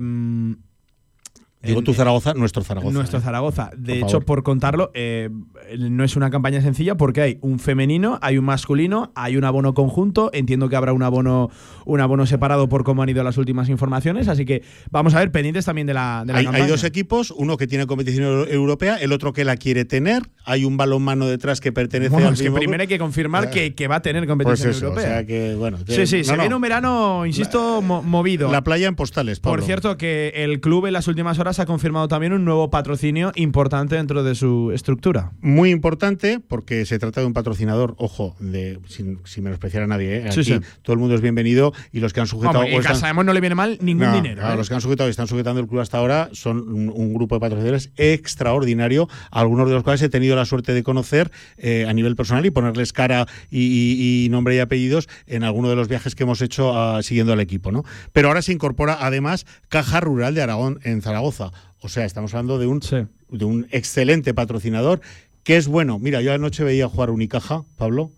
[1.61, 2.93] Digo tu Zaragoza, nuestro Zaragoza.
[2.93, 3.21] Nuestro ¿eh?
[3.21, 3.69] Zaragoza.
[3.75, 4.25] De Por hecho, favor.
[4.25, 5.29] por contarlo, eh,
[5.77, 9.73] no es una campaña sencilla porque hay un femenino, hay un masculino, hay un abono
[9.73, 10.29] conjunto.
[10.33, 11.49] Entiendo que habrá un abono,
[11.85, 14.29] un abono separado por cómo han ido las últimas informaciones.
[14.29, 16.67] Así que vamos a ver, pendientes también de la, de la Hay, hay campaña.
[16.69, 20.23] dos equipos, uno que tiene competición euro- europea, el otro que la quiere tener.
[20.45, 22.81] Hay un balonmano detrás que pertenece Bueno, al es que primero club.
[22.81, 25.03] hay que confirmar Eh, que, que va a tener Pues competición eso, europea.
[25.05, 25.77] o sea que, bueno.
[25.87, 26.39] Sí, sí, no, se no.
[26.43, 28.49] viene un verano, insisto, mo- movido.
[28.49, 29.57] La playa en postales, Pablo.
[29.57, 33.31] Por cierto, que el club en las últimas horas ha confirmado también un nuevo patrocinio
[33.33, 35.31] importante dentro de su estructura.
[35.41, 40.17] Muy importante porque se trata de un patrocinador, ojo, de sin, sin menospreciar a nadie.
[40.27, 40.31] ¿eh?
[40.31, 40.59] Sí, Aquí sí.
[40.83, 42.59] todo el mundo es bienvenido y los que han sujetado.
[42.59, 44.35] Hombre, y están- Casa de Mon no le viene mal ningún No, dinero.
[44.41, 44.57] claro, ¿eh?
[44.57, 47.35] Los que han sujetado y están sujetando el club hasta ahora son un, un grupo
[47.35, 51.93] de patrocinadores extraordinario, algunos de los cuales he tenido la suerte de conocer eh, a
[51.93, 55.87] nivel personal y ponerles cara y, y- y nombre y apellidos en alguno de los
[55.87, 57.71] viajes que hemos hecho ah, siguiendo al equipo.
[57.71, 57.83] ¿no?
[58.13, 61.38] Pero ahora se incorpora además Caja Rural de Aragón en Zaragoza.
[61.81, 62.81] O sea, estamos hablando de un,
[63.29, 65.01] de un excelente patrocinador
[65.43, 65.99] que es bueno.
[65.99, 68.11] Mira, yo anoche veía jugar Unicaja, Pablo.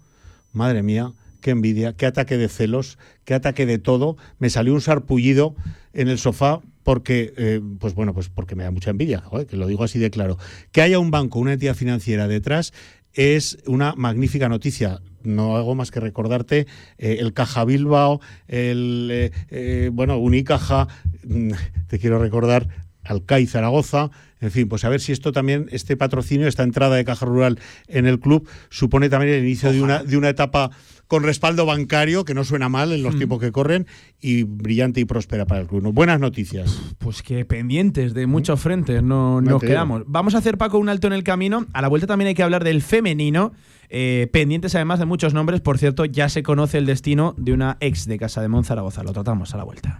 [0.54, 4.18] Madre mía, qué envidia, qué ataque de celos, qué ataque de todo.
[4.40, 5.56] Me salió un sarpullido
[5.94, 9.56] en el sofá porque, eh, pues bueno, pues porque me da mucha envidia, joder, que
[9.56, 10.38] lo digo así de claro.
[10.72, 12.74] Que haya un banco, una entidad financiera detrás
[13.14, 15.02] es una magnífica noticia.
[15.24, 16.68] No hago más que recordarte
[16.98, 20.88] eh, el Caja Bilbao, el eh, eh, bueno, Unicaja,
[21.24, 21.52] mm,
[21.88, 22.68] te quiero recordar
[23.04, 27.06] Alcai Zaragoza, en fin, pues a ver si esto también, este patrocinio, esta entrada de
[27.06, 30.72] Caja Rural en el club, supone también el inicio de una, de una etapa
[31.08, 33.18] con respaldo bancario, que no suena mal en los Mm.
[33.18, 33.86] tiempos que corren,
[34.22, 35.84] y brillante y próspera para el club.
[35.84, 35.92] ¿no?
[35.92, 36.80] Buenas noticias.
[37.00, 39.74] Pues que pendientes de muchos frentes no, nos te digo.
[39.74, 40.04] quedamos.
[40.08, 41.66] Vamos a hacer, Paco, un alto en el camino.
[41.74, 43.52] A la vuelta también hay que hablar del femenino.
[43.94, 45.60] eh, pendientes además de muchos nombres.
[45.60, 49.04] Por cierto, ya se conoce el destino de una ex de Casa de Monzaragoza.
[49.04, 50.00] Lo tratamos a la vuelta.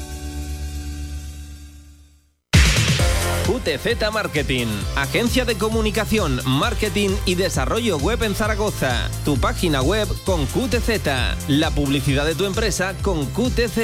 [3.61, 4.65] QTZ Marketing,
[4.95, 9.07] agencia de comunicación, marketing y desarrollo web en Zaragoza.
[9.23, 13.77] Tu página web con QTZ, la publicidad de tu empresa con QTZ.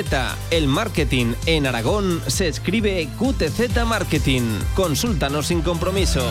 [0.49, 4.59] El marketing en Aragón se escribe QTZ Marketing.
[4.75, 6.27] Consúltanos sin compromiso.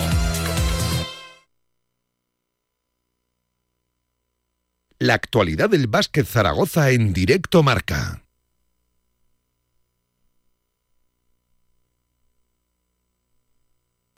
[4.98, 8.25] La actualidad del básquet Zaragoza en directo marca.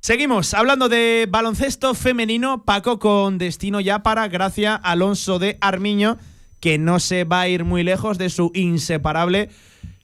[0.08, 6.18] Seguimos hablando de baloncesto femenino, Paco con destino ya para Gracia Alonso de Armiño,
[6.60, 9.48] que no se va a ir muy lejos de su inseparable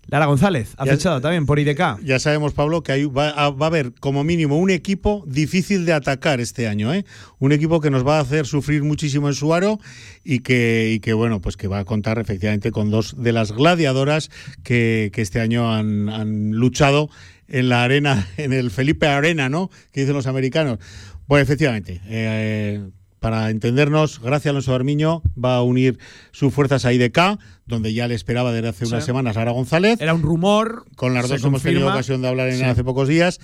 [0.08, 0.74] Lara González.
[0.78, 2.00] Ha Ya- fichado también por IDK.
[2.02, 5.86] Ya sabemos, Pablo, que hay- va, a, va a haber como mínimo un equipo difícil
[5.86, 7.04] de atacar este año, ¿eh?
[7.38, 9.78] Un equipo que nos va a hacer sufrir muchísimo en su aro
[10.24, 13.52] y que, y que bueno, pues que va a contar efectivamente con dos de las
[13.52, 14.30] gladiadoras
[14.64, 17.08] que, que este año han, han luchado
[17.58, 19.70] en la arena, en el Felipe Arena, ¿no?
[19.92, 20.78] Que dicen los americanos.
[21.26, 22.82] Pues efectivamente, eh,
[23.20, 25.98] para entendernos, gracias Alonso Armiño va a unir
[26.32, 28.92] sus fuerzas a IDK, donde ya le esperaba desde hace Sí.
[28.92, 29.98] unas semanas Lara González.
[30.02, 30.84] Era un rumor.
[30.96, 31.94] Con las dos hemos tenido confirma.
[31.94, 32.64] ocasión de hablar en Sí.
[32.64, 33.40] hace pocos días.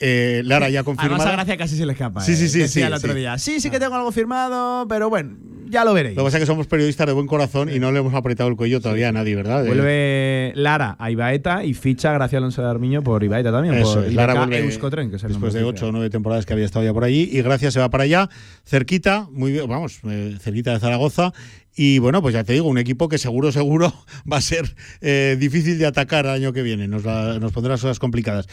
[0.00, 1.32] Eh, Lara ya Además, a confirmada.
[1.32, 2.20] Gracia casi se le escapa.
[2.20, 2.36] Sí, eh.
[2.36, 3.18] sí, sí, Decía sí, el otro sí.
[3.18, 3.38] día.
[3.38, 5.36] Sí, sí que tengo algo firmado, pero bueno,
[5.70, 6.16] ya lo veréis.
[6.16, 8.48] Lo que pasa es que somos periodistas de buen corazón y no le hemos apretado
[8.50, 9.64] el cuello todavía a nadie, ¿verdad?
[9.64, 13.74] Eh, Vuelve Lara a Ibaeta y ficha Gracia Alonso de Armiño por Ibaeta también.
[13.74, 16.44] Eso por es, Lara vuelve Euskotren, que es el después de ocho o nueve temporadas
[16.44, 18.28] que había estado ya por allí y gracias se va para allá,
[18.64, 21.32] cerquita, muy bien, vamos, eh, cerquita de Zaragoza
[21.76, 23.92] y bueno, pues ya te digo, un equipo que seguro, seguro
[24.32, 27.72] va a ser eh, difícil de atacar el año que viene, nos, va- nos pondrá
[27.74, 28.46] las cosas complicadas.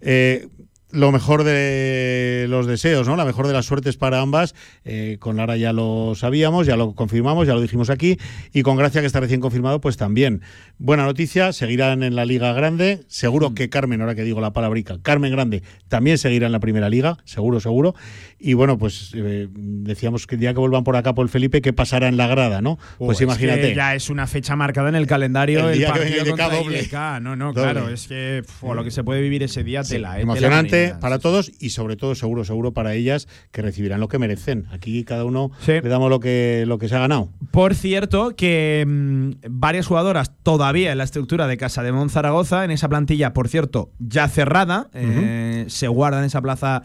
[0.00, 0.46] Eh,
[0.90, 3.16] lo mejor de los deseos, ¿no?
[3.16, 4.54] La mejor de las suertes para ambas.
[4.84, 8.18] Eh, con Lara ya lo sabíamos, ya lo confirmamos, ya lo dijimos aquí.
[8.52, 10.42] Y con Gracia, que está recién confirmado, pues también.
[10.78, 13.04] Buena noticia, seguirán en la Liga Grande.
[13.08, 16.88] Seguro que Carmen, ahora que digo la palabrica, Carmen Grande también seguirá en la Primera
[16.88, 17.94] Liga, seguro, seguro.
[18.40, 21.72] Y bueno, pues eh, decíamos que el día que vuelvan por acá por Felipe, ¿qué
[21.72, 22.78] pasará en la grada, no?
[22.98, 23.60] Pues es imagínate.
[23.62, 26.48] que ya es una fecha marcada en el calendario El día que partido IDK contra
[26.50, 26.88] doble.
[27.20, 27.72] No, no, Doble.
[27.72, 31.18] claro, es que pf, lo que se puede vivir ese día tela, eh, emocionante para
[31.18, 35.24] todos y sobre todo seguro seguro para ellas que recibirán lo que merecen aquí cada
[35.24, 39.86] uno le damos lo que lo que se ha ganado Por cierto, que mm, varias
[39.86, 43.90] jugadoras todavía en la estructura de Casa de Mon Zaragoza, en esa plantilla, por cierto,
[43.98, 46.82] ya cerrada, eh, se guardan esa plaza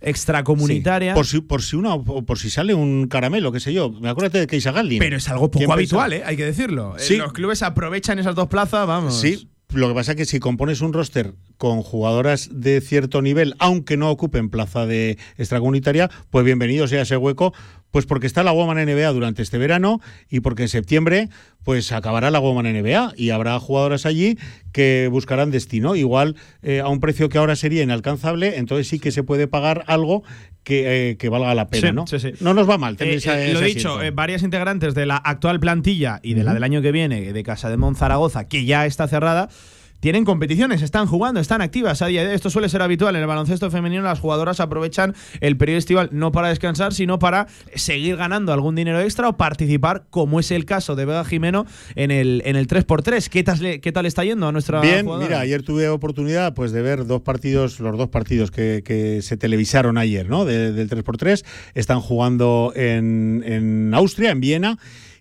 [0.00, 1.12] extracomunitaria.
[1.12, 3.90] Sí, por si por si una o por si sale un caramelo qué sé yo
[3.90, 6.12] me acuérdate de Keisa Galdin Pero es algo poco ¿Quién habitual?
[6.12, 6.22] ¿eh?
[6.24, 6.94] hay que decirlo.
[6.98, 7.16] Sí.
[7.16, 9.18] Los clubes aprovechan esas dos plazas, vamos.
[9.20, 13.54] Sí, lo que pasa es que si compones un roster con jugadoras de cierto nivel,
[13.58, 17.52] aunque no ocupen plaza de extracomunitaria, pues bienvenido sea ese hueco,
[17.90, 21.28] pues porque está la Woman NBA durante este verano y porque en septiembre
[21.64, 24.38] pues acabará la Woman NBA y habrá jugadoras allí
[24.72, 29.10] que buscarán destino, igual eh, a un precio que ahora sería inalcanzable, entonces sí que
[29.10, 30.22] se puede pagar algo
[30.62, 32.06] que, eh, que valga la pena, Sí, ¿no?
[32.06, 32.32] sí, sí.
[32.40, 32.96] No nos va mal.
[32.96, 36.54] tener Eh, esa- eh, lo dicho, varias integrantes de la actual plantilla y de la
[36.54, 39.48] del año que viene, de Casa de Mon Zaragoza, que ya está cerrada,
[40.00, 42.34] tienen competiciones, están jugando, están activas a día de hoy.
[42.34, 44.02] Esto suele ser habitual en el baloncesto femenino.
[44.02, 49.00] Las jugadoras aprovechan el periodo estival no para descansar, sino para seguir ganando algún dinero
[49.00, 51.66] extra o participar, como es el caso de Vega Jimeno,
[51.96, 53.28] en el, en el 3x3.
[53.28, 55.26] ¿Qué tal, ¿Qué tal está yendo a nuestra Bien, jugadora?
[55.26, 59.36] mira, ayer tuve oportunidad pues de ver dos partidos, los dos partidos que, que se
[59.36, 60.44] televisaron ayer, ¿no?
[60.44, 61.44] De- del 3x3.
[61.74, 64.78] Están jugando en, en Austria, en Viena.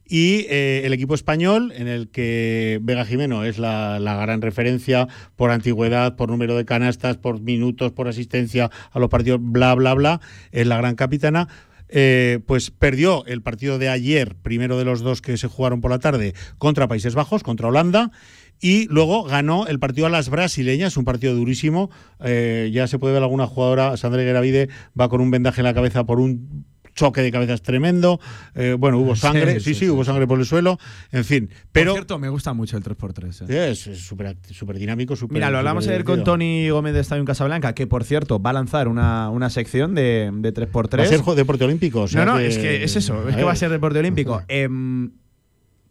[0.09, 5.51] Y eh, el equipo español, en el que Vega Jimeno es la, gran referencia por
[5.51, 10.21] antigüedad, por número de canastas, por minutos, por asistencia a los partidos, bla, bla, bla,
[10.51, 11.47] es la gran capitana.
[11.89, 15.89] eh, pues perdió el partido de ayer, primero de los dos que se jugaron por
[15.89, 18.11] la tarde, contra Países Bajos, contra Holanda.
[18.59, 21.91] Y luego ganó el partido a las brasileñas, un partido durísimo.
[22.19, 24.69] Eh, ya se puede ver alguna jugadora, Sandra Gueravide
[24.99, 26.65] va con un vendaje en la cabeza por un
[26.97, 28.19] choque de cabezas tremendo.
[28.55, 30.77] Eh, bueno, hubo sangre, sí, sí, sí, sí, hubo sangre por el suelo.
[31.13, 33.45] En fin, pero Por cierto, me gusta mucho el 3x3.
[33.49, 33.69] eh.
[33.71, 35.35] es súper dinámico, súper.
[35.35, 36.23] Mira, lo hablamos ayer con.
[36.25, 39.95] Tony Gómez de Estadio en Casablanca, que por cierto va a lanzar una, una sección
[39.95, 40.97] de, de 3x3.
[40.99, 42.01] Va a ser deporte olímpico.
[42.01, 43.99] o sea no, no, que- es que es eso, es que va a ser deporte
[43.99, 44.41] olímpico.
[44.49, 45.11] Em,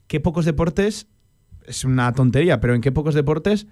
[0.08, 1.06] ¿Qué pocos deportes?
[1.66, 3.66] Es una tontería, pero ¿en qué pocos deportes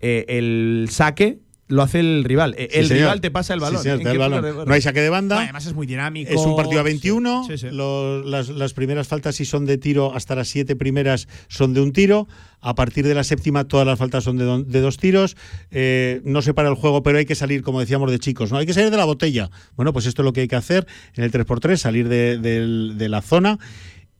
[0.00, 2.54] eh, el saque lo hace el rival?
[2.58, 4.66] Sí, el rival te pasa el Sí, balón.
[4.66, 5.40] No hay saque de banda.
[5.42, 6.30] Además es muy dinámico.
[6.30, 7.44] Es un partido a 21.
[7.46, 7.74] Sí, sí, sí.
[7.74, 11.80] los- las, las primeras faltas, si son de tiro, hasta las siete primeras son de
[11.80, 12.28] un tiro.
[12.60, 15.36] A partir de la séptima, todas las faltas son de, do- de dos tiros.
[15.70, 18.50] Eh, no se para el juego, pero hay que salir, como decíamos, de chicos.
[18.52, 18.58] ¿no?
[18.58, 19.50] Hay que salir de la botella.
[19.76, 23.22] Bueno, pues esto es lo que hay que hacer en el 3x3, salir de la
[23.22, 23.58] zona.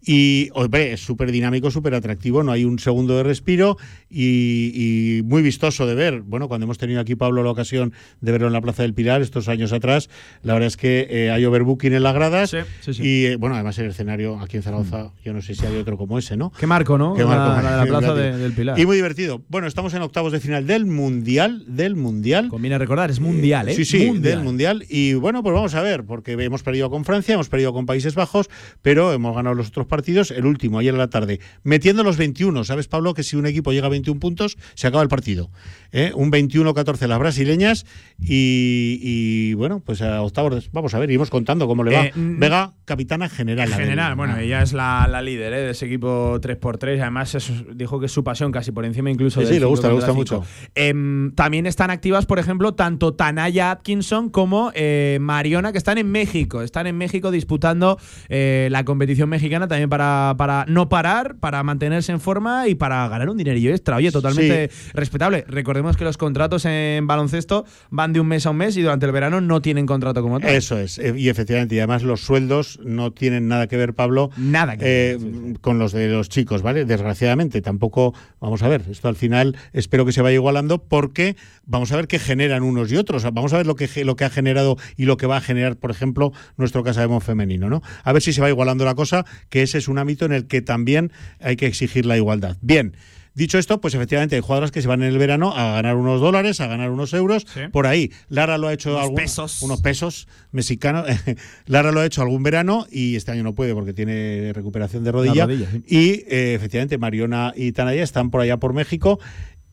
[0.09, 3.77] Y, hombre, es súper dinámico, súper atractivo, no hay un segundo de respiro
[4.09, 6.21] y, y muy vistoso de ver.
[6.23, 9.21] Bueno, cuando hemos tenido aquí, Pablo, la ocasión de verlo en la Plaza del Pilar
[9.21, 10.09] estos años atrás,
[10.45, 12.55] la verdad es que eh, hay overbooking en las gradas
[13.01, 15.99] y, eh, bueno, además el escenario aquí en Zaragoza, yo no sé si hay otro
[15.99, 16.53] como ese, ¿no?
[16.57, 17.15] Qué marco, ¿no?
[17.15, 18.79] Qué La- marco, la Plaza de- del Pilar.
[18.79, 19.43] Y muy divertido.
[19.49, 22.49] Bueno, estamos en octavos de final del Mundial, del Mundial.
[22.49, 23.75] Conviene recordar, es mundial, ¿eh?
[23.75, 24.23] Sí, sí, Mundial.
[24.37, 24.85] del Mundial.
[24.89, 28.15] Y bueno, pues vamos a ver, porque hemos perdido con Francia, hemos perdido con Países
[28.15, 28.49] Bajos,
[28.83, 29.96] pero hemos ganado los otros partidos.
[30.07, 32.65] El último, ayer a la tarde, metiendo los 21.
[32.65, 35.51] ¿Sabes, Pablo, que si un equipo llega a 21 puntos, se acaba el partido?
[35.93, 36.13] ¿Eh?
[36.15, 37.87] Un 21-14 las brasileñas
[38.21, 40.71] y, y, bueno, pues a octavos.
[40.73, 42.07] Vamos a ver, iremos contando cómo le va.
[42.07, 43.69] Eh, Vega, capitana general.
[43.69, 44.43] General, bueno, Ah.
[44.43, 45.61] ella es la, la líder ¿eh?
[45.63, 47.01] de ese equipo 3x3.
[47.01, 47.37] Además,
[47.75, 50.37] dijo que es su pasión, casi por encima incluso Sí, le gusta, le 5 gusta
[50.37, 50.47] 5.
[50.75, 56.11] Em, también están activas, por ejemplo, tanto Tanaya Atkinson como eh, Mariona, que están en
[56.11, 56.63] México.
[56.63, 57.99] Están en México disputando
[58.29, 63.07] eh, la competición mexicana también para, para no parar, para mantenerse en forma y para
[63.09, 63.97] ganar un dinerillo extra.
[63.97, 65.45] Oye, totalmente respetable.
[65.49, 69.05] Recordemos que los contratos en baloncesto van de un mes a un mes y durante
[69.05, 70.55] el verano no tienen contrato como tal.
[70.55, 74.31] Eso es, eh, y efectivamente, y además los sueldos no tienen nada que ver, Pablo,
[74.39, 75.19] nada eh,
[75.61, 76.87] con los de los chicos, ¿vale?
[76.87, 81.37] Desgraciadamente, tampoco, vamos a ver, esto al final espero que se vaya igualando porque
[81.67, 84.25] vamos a ver qué generan unos y otros, vamos a ver lo que, lo que
[84.25, 87.83] ha generado y lo que va a generar, por ejemplo, nuestro Casademón femenino, ¿no?
[88.05, 90.47] A ver si se va igualando la cosa, que ese es un ámbito en el
[90.47, 92.57] que también hay que exigir la igualdad.
[92.63, 92.97] Bien.
[93.35, 96.23] Dicho esto, pues efectivamente hay jugadoras que se van en el verano a ganar unos
[96.23, 98.11] dólares, a ganar unos euros, por ahí.
[98.31, 99.61] Lara lo ha hecho Unos algún- pesos.
[99.63, 101.07] unos pesos mexicanos.
[101.67, 105.13] Lara lo ha hecho algún verano y este año no puede porque tiene recuperación de
[105.13, 105.45] rodilla.
[105.45, 105.83] rodilla, sí.
[105.87, 109.21] Y eh, efectivamente Mariona y Tanaya están por allá por México.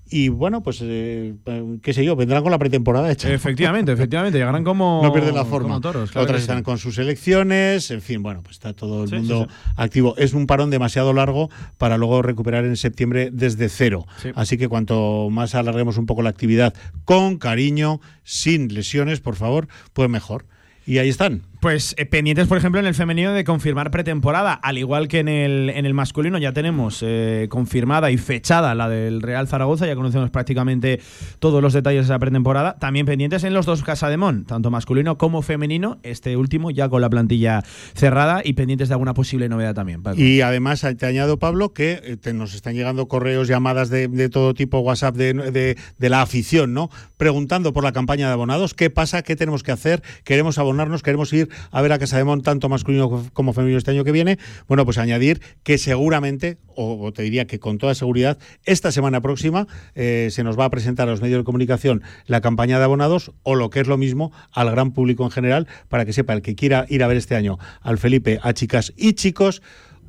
[0.10, 1.34] Y bueno, pues eh,
[1.82, 3.32] qué sé yo, vendrán con la pretemporada hecha.
[3.34, 5.02] Efectivamente, efectivamente, llegarán como.
[5.04, 5.70] No pierden la forma.
[5.70, 6.44] como toros, claro Otras sí.
[6.44, 10.16] están con sus elecciones, en fin, bueno, pues está todo el Sí, mundo sí, activo.
[10.18, 14.06] Es un parón demasiado largo para luego recuperar en septiembre desde cero.
[14.22, 14.30] Sí.
[14.36, 16.74] Así que cuanto más alarguemos un poco la actividad
[17.06, 20.46] con cariño, sin lesiones, por favor, pues mejor.
[20.86, 21.44] Y ahí están.
[21.64, 25.30] Pues eh, pendientes, por ejemplo, en el femenino de confirmar pretemporada, al igual que en
[25.30, 29.96] el, en el masculino ya tenemos eh, confirmada y fechada la del Real Zaragoza, ya
[29.96, 31.00] conocemos prácticamente
[31.40, 32.76] todos los detalles de esa pretemporada.
[32.80, 37.10] También pendientes en los dos Casademón, tanto masculino como femenino, este último ya con la
[37.10, 37.64] plantilla
[37.94, 40.04] cerrada y pendientes de alguna posible novedad también.
[40.18, 44.28] Y además te añado, Pablo, que eh, te- nos están llegando correos, llamadas de, de
[44.28, 46.90] todo tipo, WhatsApp de, de- de la afición, ¿no?
[47.16, 51.32] Preguntando por la campaña de abonados, qué pasa, qué tenemos que hacer, queremos abonarnos, queremos
[51.32, 54.38] ir a ver a Casa de Mon, tanto masculino como femenino este año que viene.
[54.68, 59.22] Bueno, pues añadir que seguramente, o, o te diría que con toda seguridad, esta semana
[59.22, 62.86] próxima eh, se nos va a presentar a los medios de comunicación la campaña de
[62.86, 66.34] abonados o lo que es lo mismo al gran público en general, para que sepa
[66.34, 69.62] el que quiera ir a ver este año al Felipe, a chicas y chicos,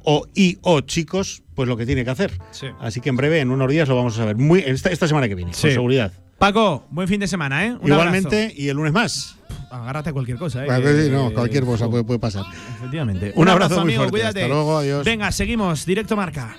[0.02, 2.32] o y o chicos, pues lo que tiene que hacer.
[2.50, 2.66] Sí.
[2.80, 4.36] Así que en breve, en unos días, lo vamos a saber.
[4.36, 5.62] Muy, esta, esta semana que viene, Sí.
[5.62, 6.12] con seguridad.
[6.44, 7.72] Paco, buen fin de semana, ¿eh?
[7.80, 8.54] Un Igualmente, abrazo.
[8.60, 9.36] y el lunes más.
[9.70, 10.66] Agárrate a cualquier cosa, ¿eh?
[10.66, 12.44] Bueno, que- sí, no, que- cualquier cosa puede, puede pasar.
[12.76, 13.32] Efectivamente.
[13.34, 14.10] Un abrazo muy amigo, fuerte.
[14.10, 14.42] cuídate.
[14.42, 15.04] Hasta luego, adiós.
[15.06, 15.86] Venga, seguimos.
[15.86, 16.54] Directo marca.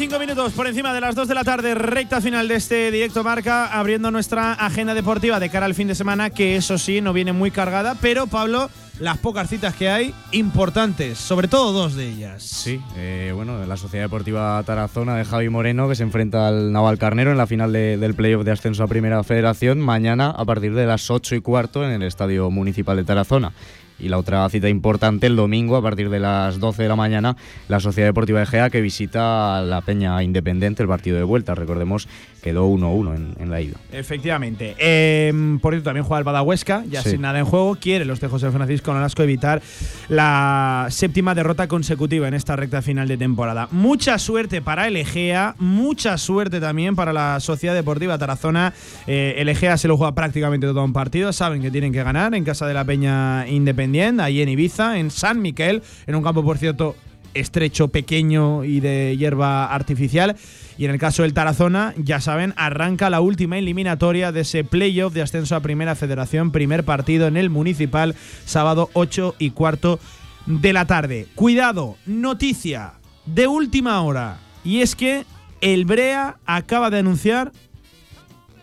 [0.00, 3.22] 35 minutos por encima de las 2 de la tarde, recta final de este directo
[3.22, 7.12] marca, abriendo nuestra agenda deportiva de cara al fin de semana, que eso sí, no
[7.12, 12.08] viene muy cargada, pero Pablo, las pocas citas que hay, importantes, sobre todo dos de
[12.08, 12.42] ellas.
[12.42, 16.96] Sí, eh, bueno, la Sociedad Deportiva Tarazona de Javi Moreno, que se enfrenta al Naval
[16.96, 20.72] Carnero en la final de- del playoff de ascenso a Primera Federación, mañana a partir
[20.74, 23.52] de las 8 y cuarto en el Estadio Municipal de Tarazona.
[24.00, 27.36] Y la otra cita importante el domingo a partir de las 12 de la mañana,
[27.68, 31.54] la Sociedad Deportiva de Gea que visita la Peña Independiente, el partido de vuelta.
[31.54, 32.08] Recordemos,
[32.42, 33.76] quedó 1-1 en, en la ida.
[33.92, 34.74] Efectivamente.
[34.78, 37.10] Eh, por cierto, también juega el Badahuesca, ya Sí.
[37.10, 37.76] sin nada en juego.
[37.80, 39.60] Quiere los de José Francisco Nolasco evitar
[40.08, 43.68] la séptima derrota consecutiva en esta recta final de temporada.
[43.70, 48.72] Mucha suerte para el Egea, mucha suerte también para la Sociedad Deportiva Tarazona.
[49.06, 52.34] Eh, el Egea se lo juega prácticamente todo un partido, saben que tienen que ganar
[52.34, 56.42] en casa de la Peña Independiente, ahí en Ibiza, en San Miquel, en un campo,
[56.44, 56.96] por cierto,
[57.34, 60.36] estrecho, pequeño y de hierba artificial.
[60.78, 65.12] Y en el caso del Tarazona, ya saben, arranca la última eliminatoria de ese playoff
[65.12, 70.00] de ascenso a Primera Federación, primer partido en el Municipal, sábado 8 y cuarto
[70.46, 71.26] de la tarde.
[71.34, 72.94] Cuidado, noticia
[73.26, 74.38] de última hora.
[74.64, 75.24] Y es que
[75.60, 77.52] el Brea acaba de anunciar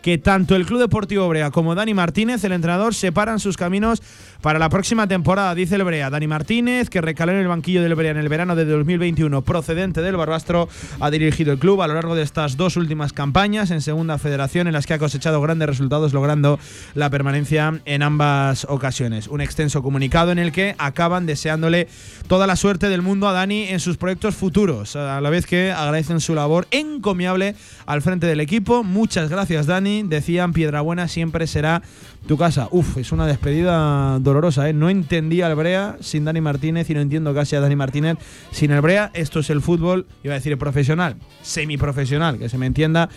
[0.02, 4.02] que tanto el Club Deportivo Brea como Dani Martínez, el entrenador, separan sus caminos
[4.40, 6.10] para la próxima temporada, dice el Brea.
[6.10, 10.00] Dani Martínez, que recaló en el banquillo del Brea en el verano de 2021, procedente
[10.00, 10.68] del Barbastro,
[11.00, 14.68] ha dirigido el club a lo largo de estas dos últimas campañas en Segunda Federación,
[14.68, 16.60] en las que ha cosechado grandes resultados, logrando
[16.94, 19.26] la permanencia en ambas ocasiones.
[19.26, 21.88] Un extenso comunicado en el que acaban deseándole
[22.28, 25.72] toda la suerte del mundo a Dani en sus proyectos futuros, a la vez que
[25.72, 27.56] agradecen su labor encomiable
[27.86, 28.84] al frente del equipo.
[28.84, 30.04] Muchas gracias, Dani.
[30.04, 31.82] Decían, Piedrabuena siempre será
[32.26, 32.68] tu casa.
[32.70, 34.72] Uf, es una despedida dolorosa, ¿eh?
[34.72, 38.18] No entendía al Brea sin Dani Martínez y no entiendo casi a Dani Martínez
[38.50, 39.10] sin el Brea.
[39.14, 43.08] Esto es el fútbol, iba a decir profesional, semiprofesional, que se me entienda.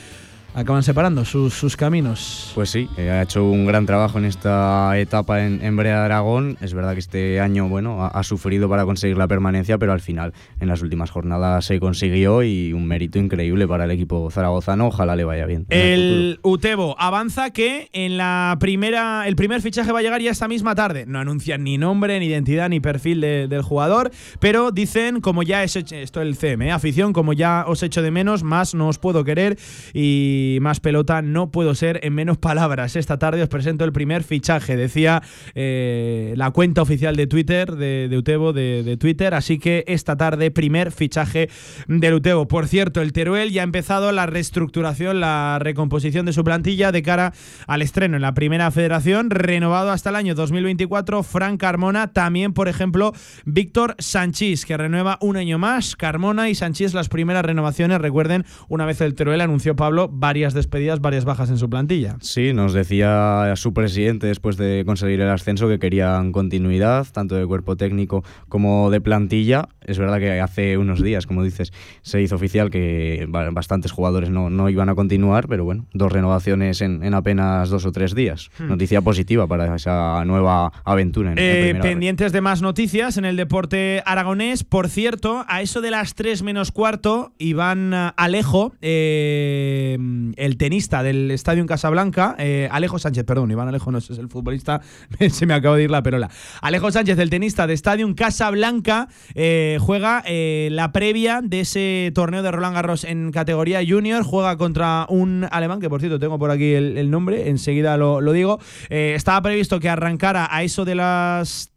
[0.54, 2.52] Acaban separando sus, sus caminos.
[2.56, 6.06] Pues sí, eh, ha hecho un gran trabajo en esta etapa en, en Brea de
[6.06, 6.58] Aragón.
[6.60, 10.02] Es verdad que este año bueno, ha, ha sufrido para conseguir la permanencia, pero al
[10.02, 14.88] final en las últimas jornadas se consiguió y un mérito increíble para el equipo zaragozano.
[14.88, 15.66] Ojalá le vaya bien.
[15.70, 20.20] en el El Utebo avanza que en la primera, el primer fichaje va a llegar
[20.22, 21.06] ya esta misma tarde.
[21.08, 24.12] No anuncian ni nombre, ni identidad, ni perfil de- del jugador,
[24.42, 26.72] pero dicen, como ya es hecho- esto es el CM, ¿eh?
[26.74, 29.58] afición, como ya os echo de menos, más no os puedo querer
[29.94, 32.96] y más pelota no puedo ser en menos palabras.
[32.96, 35.22] Esta tarde os presento el primer fichaje, decía
[35.56, 40.92] eh, la cuenta oficial de Twitter, de, de de, Twitter, así que esta tarde primer
[40.92, 41.50] fichaje
[41.88, 42.48] del Utebo.
[42.48, 47.02] Por cierto, el Teruel ya ha empezado la reestructuración, la recomposición de su plantilla de
[47.04, 47.34] cara
[47.68, 52.68] al estreno en la primera federación, renovado hasta el año 2024, Frank Carmona, también por
[52.68, 53.14] ejemplo
[53.46, 58.86] Víctor Sanchís, que renueva un año más, Carmona y Sanchís las primeras renovaciones, recuerden, una
[58.86, 62.16] vez el Teruel anunció Pablo varias despedidas, varias bajas en su plantilla.
[62.22, 67.46] Sí, nos decía su presidente después de conseguir el ascenso que querían continuidad, tanto de
[67.46, 69.68] cuerpo técnico como de plantilla.
[69.82, 74.30] Es verdad que hace unos días, como dices, se hizo oficial que ba- bastantes jugadores
[74.30, 78.16] no, no iban a continuar, pero bueno, dos renovaciones en, en apenas dos o tres
[78.16, 78.50] días.
[78.58, 78.70] Hmm.
[78.70, 84.02] Noticia positiva para esa nueva aventura en, Eh, pendientes de más noticias en el deporte
[84.06, 84.64] aragonés.
[84.64, 89.98] Por cierto, a eso de las 3 menos cuarto, Iván Alejo, eh,
[90.38, 94.82] el tenista del Estadio Casablanca, eh, Alejo Sánchez, perdón, Iván Alejo no es el futbolista,
[95.30, 96.30] se me acaba de ir la perola.
[96.62, 102.44] Alejo Sánchez, el tenista de Estadio Casablanca, eh, juega eh, la previa de ese torneo
[102.44, 106.52] de Roland Garros en categoría junior, juega contra un alemán, que por cierto tengo por
[106.52, 108.60] aquí el, el nombre, enseguida lo, lo digo.
[108.90, 111.71] Estaba previsto que arrancara a eso de las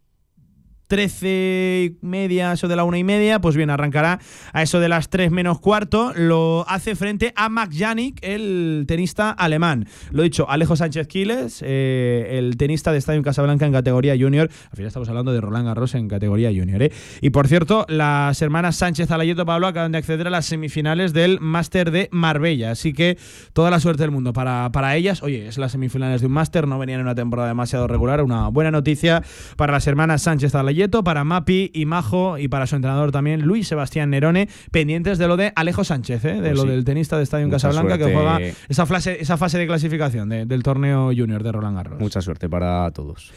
[0.87, 4.19] 13 y media, eso de la una y media, pues bien, arrancará
[4.53, 6.13] a eso de las 3 menos cuarto.
[6.15, 9.87] Lo hace frente a Mac Janik, el tenista alemán.
[10.11, 14.49] Lo dicho, Alejo Sánchez Quiles, eh, el tenista de Estadio Casablanca en categoría junior.
[14.69, 16.81] Al final estamos hablando de Roland Garros en categoría junior.
[16.83, 16.91] ¿eh?
[17.21, 21.39] Y por cierto, las hermanas Sánchez Alayeto Pablo acaban de acceder a las semifinales del
[21.39, 22.71] Máster de Marbella.
[22.71, 23.17] Así que
[23.53, 25.23] toda la suerte del mundo para, para ellas.
[25.23, 28.21] Oye, es las semifinales de un Máster, no venían en una temporada demasiado regular.
[28.21, 29.23] Una buena noticia
[29.57, 33.67] para las hermanas Sánchez Alayeto, para Mapi y Majo y para su entrenador también, Luis
[33.67, 36.33] Sebastián Nerone, pendientes de lo de Alejo Sánchez, ¿eh?
[36.33, 36.67] de Pues lo sí.
[36.69, 38.39] del tenista de Estadio en Mucha Casablanca, que juega
[38.69, 41.99] esa fase, esa fase de clasificación de- del torneo junior de Roland Garros.
[41.99, 43.31] Mucha suerte para todos.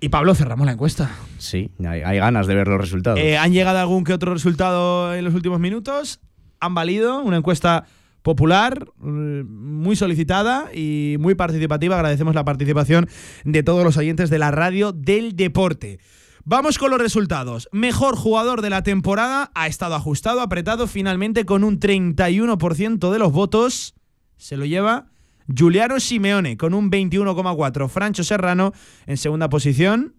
[0.00, 1.10] Y Pablo, cerramos la encuesta.
[1.38, 3.20] Sí, hay, hay ganas de ver los resultados.
[3.20, 6.20] Eh, ¿Han llegado algún que otro resultado en los últimos minutos?
[6.60, 7.20] ¿Han valido?
[7.22, 7.84] Una encuesta
[8.22, 11.96] popular, eh, muy solicitada y muy participativa.
[11.96, 13.08] Agradecemos la participación
[13.44, 15.98] de todos los oyentes de la radio del deporte.
[16.44, 17.68] Vamos con los resultados.
[17.70, 23.32] Mejor jugador de la temporada ha estado ajustado, apretado finalmente con un 31% de los
[23.32, 23.94] votos.
[24.38, 25.06] Se lo lleva
[25.46, 27.88] Giuliano Simeone con un 21,4.
[27.88, 28.72] Francho Serrano
[29.06, 30.16] en segunda posición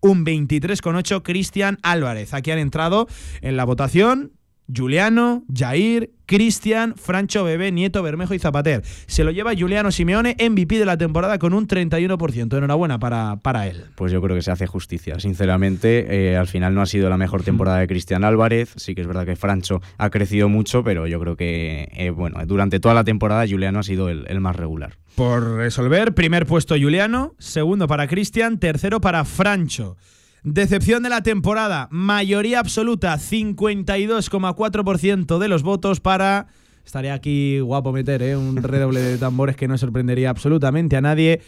[0.00, 2.34] un 23,8 Cristian Álvarez.
[2.34, 3.08] Aquí han entrado
[3.40, 4.32] en la votación
[4.72, 8.80] Juliano, Jair, Cristian, Francho Bebé, Nieto, Bermejo y Zapater.
[9.06, 12.56] Se lo lleva Juliano Simeone, MVP de la temporada con un 31%.
[12.56, 13.84] Enhorabuena para, para él.
[13.96, 16.30] Pues yo creo que se hace justicia, sinceramente.
[16.30, 18.72] Eh, al final no ha sido la mejor temporada de Cristian Álvarez.
[18.76, 22.40] Sí que es verdad que Francho ha crecido mucho, pero yo creo que eh, bueno,
[22.46, 24.96] durante toda la temporada Juliano ha sido el, el más regular.
[25.14, 29.98] Por resolver, primer puesto Juliano, segundo para Cristian, tercero para Francho.
[30.44, 36.48] Decepción de la temporada, mayoría absoluta, 52,4% de los votos para...
[36.84, 38.36] Estaría aquí guapo meter ¿eh?
[38.36, 41.40] un redoble de tambores que no sorprendería absolutamente a nadie.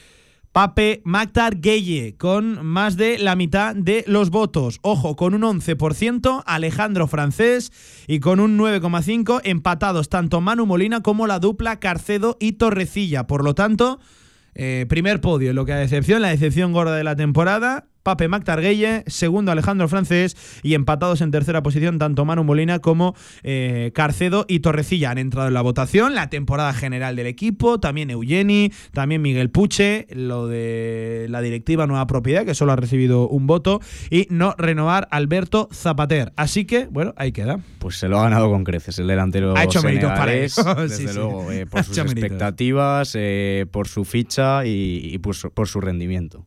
[0.52, 4.78] Pape Mactar Gueye, con más de la mitad de los votos.
[4.82, 7.72] Ojo, con un 11%, Alejandro Francés
[8.06, 13.26] y con un 9,5% empatados tanto Manu Molina como la dupla Carcedo y Torrecilla.
[13.26, 13.98] Por lo tanto,
[14.54, 17.88] eh, primer podio lo que a decepción, la decepción gorda de la temporada.
[18.04, 23.90] Pape Mactarguelle, segundo Alejandro Francés y empatados en tercera posición tanto Manu Molina como eh,
[23.94, 28.70] Carcedo y Torrecilla han entrado en la votación, la temporada general del equipo, también Eugeni,
[28.92, 33.80] también Miguel Puche, lo de la directiva nueva propiedad que solo ha recibido un voto
[34.10, 36.32] y no renovar Alberto Zapater.
[36.36, 37.60] Así que, bueno, ahí queda.
[37.78, 40.96] Pues se lo ha ganado con creces el delantero Ha hecho méritos para eso, desde
[40.96, 41.14] sí, sí.
[41.14, 45.68] luego, eh, Ha por sus expectativas, eh, por su ficha y, y por, su, por
[45.68, 46.44] su rendimiento.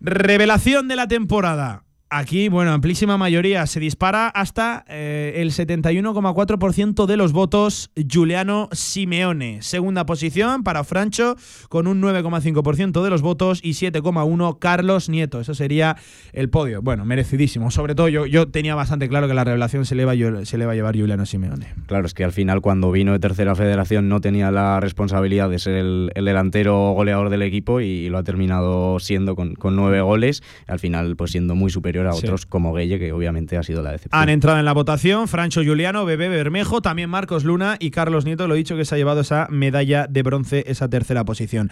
[0.00, 1.87] Revelación de la temporada.
[2.10, 3.66] Aquí, bueno, amplísima mayoría.
[3.66, 9.60] Se dispara hasta eh, el 71,4% de los votos Giuliano Simeone.
[9.60, 11.36] Segunda posición para Francho
[11.68, 15.38] con un 9,5% de los votos y 7,1% Carlos Nieto.
[15.38, 15.96] Eso sería
[16.32, 16.80] el podio.
[16.80, 17.70] Bueno, merecidísimo.
[17.70, 20.14] Sobre todo yo, yo tenía bastante claro que la revelación se le, va,
[20.46, 21.74] se le va a llevar Giuliano Simeone.
[21.86, 25.58] Claro, es que al final cuando vino de tercera federación no tenía la responsabilidad de
[25.58, 30.00] ser el, el delantero goleador del equipo y, lo ha terminado siendo con, con nueve
[30.00, 32.26] goles, al final pues siendo muy superior a Sí.
[32.26, 34.20] otros como Gueye, que obviamente ha sido la decepción.
[34.22, 38.46] Han entrado en la votación Francho Juliano, Bebé Bermejo, también Marcos Luna y Carlos Nieto.
[38.46, 41.70] Lo he dicho que se ha llevado esa medalla de bronce, esa tercera posición.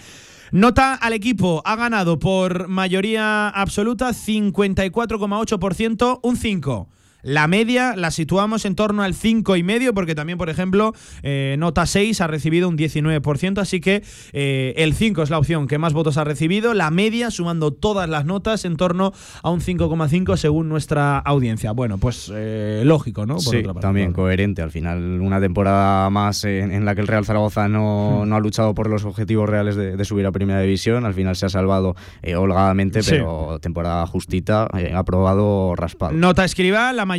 [0.52, 6.88] Nota al equipo, ha ganado por mayoría absoluta 54,8%, un 5.
[7.26, 10.92] La media la situamos en torno al 5,5 porque también, por ejemplo,
[11.22, 15.66] eh, nota 6 ha recibido un 19%, así que eh, el 5 es la opción
[15.66, 16.72] que más votos ha recibido.
[16.72, 19.12] La media, sumando todas las notas, en torno
[19.42, 21.72] a un 5,5 según nuestra audiencia.
[21.72, 23.34] Bueno, pues eh, lógico, ¿no?
[23.34, 24.22] Por sí, otra parte, también claro.
[24.22, 24.62] coherente.
[24.62, 27.86] Al final, una temporada más en, en la que el Real Zaragoza no,
[28.24, 28.28] Hmm.
[28.28, 31.04] no ha luchado por los objetivos reales de, de subir a Primera División.
[31.04, 33.10] Al final se ha salvado eh, holgadamente, Sí.
[33.12, 36.12] pero temporada justita, eh, aprobado raspado.
[36.12, 37.15] Nota Escribá, la mayoría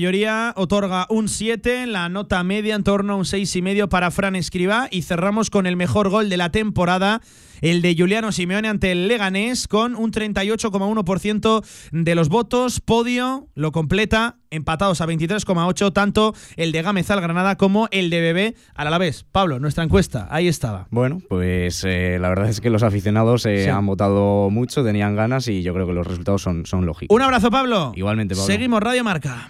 [0.56, 5.02] otorga un 7, la nota media en torno a un 6,5 para Fran Escribá y
[5.02, 7.22] cerramos con el mejor gol de la temporada,
[7.62, 13.72] el de Juliano Simeone ante el Leganés con un 38,1% de los votos, podio lo
[13.72, 18.88] completa empatados a 23,8 tanto el de Gámez al Granada como el de Bebé al
[18.88, 19.26] Alavés.
[19.32, 20.88] Pablo, nuestra encuesta, ahí estaba.
[20.92, 23.70] Bueno, pues eh, la verdad es que los aficionados eh, Sí.
[23.70, 27.14] han votado mucho, tenían ganas y yo creo que los resultados son, son lógicos.
[27.16, 27.92] Un abrazo, Pablo.
[27.96, 28.46] Igualmente, Pablo.
[28.46, 29.50] Seguimos Radio Marca.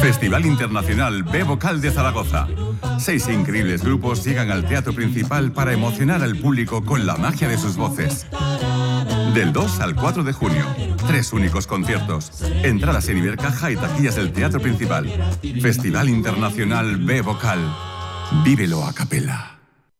[0.00, 2.46] Festival Internacional B Vocal de Zaragoza.
[2.98, 7.56] Seis increíbles grupos llegan al teatro principal para emocionar al público con la magia de
[7.56, 8.26] sus voces.
[9.34, 10.64] Del 2 al 4 de junio,
[11.06, 12.42] tres únicos conciertos.
[12.62, 15.06] Entradas en Ibercaja y taquillas del teatro principal.
[15.60, 17.60] Festival Internacional B Vocal.
[18.44, 19.53] Vívelo a capela.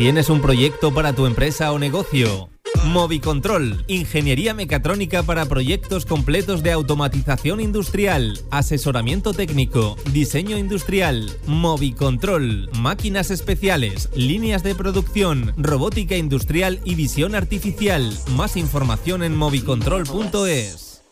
[0.00, 2.48] ¿Tienes un proyecto para tu empresa o negocio?
[2.86, 13.30] Movicontrol, ingeniería mecatrónica para proyectos completos de automatización industrial, asesoramiento técnico, diseño industrial, Movicontrol, máquinas
[13.30, 18.10] especiales, líneas de producción, robótica industrial y visión artificial.
[18.34, 21.02] Más información en movicontrol.es.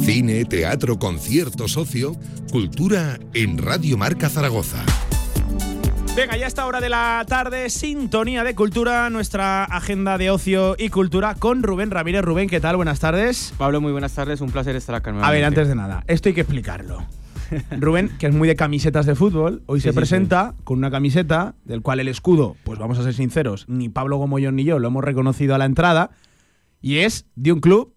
[0.00, 2.14] Cine, teatro, concierto, socio,
[2.52, 4.84] cultura en Radio Marca Zaragoza.
[6.14, 10.90] Venga, ya esta hora de la tarde, sintonía de cultura, nuestra agenda de ocio y
[10.90, 12.22] cultura con Rubén Ramírez.
[12.22, 12.76] Rubén, ¿qué tal?
[12.76, 13.54] Buenas tardes.
[13.56, 15.46] Pablo, muy buenas tardes, un placer estar acá A ver, nuevamente.
[15.46, 17.02] antes de nada, esto hay que explicarlo.
[17.80, 20.90] Rubén, que es muy de camisetas de fútbol, hoy Sí, se sí, presenta con una
[20.90, 24.78] camiseta del cual el escudo, pues vamos a ser sinceros, ni Pablo Gomollón ni yo
[24.78, 26.10] lo hemos reconocido a la entrada,
[26.82, 27.94] y es de un club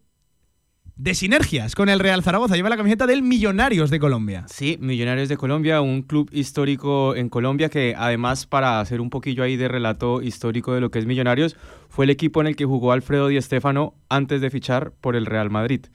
[0.98, 2.56] de sinergias con el Real Zaragoza.
[2.56, 4.46] Lleva la camiseta del Millonarios de Colombia.
[4.48, 9.44] Sí, Millonarios de Colombia, un club histórico en Colombia que además para hacer un poquillo
[9.44, 11.58] ahí de relato histórico de lo que es Millonarios,
[11.90, 15.26] fue el equipo en el que jugó Alfredo Di Stéfano antes de fichar por el
[15.26, 15.86] Real Madrid.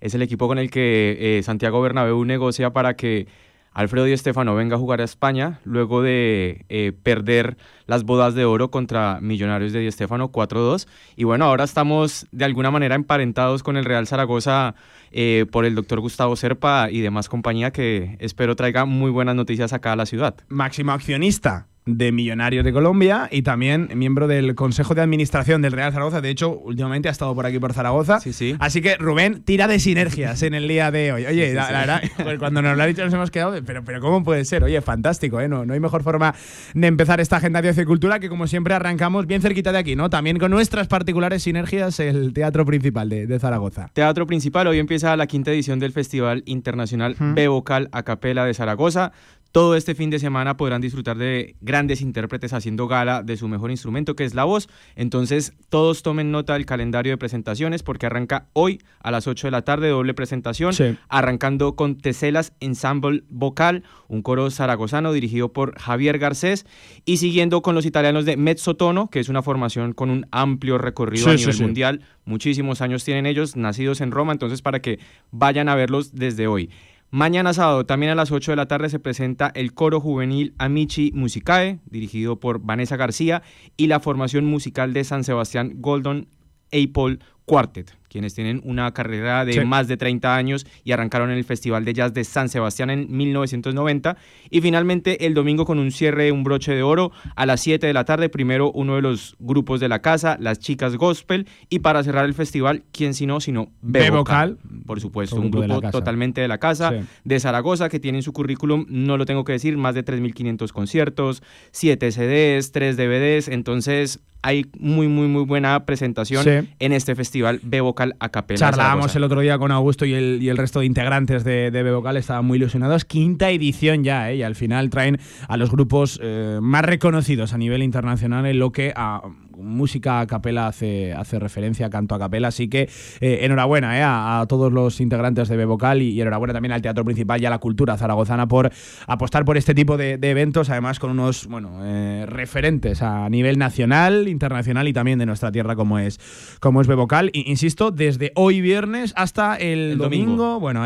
[0.00, 3.28] Es el equipo con el que eh, Santiago Bernabéu negocia para que
[3.72, 7.56] Alfredo Di Stéfano venga a jugar a España luego de eh, perder
[7.86, 10.88] las bodas de oro contra Millonarios de Di Stéfano 4-2.
[11.16, 14.74] Y bueno, ahora estamos de alguna manera emparentados con el Real Zaragoza
[15.12, 19.72] eh, por el doctor Gustavo Serpa y demás compañía que espero traiga muy buenas noticias
[19.72, 20.34] acá a la ciudad.
[20.48, 25.92] Máximo accionista de Millonarios de Colombia y también miembro del Consejo de Administración del Real
[25.92, 26.20] Zaragoza.
[26.20, 28.20] De hecho, últimamente ha estado por aquí por Zaragoza.
[28.20, 28.56] Sí, sí.
[28.58, 31.26] Así que Rubén tira de sinergias en el día de hoy.
[31.26, 33.84] Oye, Sí, la, verdad, pues cuando nos lo ha dicho nos hemos quedado, de, pero,
[33.84, 34.62] pero ¿cómo puede ser?
[34.62, 35.48] Oye, fantástico, ¿eh?
[35.48, 36.34] No, no hay mejor forma
[36.74, 40.10] de empezar esta agenda de cultura que como siempre arrancamos bien cerquita de aquí, ¿no?
[40.10, 43.90] También con nuestras particulares sinergias el teatro principal de, de Zaragoza.
[43.92, 48.54] Teatro Principal, hoy empieza la quinta edición del Festival Internacional B Vocal a Capela de
[48.54, 49.12] Zaragoza.
[49.52, 53.72] Todo este fin de semana podrán disfrutar de grandes intérpretes haciendo gala de su mejor
[53.72, 54.68] instrumento, que es la voz.
[54.94, 59.50] Entonces, todos tomen nota del calendario de presentaciones, porque arranca hoy a las 8 de
[59.50, 60.96] la tarde, doble presentación, Sí.
[61.08, 66.64] arrancando con Teselas Ensemble Vocal, un coro zaragozano dirigido por Javier Garcés,
[67.04, 71.24] y siguiendo con los italianos de Mezzotono, que es una formación con un amplio recorrido
[71.24, 71.62] Sí, a nivel sí.
[71.62, 72.02] mundial.
[72.24, 75.00] Muchísimos años tienen ellos, nacidos en Roma, entonces para que
[75.32, 76.70] vayan a verlos desde hoy.
[77.12, 81.10] Mañana sábado, también a las 8 de la tarde, se presenta el coro juvenil Amici
[81.12, 83.42] Musicae, dirigido por Vanessa García,
[83.76, 86.28] y la formación musical de San Sebastián Golden
[86.72, 89.60] Apple Quartet, quienes tienen una carrera de Sí.
[89.64, 93.06] más de 30 años y arrancaron en el Festival de Jazz de San Sebastián en
[93.10, 94.16] 1990.
[94.50, 97.86] Y finalmente el domingo con un cierre de un broche de oro a las 7
[97.86, 101.78] de la tarde, primero uno de los grupos de la casa, las chicas gospel, y
[101.78, 104.58] para cerrar el festival, ¿quién sino sino B Vocal.
[104.86, 107.06] Por supuesto, Un un grupo de totalmente de la casa, Sí.
[107.24, 110.72] de Zaragoza, que tiene en su currículum, no lo tengo que decir, más de 3.500
[110.72, 116.68] conciertos, 7 CDs, 3 DVDs, entonces hay muy, muy, muy buena presentación Sí.
[116.78, 118.58] en este festival B Vocal a Capella.
[118.58, 121.82] Charlábamos el otro día con Augusto y el, y el resto de integrantes de, de
[121.82, 123.04] Bebocal, estaban muy ilusionados.
[123.04, 124.36] Quinta edición ya, ¿eh?
[124.36, 125.18] y al final traen
[125.48, 129.22] a los grupos eh, más reconocidos a nivel internacional en lo que a
[129.62, 132.48] música a capela hace, hace referencia, canto a capela.
[132.48, 132.88] Así que
[133.20, 134.02] eh, enhorabuena ¿eh?
[134.02, 137.46] a, a todos los integrantes de Bebocal y, y enhorabuena también al Teatro Principal y
[137.46, 138.70] a la cultura zaragozana por
[139.06, 143.58] apostar por este tipo de, de eventos, además con unos bueno, eh, referentes a nivel
[143.58, 146.18] nacional, internacional y también de nuestra tierra como es,
[146.60, 147.30] como es Bebocal.
[147.32, 150.26] I- insisto, desde hoy viernes hasta el, El domingo.
[150.30, 150.60] domingo.
[150.60, 150.84] Bueno,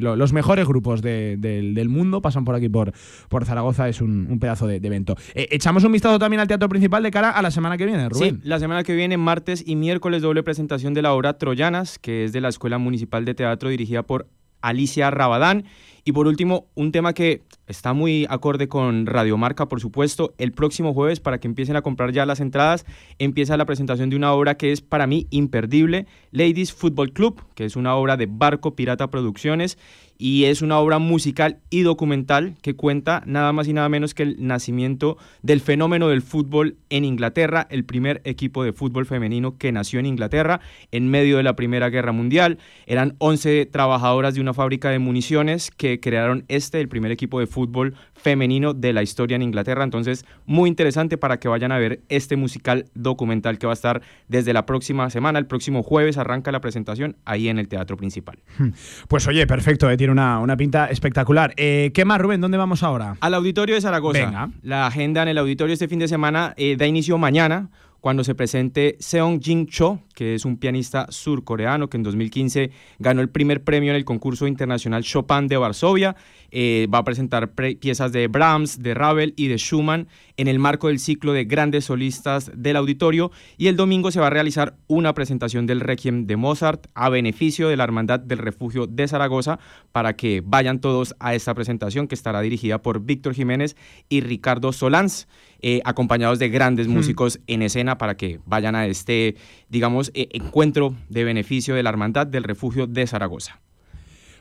[0.00, 2.92] lo- los mejores grupos de- del, del mundo pasan por aquí, por,
[3.28, 3.88] por Zaragoza.
[3.88, 5.16] Es un, un pedazo de, de evento.
[5.34, 8.08] Eh, echamos un vistazo también al teatro principal de cara a la semana que viene,
[8.16, 8.40] Rubén.
[8.42, 12.24] Sí, la semana que viene, martes y miércoles, doble presentación de la obra Troyanas, que
[12.24, 14.28] es de la Escuela Municipal de Teatro dirigida por
[14.60, 15.64] Alicia Rabadán.
[16.04, 20.34] Y por último, un tema que está muy acorde con Radiomarca, por supuesto.
[20.38, 22.86] El próximo jueves, para que empiecen a comprar ya las entradas,
[23.18, 27.64] empieza la presentación de una obra que es para mí imperdible, Ladies Football Club, que
[27.64, 29.78] es una obra de Barco Pirata Producciones
[30.18, 34.22] y es una obra musical y documental que cuenta nada más y nada menos que
[34.22, 39.72] el nacimiento del fenómeno del fútbol en Inglaterra, el primer equipo de fútbol femenino que
[39.72, 40.60] nació en Inglaterra
[40.92, 42.58] en medio de la Primera Guerra Mundial.
[42.86, 47.46] Eran 11 trabajadoras de una fábrica de municiones que crearon este, el primer equipo de
[47.46, 49.84] fútbol femenino de la historia en Inglaterra.
[49.84, 54.02] Entonces, muy interesante para que vayan a ver este musical documental que va a estar
[54.28, 55.38] desde la próxima semana.
[55.38, 58.38] El próximo jueves arranca la presentación ahí en el Teatro Principal.
[59.08, 61.52] Pues oye, perfecto, eh, tiene una, una pinta espectacular.
[61.56, 62.40] Eh, ¿Qué más, Rubén?
[62.40, 63.16] ¿Dónde vamos ahora?
[63.18, 64.24] Al auditorio de Zaragoza.
[64.24, 64.50] Venga.
[64.62, 67.70] La agenda en el auditorio este fin de semana eh, da inicio mañana
[68.00, 72.70] cuando se presente Seong Jin Cho, que es un pianista surcoreano que en 2015
[73.00, 76.14] ganó el primer premio en el concurso internacional Chopin de Varsovia.
[76.50, 80.58] Eh, va a presentar pre- piezas de Brahms, de Ravel y de Schumann en el
[80.58, 83.30] marco del ciclo de grandes solistas del auditorio.
[83.56, 87.68] Y el domingo se va a realizar una presentación del Requiem de Mozart a beneficio
[87.68, 89.58] de la Hermandad del Refugio de Zaragoza
[89.92, 93.76] para que vayan todos a esta presentación que estará dirigida por Víctor Jiménez
[94.08, 95.28] y Ricardo Solans,
[95.62, 96.92] eh, acompañados de grandes Hmm.
[96.92, 99.36] músicos en escena para que vayan a este,
[99.68, 103.60] digamos, eh, encuentro de beneficio de la Hermandad del Refugio de Zaragoza.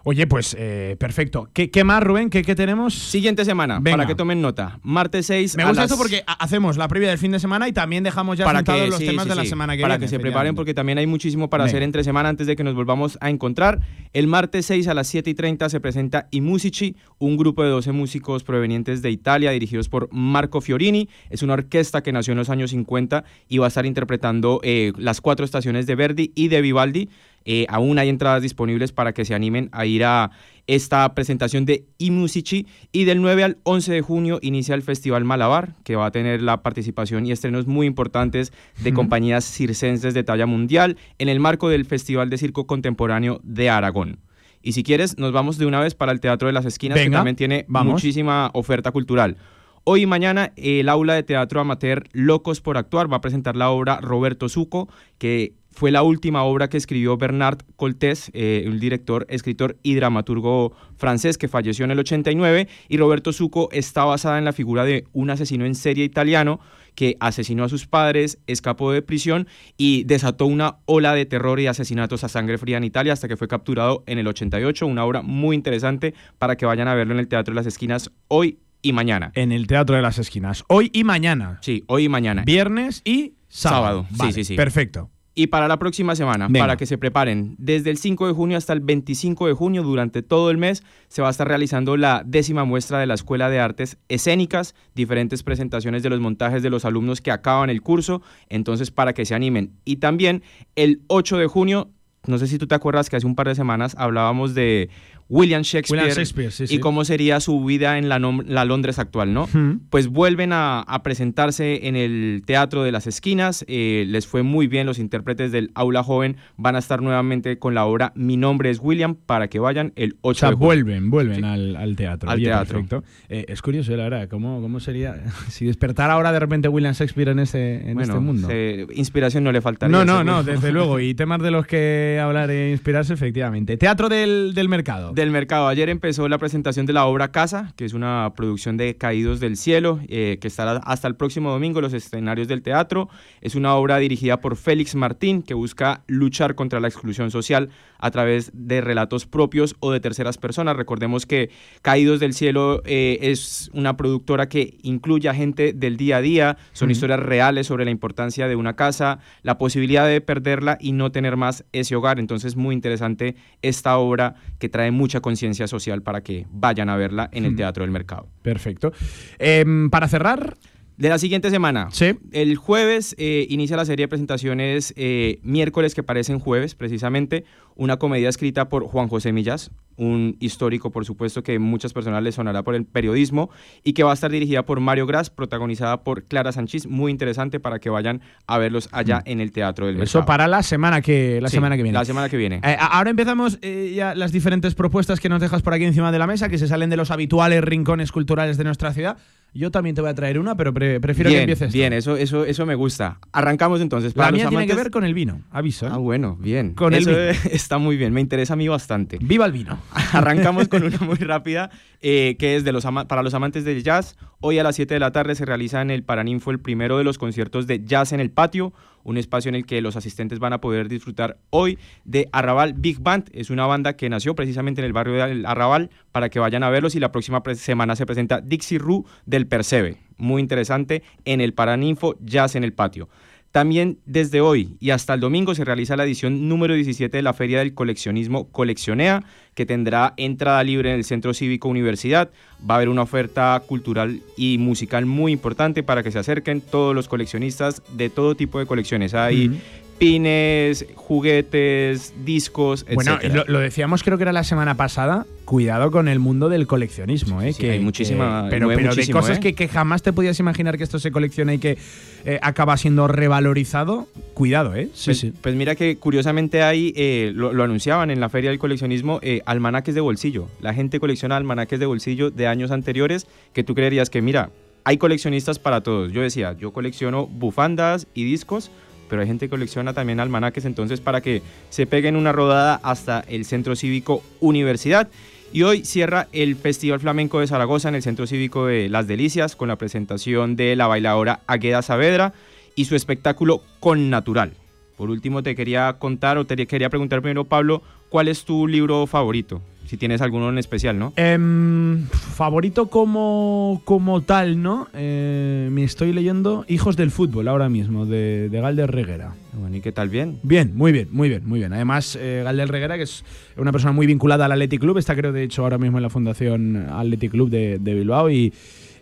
[0.08, 1.50] Oye, pues eh, perfecto.
[1.52, 2.30] ¿Qué, qué más, Rubén?
[2.30, 2.94] ¿Qué, qué tenemos?
[2.94, 3.98] Siguiente semana, Venga.
[3.98, 4.78] para que tomen nota.
[4.84, 7.40] Martes 6 Me a gusta las- esto porque ha- hacemos la previa del fin de
[7.40, 9.76] semana y también dejamos ya para que, los sí, temas sí, de la sí, semana
[9.76, 10.06] que para viene.
[10.06, 11.72] que se preparen porque también hay muchísimo para Venga.
[11.72, 13.82] hacer entre semana antes de que nos volvamos a encontrar.
[14.14, 17.70] El martes 6 a las 7 y 30 se presenta I Musici, un grupo de
[17.72, 21.10] 12 músicos provenientes de Italia dirigidos por Marco Fiorini.
[21.32, 24.94] Es una orquesta que nació en los años 50 y va a estar interpretando eh,
[24.98, 27.10] las cuatro estaciones de Verdi y de Vivaldi.
[27.46, 30.32] Eh, aún hay entradas disponibles para que se animen a ir a
[30.68, 35.24] esta presentación de I Musici y del 9 al 11 de junio inicia el Festival
[35.24, 38.52] Malabar que va a tener la participación y estrenos muy importantes
[38.82, 43.70] de compañías circenses de talla mundial en el marco del Festival de Circo Contemporáneo de
[43.70, 44.20] Aragón.
[44.64, 47.10] Y si quieres, nos vamos de una vez para el Teatro de las Esquinas, Venga,
[47.10, 47.94] que también tiene vamos.
[47.94, 49.38] muchísima oferta cultural.
[49.84, 53.70] Hoy y mañana el aula de teatro amateur Locos por Actuar va a presentar la
[53.70, 54.90] obra Roberto Zuco,
[55.20, 60.72] que fue la última obra que escribió Bernard Coltés, eh, un director, escritor y dramaturgo
[60.96, 65.06] francés que falleció en el 89, y Roberto Suco está basada en la figura de
[65.12, 66.62] un asesino en serie italiano
[66.96, 71.68] que asesinó a sus padres, escapó de prisión y desató una ola de terror y
[71.68, 75.22] asesinatos a sangre fría en Italia hasta que fue capturado en el 88, una obra
[75.22, 78.94] muy interesante para que vayan a verlo en el Teatro de las Esquinas hoy y
[78.94, 79.34] mañana.
[79.36, 80.64] En el Teatro de las Esquinas.
[80.70, 81.58] Hoy y mañana.
[81.62, 82.44] Sí, hoy y mañana.
[82.46, 84.06] Viernes y sábado.
[84.10, 84.56] Sábado, sí, sí, sí.
[84.56, 85.10] Perfecto.
[85.38, 86.62] Y para la próxima semana, Venga.
[86.62, 90.24] para que se preparen, desde el 5 de junio hasta el 25 de junio, durante
[90.24, 93.60] todo el mes, se va a estar realizando la décima muestra de la Escuela de
[93.60, 98.92] Artes Escénicas, diferentes presentaciones de los montajes de los alumnos que acaban el curso, entonces
[98.92, 99.74] para que se animen.
[99.84, 100.42] Y también
[100.78, 101.90] el 8 de junio,
[102.28, 104.90] no sé si tú te acuerdas que hace un par de semanas hablábamos de
[105.28, 106.76] William Shakespeare, William Shakespeare, sí, sí.
[106.76, 109.48] y cómo sería su vida en la, la Londres actual, ¿no?
[109.90, 114.68] Pues vuelven a, a presentarse en el Teatro de las Esquinas, eh, les fue muy
[114.68, 118.70] bien, los intérpretes del Aula Joven van a estar nuevamente con la obra Mi nombre
[118.70, 122.30] es William para que vayan el 8 O sea, de vuelven, vuelven al, al teatro.
[122.30, 122.74] Al teatro.
[122.86, 123.04] Perfecto.
[123.30, 127.30] Eh, es curioso, la verdad, ¿cómo, cómo sería si despertara ahora de repente William Shakespeare
[127.30, 128.48] en este, en Bueno, este mundo?
[128.48, 129.92] se- inspiración no le faltaría.
[129.98, 131.00] No, no, no, desde luego.
[131.00, 133.76] Y temas de los que hablar e inspirarse, efectivamente.
[133.78, 135.15] Teatro del, del mercado.
[135.16, 135.70] Del mercado.
[135.70, 139.56] Ayer empezó la presentación de la obra Casa, que es una producción de Caídos del
[139.56, 143.08] Cielo, eh, que estará hasta el próximo domingo en los escenarios del teatro.
[143.40, 148.12] Es una obra dirigida por Félix Martín, que busca luchar contra la exclusión social a
[148.12, 150.76] través de relatos propios o de terceras personas.
[150.76, 151.50] Recordemos que
[151.82, 156.58] Caídos del Cielo eh, es una productora que incluye a gente del día a día,
[156.74, 156.92] son Ujú.
[156.92, 161.38] historias reales sobre la importancia de una casa, la posibilidad de perderla y no tener
[161.38, 162.20] más ese hogar.
[162.20, 167.30] Entonces, muy interesante esta obra que trae mucha conciencia social para que vayan a verla
[167.32, 167.56] en el.
[167.56, 168.28] Teatro del Mercado.
[168.42, 168.92] Perfecto.
[169.38, 170.58] Em, para cerrar.
[170.98, 171.90] De la siguiente semana.
[171.92, 172.18] Sí.
[172.32, 177.44] El jueves eh, inicia la serie de presentaciones eh, miércoles que parecen jueves, precisamente.
[177.76, 182.36] Una comedia escrita por Juan José Millas, un histórico, por supuesto, que muchas personas les
[182.36, 183.50] sonará por el periodismo
[183.84, 186.88] y que va a estar dirigida por Mario Gras, protagonizada por Clara Sánchez.
[186.88, 190.26] Muy interesante para que vayan a verlos allá en el Teatro del Eso Mercado.
[190.26, 191.98] para la semana que, la Sí, semana que viene.
[191.98, 192.62] La semana que viene.
[192.64, 196.20] Eh, ahora empezamos eh, ya las diferentes propuestas que nos dejas por aquí encima de
[196.20, 199.18] la mesa, que se salen de los habituales rincones culturales de nuestra ciudad.
[199.58, 201.70] Yo también te voy a traer una, pero pre- prefiero bien, que empieces.
[201.72, 201.74] tú.
[201.78, 203.20] Bien, eso, eso, eso me gusta.
[203.32, 204.14] Arrancamos entonces.
[204.16, 205.88] La Para mía los tiene que amantes- ver con el vino, aviso.
[205.88, 205.90] ¿eh?
[205.94, 206.74] Ah, bueno, bien.
[206.74, 207.22] Con el Eso vino.
[207.52, 209.18] Está muy bien, me interesa a mí bastante.
[209.22, 209.80] ¡Viva el vino!
[210.14, 211.70] Arrancamos con una muy rápida,
[212.02, 214.18] eh, que es de los para los amantes del jazz.
[214.42, 217.04] Hoy a las 7 de la tarde se realiza en el Paraninfo el primero de
[217.06, 218.74] los conciertos de Jazz en el Patio,
[219.06, 223.00] un espacio en el que los asistentes van a poder disfrutar hoy de Arrabal Big
[223.00, 223.30] Band.
[223.32, 226.70] Es una banda que nació precisamente en el barrio del Arrabal para que vayan a
[226.70, 230.00] verlos y la próxima semana se presenta Dixie Rue del Percebe.
[230.18, 233.08] Muy interesante en el Paraninfo Jazz en el Patio.
[233.56, 237.32] También desde hoy y hasta el domingo se realiza la edición número 17 de la
[237.32, 239.24] Feria del Coleccionismo Coleccionea,
[239.54, 242.32] que tendrá entrada libre en el Centro Cívico Universidad.
[242.70, 246.94] Va a haber una oferta cultural y musical muy importante para que se acerquen todos
[246.94, 249.14] los coleccionistas de todo tipo de colecciones.
[249.14, 249.58] Hay Ujú.
[249.98, 253.44] Pines, juguetes, discos, Bueno, y etcétera.
[253.48, 255.26] lo, lo decíamos creo que era la semana pasada.
[255.46, 257.54] Cuidado con el mundo del coleccionismo, ¿eh?
[257.54, 259.40] Sí, sí, hay muchísima- pero pero de cosas ¿eh?
[259.40, 261.78] que, que jamás te podías imaginar que esto se colecciona y que
[262.26, 264.08] eh, acaba siendo revalorizado.
[264.34, 264.90] Cuidado, ¿eh?
[264.94, 265.34] Sí, pues, sí.
[265.40, 269.94] pues mira que curiosamente hay, eh, lo, lo anunciaban en la Feria del Coleccionismo, almanaques
[269.94, 270.48] de bolsillo.
[270.62, 274.50] La gente colecciona almanaques de bolsillo de años anteriores que tú creerías que, mira,
[274.84, 276.12] hay coleccionistas para todos.
[276.12, 278.72] Yo decía, yo colecciono bufandas y discos,
[279.10, 283.22] pero hay gente que colecciona también almanaques, entonces para que se peguen una rodada hasta
[283.28, 285.10] el Centro Cívico Universidad.
[285.54, 289.56] Y hoy cierra el Festival Flamenco de Zaragoza en el Centro Cívico de Las Delicias
[289.56, 292.34] con la presentación de la bailadora Agueda Saavedra
[292.76, 294.54] y su espectáculo Con Natural.
[294.98, 299.08] Por último, te quería contar o te quería preguntar primero, Pablo, ¿cuál es tu libro
[299.08, 299.62] favorito?
[299.86, 301.14] Si tienes alguno en especial, ¿no?
[301.16, 304.88] Em, favorito como, como tal, ¿no?
[304.94, 309.36] Eh, me estoy leyendo Hijos del Fútbol ahora mismo, de, de Galder Reguera.
[309.54, 310.10] Bueno, ¿y qué tal?
[310.10, 310.40] ¿Bien?
[310.44, 311.72] Bien, muy bien, muy bien, muy bien.
[311.72, 313.24] Además, eh, Galder Reguera, que es
[313.58, 316.10] una persona muy vinculada al Athletic Club, está creo de hecho ahora mismo en la
[316.10, 318.54] Fundación Athletic Club de, de Bilbao y,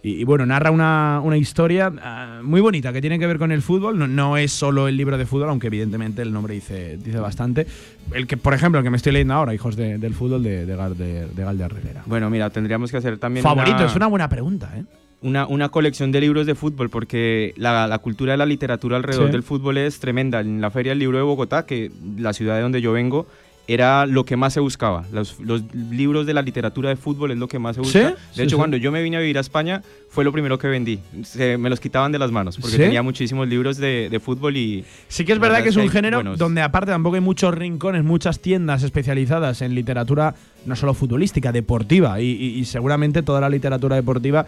[0.04, 3.52] y- y, bueno, narra una, una historia ah, muy bonita que tiene que ver con
[3.52, 3.98] el fútbol.
[3.98, 7.66] No, no es solo el libro de fútbol, aunque evidentemente el nombre dice, dice bastante.
[8.14, 10.66] El que, por ejemplo, el que me estoy leyendo ahora, Hijos de- del Fútbol, de,
[10.66, 12.04] de, de Galder Reguera.
[12.06, 14.84] Bueno, mira, tendríamos que hacer también Favorito, una- es una buena pregunta, ¿eh?
[15.22, 19.28] una, una colección de libros de fútbol, porque la, la cultura de la literatura alrededor
[19.28, 19.32] Sí.
[19.32, 20.42] del fútbol es tremenda.
[20.42, 23.26] En la Feria del Libro de Bogotá, que la ciudad de donde yo vengo,
[23.68, 25.06] era lo que más se buscaba.
[25.14, 28.10] Los, los libros de la literatura de fútbol es lo que más se busca.
[28.10, 28.16] ¿Sí?
[28.38, 28.56] De hecho, sí.
[28.58, 31.00] cuando yo me vine a vivir a España, fue lo primero que vendí.
[31.24, 34.84] Se, me los quitaban de las manos, porque tenía muchísimos libros de, de fútbol y...
[35.08, 36.38] Sí que es verdad que es un género buenos.
[36.38, 40.36] donde aparte tampoco hay muchos rincones, muchas tiendas especializadas en literatura
[40.66, 44.46] no solo futbolística, deportiva y, y- y seguramente toda la literatura deportiva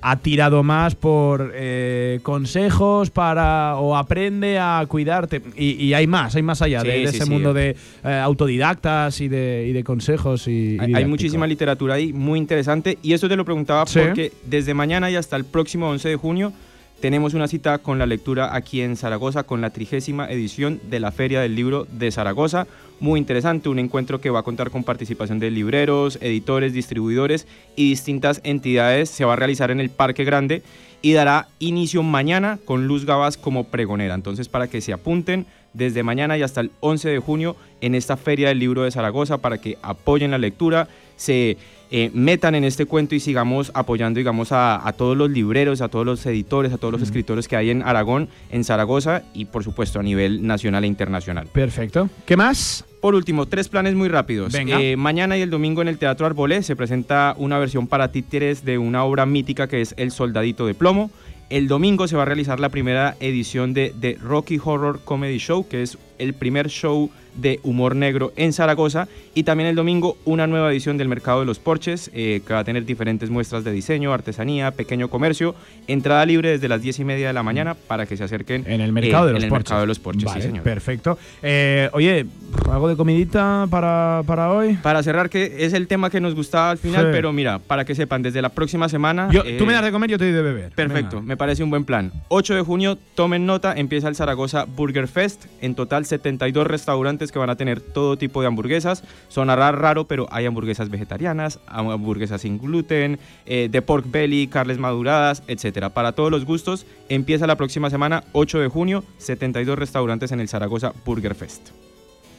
[0.00, 6.34] ha- tirado más por eh, consejos para o aprende a cuidarte y, y hay más,
[6.36, 7.30] hay más allá Sí, de, de sí, ese sí.
[7.30, 12.12] mundo de eh, autodidactas y de, y de consejos y, Hay, hay muchísima literatura ahí,
[12.12, 12.98] muy interesante.
[13.02, 16.52] Y esto te lo preguntaba porque desde mañana y hasta el próximo 11 de junio
[17.00, 21.12] tenemos una cita con la lectura aquí en Zaragoza con la trigésima edición de la
[21.12, 22.66] Feria del Libro de Zaragoza.
[23.00, 27.46] Muy interesante, un encuentro que va a contar con participación de libreros, editores, distribuidores
[27.76, 29.10] y distintas entidades.
[29.10, 30.62] Se va a realizar en el Parque Grande
[31.02, 34.14] y dará inicio mañana con Luz Gabas como pregonera.
[34.14, 38.16] Entonces, para que se apunten desde mañana y hasta el 11 de junio en esta
[38.16, 41.56] Feria del Libro de Zaragoza para que apoyen la lectura, se
[41.90, 45.88] eh, metan en este cuento y sigamos apoyando, digamos, a, a todos los libreros, a
[45.88, 49.62] todos los editores, a todos los escritores que hay en Aragón, en Zaragoza y, por
[49.62, 51.46] supuesto, a nivel nacional e internacional.
[51.46, 52.08] Perfecto.
[52.24, 52.84] ¿Qué más?
[53.00, 54.52] Por último, tres planes muy rápidos.
[54.52, 54.80] Venga.
[54.80, 58.64] Eh, mañana y el domingo en el Teatro Arbolé se presenta una versión para títeres
[58.64, 61.10] de una obra mítica que es El Soldadito de Plomo.
[61.48, 65.68] El domingo se va a realizar la primera edición de The Rocky Horror Comedy Show,
[65.68, 69.08] que es el primer show de humor negro en Zaragoza.
[69.34, 72.60] Y también el domingo una nueva edición del Mercado de los Porches, eh, que va
[72.60, 75.54] a tener diferentes muestras de diseño, artesanía, pequeño comercio.
[75.86, 78.80] Entrada libre desde las 10 y media de la mañana para que se acerquen En
[78.80, 79.52] el mercado eh, de los en el.
[79.52, 80.64] Mercado de los Porches, Vale, sí, señor.
[80.64, 81.18] Perfecto.
[81.42, 82.24] Eh, oye,
[82.70, 84.72] ¿algo de comidita para, para hoy?
[84.82, 87.08] Para cerrar, que es el tema que nos gustaba al final, Sí.
[87.12, 89.28] pero mira, para que sepan, desde la próxima semana.
[89.30, 90.72] Yo- eh, tú me das de comer, yo te doy de beber.
[90.72, 91.28] Perfecto, Venga.
[91.28, 92.12] me parece un buen plan.
[92.28, 95.44] 8 de junio, tomen nota, empieza el Zaragoza Burger Fest.
[95.60, 99.02] En total, 72 restaurantes que van a tener todo tipo de hamburguesas.
[99.28, 104.78] Sonará raro, pero hay hamburguesas vegetarianas, ham- hamburguesas sin gluten, eh, de pork belly, carnes
[104.78, 105.90] maduradas, etcétera.
[105.90, 110.48] Para todos los gustos, empieza la próxima semana, 8 de junio, 72 restaurantes en el
[110.48, 111.68] Zaragoza Burger Fest.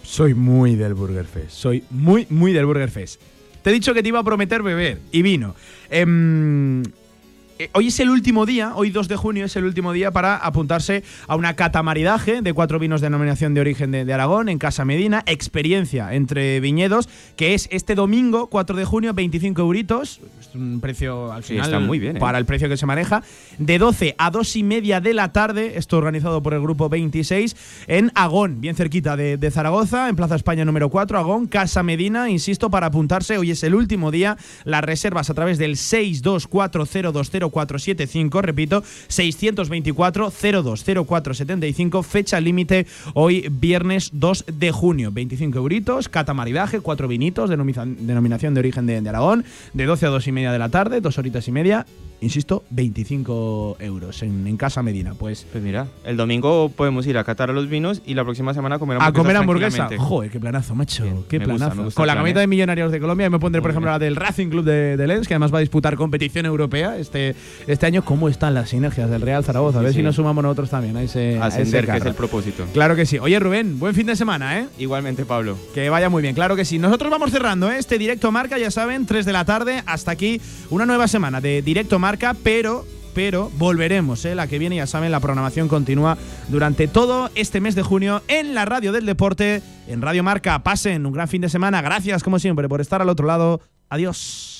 [0.03, 1.49] Soy muy del Burger Fest.
[1.51, 3.21] Soy muy, muy del Burger Fest.
[3.61, 5.53] Te he dicho que te iba a prometer beber y vino.
[5.89, 6.05] Eh,
[7.73, 11.03] hoy es el último día, hoy 2 de junio es el último día para apuntarse
[11.27, 14.85] a una catamaridaje de cuatro vinos de denominación de origen de, de Aragón en Casa
[14.85, 20.79] Medina, experiencia entre viñedos, que es este domingo 4 de junio, 25 euritos, es un
[20.81, 22.19] precio al Sí, final está muy bien, ¿eh?
[22.19, 23.23] para el precio que se maneja,
[23.57, 27.55] de 12 a 2 y media de la tarde, esto organizado por el grupo 26,
[27.87, 32.29] en Agón, bien cerquita de, de Zaragoza, en Plaza España número 4, Agón, Casa Medina,
[32.29, 35.77] insisto, para apuntarse, hoy es el último día, las reservas a través del
[37.51, 47.49] 624020475, repito, 624-020475, fecha límite hoy viernes 2 de junio, 25 euritos, catamaridaje, cuatro vinitos,
[47.49, 50.69] denomina- denominación de origen de, de Aragón, de 12 a 2 y media de la
[50.69, 51.85] tarde, dos horitas y media,
[52.21, 55.13] insisto, 25 euros en, en Casa Medina.
[55.17, 58.53] Pues, Pues mira, el domingo podemos ir a catar a los vinos y la próxima
[58.53, 59.23] semana a comer a hamburguesas.
[59.23, 59.89] comer hamburguesa.
[59.97, 61.03] Joder, qué planazo, macho.
[61.29, 61.83] qué gusta, planazo.
[61.83, 62.43] gusta Con la plan, camiseta ¿eh?
[62.43, 65.07] de Millonarios de Colombia, y me pondré, por ejemplo, la del Racing Club de, de
[65.07, 67.35] Lens, que además va a disputar competición europea este,
[67.67, 68.03] este año.
[68.03, 69.79] ¿Cómo están las sinergias del Real Zaragoza?
[69.79, 69.97] A ver sí.
[69.97, 72.65] si nos sumamos nosotros también a ese, a ese Ascender, que es el propósito.
[72.73, 73.19] Claro que sí.
[73.19, 74.67] Oye, Rubén, buen fin de semana, ¿eh?
[74.77, 75.57] Igualmente, Pablo.
[75.73, 76.79] Que vaya muy bien, claro que sí.
[76.79, 77.77] Nosotros vamos cerrando ¿eh?
[77.77, 79.83] este directo marca, ya saben, 3 de la tarde.
[79.85, 82.85] Hasta aquí una nueva semana de directo marca, pero.
[83.13, 84.35] Pero volveremos, ¿eh?
[84.35, 86.19] la que viene, ya saben, la programación continúa
[86.49, 90.61] durante todo este mes de junio en la radio del deporte, en Radio Marca.
[90.61, 91.81] Pasen un gran fin de semana.
[91.81, 93.59] Gracias, como siempre, por estar al otro lado.
[93.89, 94.56] Adiós.